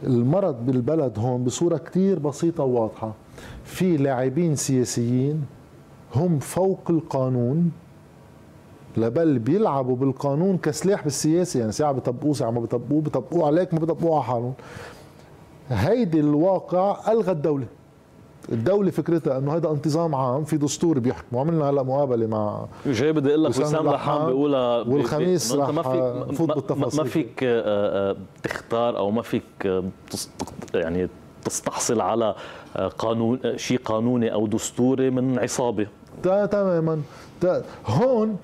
المرض 0.03 0.65
بالبلد 0.65 1.19
هون 1.19 1.43
بصورة 1.43 1.77
كثير 1.77 2.19
بسيطة 2.19 2.63
وواضحة. 2.63 3.13
في 3.63 3.97
لاعبين 3.97 4.55
سياسيين 4.55 5.45
هم 6.15 6.39
فوق 6.39 6.81
القانون 6.89 7.71
لبل 8.97 9.39
بيلعبوا 9.39 9.95
بالقانون 9.95 10.57
كسلاح 10.57 11.03
بالسياسة. 11.03 11.59
يعني 11.59 11.71
ساعة 11.71 11.91
بطبقوه 11.91 12.33
ساعة 12.33 12.51
ما 12.51 12.59
بطبقوه 12.59 13.01
بطبقوه 13.01 13.47
عليك 13.47 13.73
ما 13.73 13.79
بطبقوه 13.79 14.15
على 14.15 14.23
حالهم. 14.23 14.53
هيدي 15.69 16.19
الواقع 16.19 17.11
ألغى 17.11 17.31
الدولة. 17.31 17.65
الدولة 18.51 18.91
فكرتها 18.91 19.37
إنه 19.37 19.55
هذا 19.55 19.71
انتظام 19.71 20.15
عام 20.15 20.43
في 20.43 20.57
دستور 20.57 20.99
بيحكم. 20.99 21.35
وعملنا 21.35 21.69
هلأ 21.69 21.83
مقابلة 21.83 22.27
مع 22.27 22.65
جاي 22.85 23.13
بدي 23.13 23.29
أقول 23.29 23.43
لك 23.43 23.49
وسام 23.49 23.89
لحام 23.89 24.25
بيقولها 24.25 24.81
والخميس 24.81 25.53
رح 25.53 25.69
ما 25.69 25.81
فيك 25.81 26.35
فوت 26.35 26.51
بالتفاصيل. 26.55 27.03
ما 27.03 27.09
فيك 27.09 27.43
آه، 27.43 28.11
آه، 28.11 28.15
تختار 28.43 28.97
أو 28.97 29.11
ما 29.11 29.21
فيك 29.21 29.43
آه، 29.65 29.83
يعني 30.73 31.09
تستحصل 31.45 32.01
على 32.01 32.35
قانون 32.97 33.39
شيء 33.55 33.79
قانوني 33.85 34.33
أو 34.33 34.47
دستوري 34.47 35.09
من 35.09 35.39
عصابة. 35.39 35.87
تماما. 36.45 37.01
هون 37.85 38.37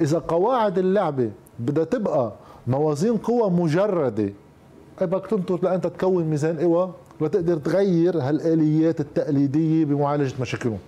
إذا 0.00 0.18
قواعد 0.18 0.78
اللعبة 0.78 1.30
بدها 1.58 1.84
تبقى 1.84 2.32
موازين 2.66 3.16
قوى 3.16 3.50
مجردة 3.50 4.32
بدك 5.00 5.26
تنطر 5.26 5.58
لأنت 5.62 5.86
تكون 5.86 6.24
ميزان 6.24 6.58
قوى؟ 6.58 6.90
لتقدر 7.20 7.56
تغير 7.56 8.18
هالآليات 8.18 9.00
التقليدية 9.00 9.84
بمعالجة 9.84 10.34
مشاكلهم. 10.40 10.78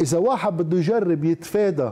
إذا 0.00 0.18
واحد 0.18 0.56
بده 0.56 0.78
يجرب 0.78 1.24
يتفادى 1.24 1.90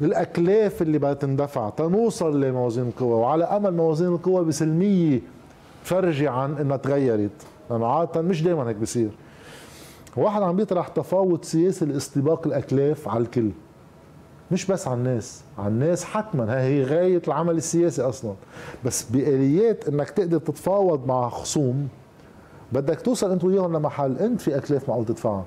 الأكلاف 0.00 0.82
اللي 0.82 0.98
بدها 0.98 1.12
تندفع 1.12 1.70
تنوصل 1.70 2.40
لموازين 2.40 2.84
القوى 2.84 3.14
وعلى 3.14 3.44
أمل 3.44 3.74
موازين 3.74 4.08
القوى 4.08 4.44
بسلمية 4.44 5.20
فرجي 5.82 6.28
عن 6.28 6.56
إنها 6.56 6.76
تغيرت. 6.76 7.30
لأنه 7.70 7.86
عادة 7.86 8.22
مش 8.22 8.42
دائما 8.42 8.68
هيك 8.68 8.76
بصير. 8.76 9.10
واحد 10.16 10.42
عم 10.42 10.56
بيطرح 10.56 10.88
تفاوض 10.88 11.44
سياسي 11.44 11.84
لاستباق 11.84 12.46
الأكلاف 12.46 13.08
على 13.08 13.22
الكل. 13.22 13.50
مش 14.50 14.66
بس 14.66 14.88
على 14.88 14.96
الناس 14.96 15.42
على 15.58 15.68
الناس 15.68 16.04
حتما. 16.04 16.62
هي 16.62 16.84
غاية 16.84 17.22
العمل 17.28 17.56
السياسي 17.56 18.02
أصلا. 18.02 18.34
بس 18.84 19.02
بآليات 19.02 19.88
أنك 19.88 20.10
تقدر 20.10 20.38
تتفاوض 20.38 21.06
مع 21.06 21.28
خصوم 21.28 21.88
بدك 22.72 23.00
توصل 23.00 23.30
أنت 23.30 23.44
وياهم 23.44 23.76
لمحل 23.76 24.18
أنت 24.18 24.40
في 24.40 24.56
أكلاف 24.56 24.88
معقول 24.88 25.04
تدفعها. 25.04 25.44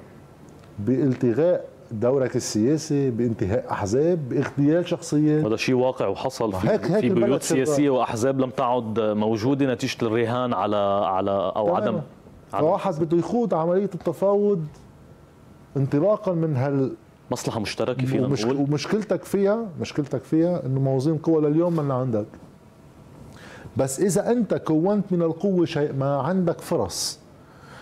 بإلتغاء 0.79 1.65
دورك 1.91 2.35
السياسي 2.35 3.09
بإنتهاء 3.09 3.71
أحزاب 3.71 4.29
باغتيال 4.29 4.87
شخصيات. 4.87 5.45
هذا 5.45 5.55
شيء 5.55 5.75
واقع 5.75 6.07
وحصل 6.07 6.53
في, 6.53 6.69
هيك 6.69 6.91
هيك 6.91 6.99
في 6.99 7.09
بيوت 7.09 7.43
سياسية 7.43 7.89
وأحزاب 7.89 8.39
لم 8.39 8.49
تعد 8.49 8.99
موجودة 8.99 9.73
نتيجة 9.73 9.97
الرهان 10.01 10.53
على 10.53 10.75
على 11.05 11.53
أو 11.55 11.65
تمام. 11.67 11.75
عدم 11.75 12.01
فواحد 12.59 13.03
بده 13.03 13.17
يخوض 13.17 13.53
عملية 13.53 13.89
التفاوض 13.93 14.65
انطلاقا 15.77 16.33
من 16.33 16.55
هال 16.55 16.91
مصلحة 17.31 17.59
مشتركة 17.59 18.05
فينا 18.05 18.27
ومشك... 18.27 18.45
نقول. 18.45 18.57
ومشكلتك 18.57 19.23
فيها 19.23 19.65
مشكلتك 19.81 20.23
فيها 20.23 20.65
إنه 20.65 20.79
موازين 20.79 21.17
قوى 21.17 21.41
لليوم 21.49 21.75
ما 21.75 21.93
عندك. 21.93 22.25
بس 23.77 23.99
إذا 23.99 24.31
أنت 24.31 24.53
كونت 24.53 25.05
من 25.11 25.21
القوة 25.21 25.65
شيء 25.65 25.93
ما 25.93 26.17
عندك 26.17 26.61
فرص. 26.61 27.19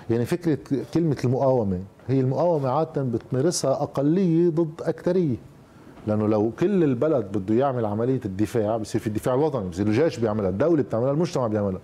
يعني 0.09 0.25
فكرة 0.25 0.57
كلمة 0.93 1.17
المقاومة 1.23 1.79
هي 2.07 2.19
المقاومة 2.19 2.69
عادة 2.69 3.01
بتمارسها 3.03 3.71
أقلية 3.71 4.49
ضد 4.49 4.81
أكثرية. 4.81 5.35
لأنه 6.07 6.27
لو 6.27 6.51
كل 6.59 6.83
البلد 6.83 7.25
بده 7.37 7.55
يعمل 7.55 7.85
عملية 7.85 8.21
الدفاع 8.25 8.77
بصير 8.77 9.01
في 9.01 9.07
الدفاع 9.07 9.35
الوطني 9.35 9.69
بصير 9.69 9.87
الجيش 9.87 10.19
بيعملها 10.19 10.49
الدولة 10.49 10.83
بتعملها 10.83 11.11
المجتمع 11.11 11.47
بيعملها. 11.47 11.81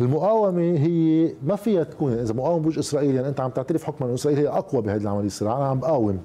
المقاومة 0.00 0.62
هي 0.62 1.32
ما 1.42 1.56
فيها 1.56 1.84
تكون 1.84 2.12
إذا 2.12 2.34
مقاوم 2.34 2.62
بوجه 2.62 2.80
اسرائيل 2.80 3.14
يعني 3.14 3.28
أنت 3.28 3.40
عم 3.40 3.50
تعترف 3.50 3.84
حكما 3.84 4.14
إسرائيل 4.14 4.38
هي 4.38 4.48
أقوى 4.48 4.82
بهذه 4.82 5.00
العملية 5.00 5.26
الصراع 5.26 5.56
أنا 5.56 5.66
عم 5.66 5.80
بقاوم. 5.80 6.18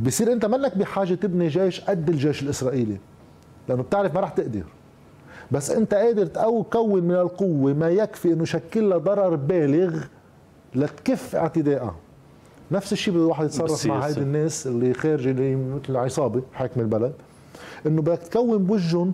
بصير 0.00 0.32
أنت 0.32 0.44
منك 0.46 0.78
بحاجة 0.78 1.14
تبني 1.14 1.48
جيش 1.48 1.80
قد 1.80 2.08
الجيش 2.08 2.42
الإسرائيلي 2.42 2.96
لأنه 3.68 3.82
بتعرف 3.82 4.14
ما 4.14 4.20
راح 4.20 4.30
تقدر. 4.30 4.64
بس 5.50 5.70
أنت 5.70 5.94
قادر 5.94 6.26
تكون 6.26 7.02
من 7.02 7.14
القوة 7.14 7.72
ما 7.72 7.88
يكفي 7.90 8.32
إنه 8.32 8.42
يشكل 8.42 8.88
لها 8.88 8.98
ضرر 8.98 9.36
بالغ 9.36 10.04
لتكف 10.74 11.36
اعتدائها 11.36 11.94
نفس 12.70 12.92
الشيء 12.92 13.14
بده 13.14 13.22
الواحد 13.22 13.44
يتصرف 13.44 13.86
مع 13.86 14.06
هيدي 14.06 14.20
الناس 14.20 14.66
اللي 14.66 14.94
خارجه 14.94 15.30
اللي 15.30 15.56
مثل 15.56 15.96
عصابه 15.96 16.42
حاكم 16.52 16.80
البلد 16.80 17.12
إنه 17.86 18.02
بدك 18.02 18.18
تكون 18.18 18.64
بوجهن 18.64 19.12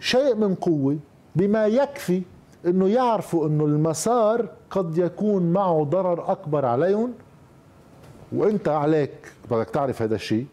شيء 0.00 0.34
من 0.34 0.54
قوة 0.54 0.98
بما 1.36 1.66
يكفي 1.66 2.22
إنه 2.66 2.88
يعرفوا 2.88 3.46
إنه 3.46 3.64
المسار 3.64 4.48
قد 4.70 4.98
يكون 4.98 5.52
معه 5.52 5.84
ضرر 5.84 6.32
أكبر 6.32 6.64
عليهم 6.66 7.12
وإنت 8.32 8.68
عليك 8.68 9.32
بدك 9.50 9.70
تعرف 9.70 10.02
هذا 10.02 10.14
الشيء. 10.14 10.46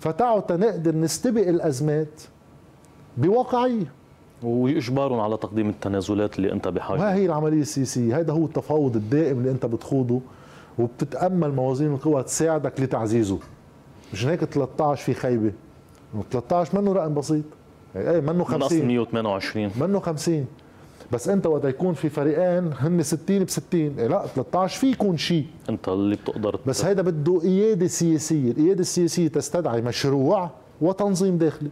فتعوا 0.00 0.40
تنقدر 0.40 0.96
نستبق 0.96 1.48
الأزمات 1.48 2.20
بواقعيه 3.16 3.92
ويجبرهم 4.42 5.20
على 5.20 5.36
تقديم 5.36 5.68
التنازلات 5.68 6.36
اللي 6.36 6.52
أنت 6.52 6.68
بحاجة. 6.68 7.00
وهي 7.00 7.26
العملية 7.26 7.60
السياسية. 7.60 8.18
هذا 8.18 8.32
هو 8.32 8.44
التفاوض 8.44 8.96
الدائم 8.96 9.38
اللي 9.38 9.50
أنت 9.50 9.66
بتخوضه 9.66 10.20
وبتتأمل 10.78 11.52
موازين 11.52 11.94
القوى 11.94 12.22
تساعدك 12.22 12.80
لتعزيزه. 12.80 13.38
مش 14.12 14.26
هيك 14.26 14.44
13 14.44 15.04
في 15.04 15.14
خيبة. 15.14 15.52
13 16.30 16.80
منه 16.80 16.92
رقم 16.92 17.14
بسيط. 17.14 17.44
إيه 17.96 18.20
منه 18.20 18.44
50 18.44 18.78
من 18.78 18.86
128 18.86 19.70
منه 19.80 20.00
50 20.00 20.46
بس 21.12 21.28
انت 21.28 21.46
وقت 21.46 21.64
يكون 21.64 21.94
في 21.94 22.08
فريقين 22.08 22.72
هن 22.78 23.02
60 23.02 23.44
ب 23.44 23.48
60 23.48 23.64
إيه 23.74 24.06
لا 24.06 24.26
13 24.26 24.80
في 24.80 24.90
يكون 24.90 25.16
شيء 25.16 25.46
انت 25.68 25.88
اللي 25.88 26.16
بتقدر 26.16 26.60
بس 26.66 26.84
هيدا 26.84 27.02
بده 27.02 27.38
قياده 27.38 27.86
سياسية. 27.86 28.50
القياده 28.50 28.80
السياسية 28.80 29.28
تستدعي 29.28 29.80
مشروع 29.82 30.50
وتنظيم 30.80 31.38
داخلي. 31.38 31.70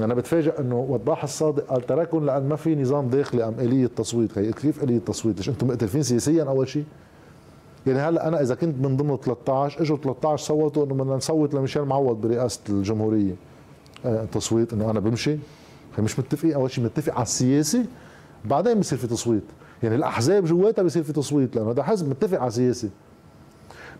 أنا 0.00 0.14
بتفاجئ 0.14 0.60
إنه 0.60 0.86
وضاح 0.88 1.22
الصادق 1.22 1.66
قال 1.66 1.86
تركهم 1.86 2.26
لأن 2.26 2.48
ما 2.48 2.56
في 2.56 2.74
نظام 2.76 3.08
داخلي 3.08 3.44
أم 3.48 3.54
آلية 3.58 3.86
تصويت. 3.86 4.38
كيف 4.38 4.82
آلية 4.82 4.98
تصويت؟ 4.98 5.36
ليش 5.36 5.48
أنتم 5.48 5.66
مختلفين 5.66 6.02
سياسيا 6.02 6.44
أول 6.44 6.68
شيء 6.68 6.84
يعني 7.86 7.98
هلأ 7.98 8.28
أنا 8.28 8.40
إذا 8.42 8.54
كنت 8.54 8.86
من 8.86 8.96
ضمن 8.96 9.16
13 9.16 9.82
إجوا 9.82 9.96
13 9.96 10.44
صوتوا 10.46 10.84
إنه 10.84 10.94
بدنا 10.94 11.16
نصوت 11.16 11.54
لميشيل 11.54 11.82
معوض 11.82 12.20
برئاسة 12.20 12.60
الجمهورية. 12.68 13.34
تصويت 14.32 14.72
إنه 14.72 14.90
أنا 14.90 15.00
بمشي. 15.00 15.38
مش 15.98 16.18
متفقين 16.18 16.52
أول 16.52 16.70
شيء 16.70 16.84
متفق 16.84 17.14
على 17.14 17.22
السياسي 17.22 17.86
بعدين 18.44 18.80
بصير 18.80 18.98
في 18.98 19.06
تصويت. 19.06 19.42
يعني 19.82 19.94
الأحزاب 19.94 20.44
جواتها 20.44 20.82
بصير 20.82 21.02
في 21.02 21.12
تصويت 21.12 21.56
لأنه 21.56 21.70
هذا 21.70 21.82
حزب 21.82 22.08
متفق 22.08 22.38
على 22.38 22.48
السياسي 22.48 22.90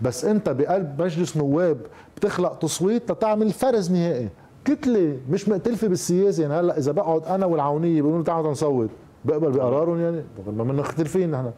بس 0.03 0.25
أنت 0.25 0.49
بقلب 0.49 1.03
مجلس 1.03 1.37
نواب 1.37 1.79
بتخلق 2.17 2.59
تصويت 2.59 3.11
لتعمل 3.11 3.53
فرز 3.53 3.93
نهائي. 3.93 4.29
كتلة 4.65 5.17
مش 5.31 5.49
مختلفه 5.49 5.89
بالسياسة. 5.89 6.43
يعني 6.43 6.55
هلأ 6.55 6.79
إذا 6.79 6.93
بقعد 6.93 7.25
أنا 7.25 7.47
والعونية 7.47 8.03
بيقولوا 8.03 8.25
تعالوا 8.25 8.51
نصوت. 8.51 8.91
بقبل 9.25 9.51
بقرارهم 9.51 10.01
يعني 10.01 10.23
ما 10.47 10.65
مختلفين 10.65 11.31
نحن. 11.31 11.51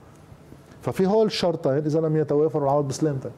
ففي 0.80 1.06
هول 1.06 1.26
الشرطين 1.26 1.72
إذا 1.72 2.00
لم 2.00 2.16
يتوافروا 2.16 2.64
العود 2.64 2.88
بسلامتك. 2.88 3.30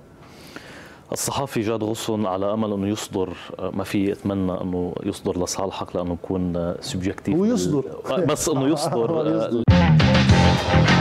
الصحافي 1.15 1.61
جاد 1.61 1.85
غصن 1.85 2.27
على 2.27 2.53
أمل 2.53 2.73
أنه 2.73 2.87
يصدر 2.89 3.33
ما 3.73 3.85
في 3.85 4.13
أتمنى 4.13 4.61
أنه 4.61 4.95
يصدر 5.03 5.43
لصالحك 5.43 5.97
لأنه 5.97 6.13
يكون 6.13 6.75
سبجكتيف. 6.81 7.37
ويصدر 7.37 7.85
بس 8.29 8.49
أنه 8.49 8.67
يصدر. 8.67 9.63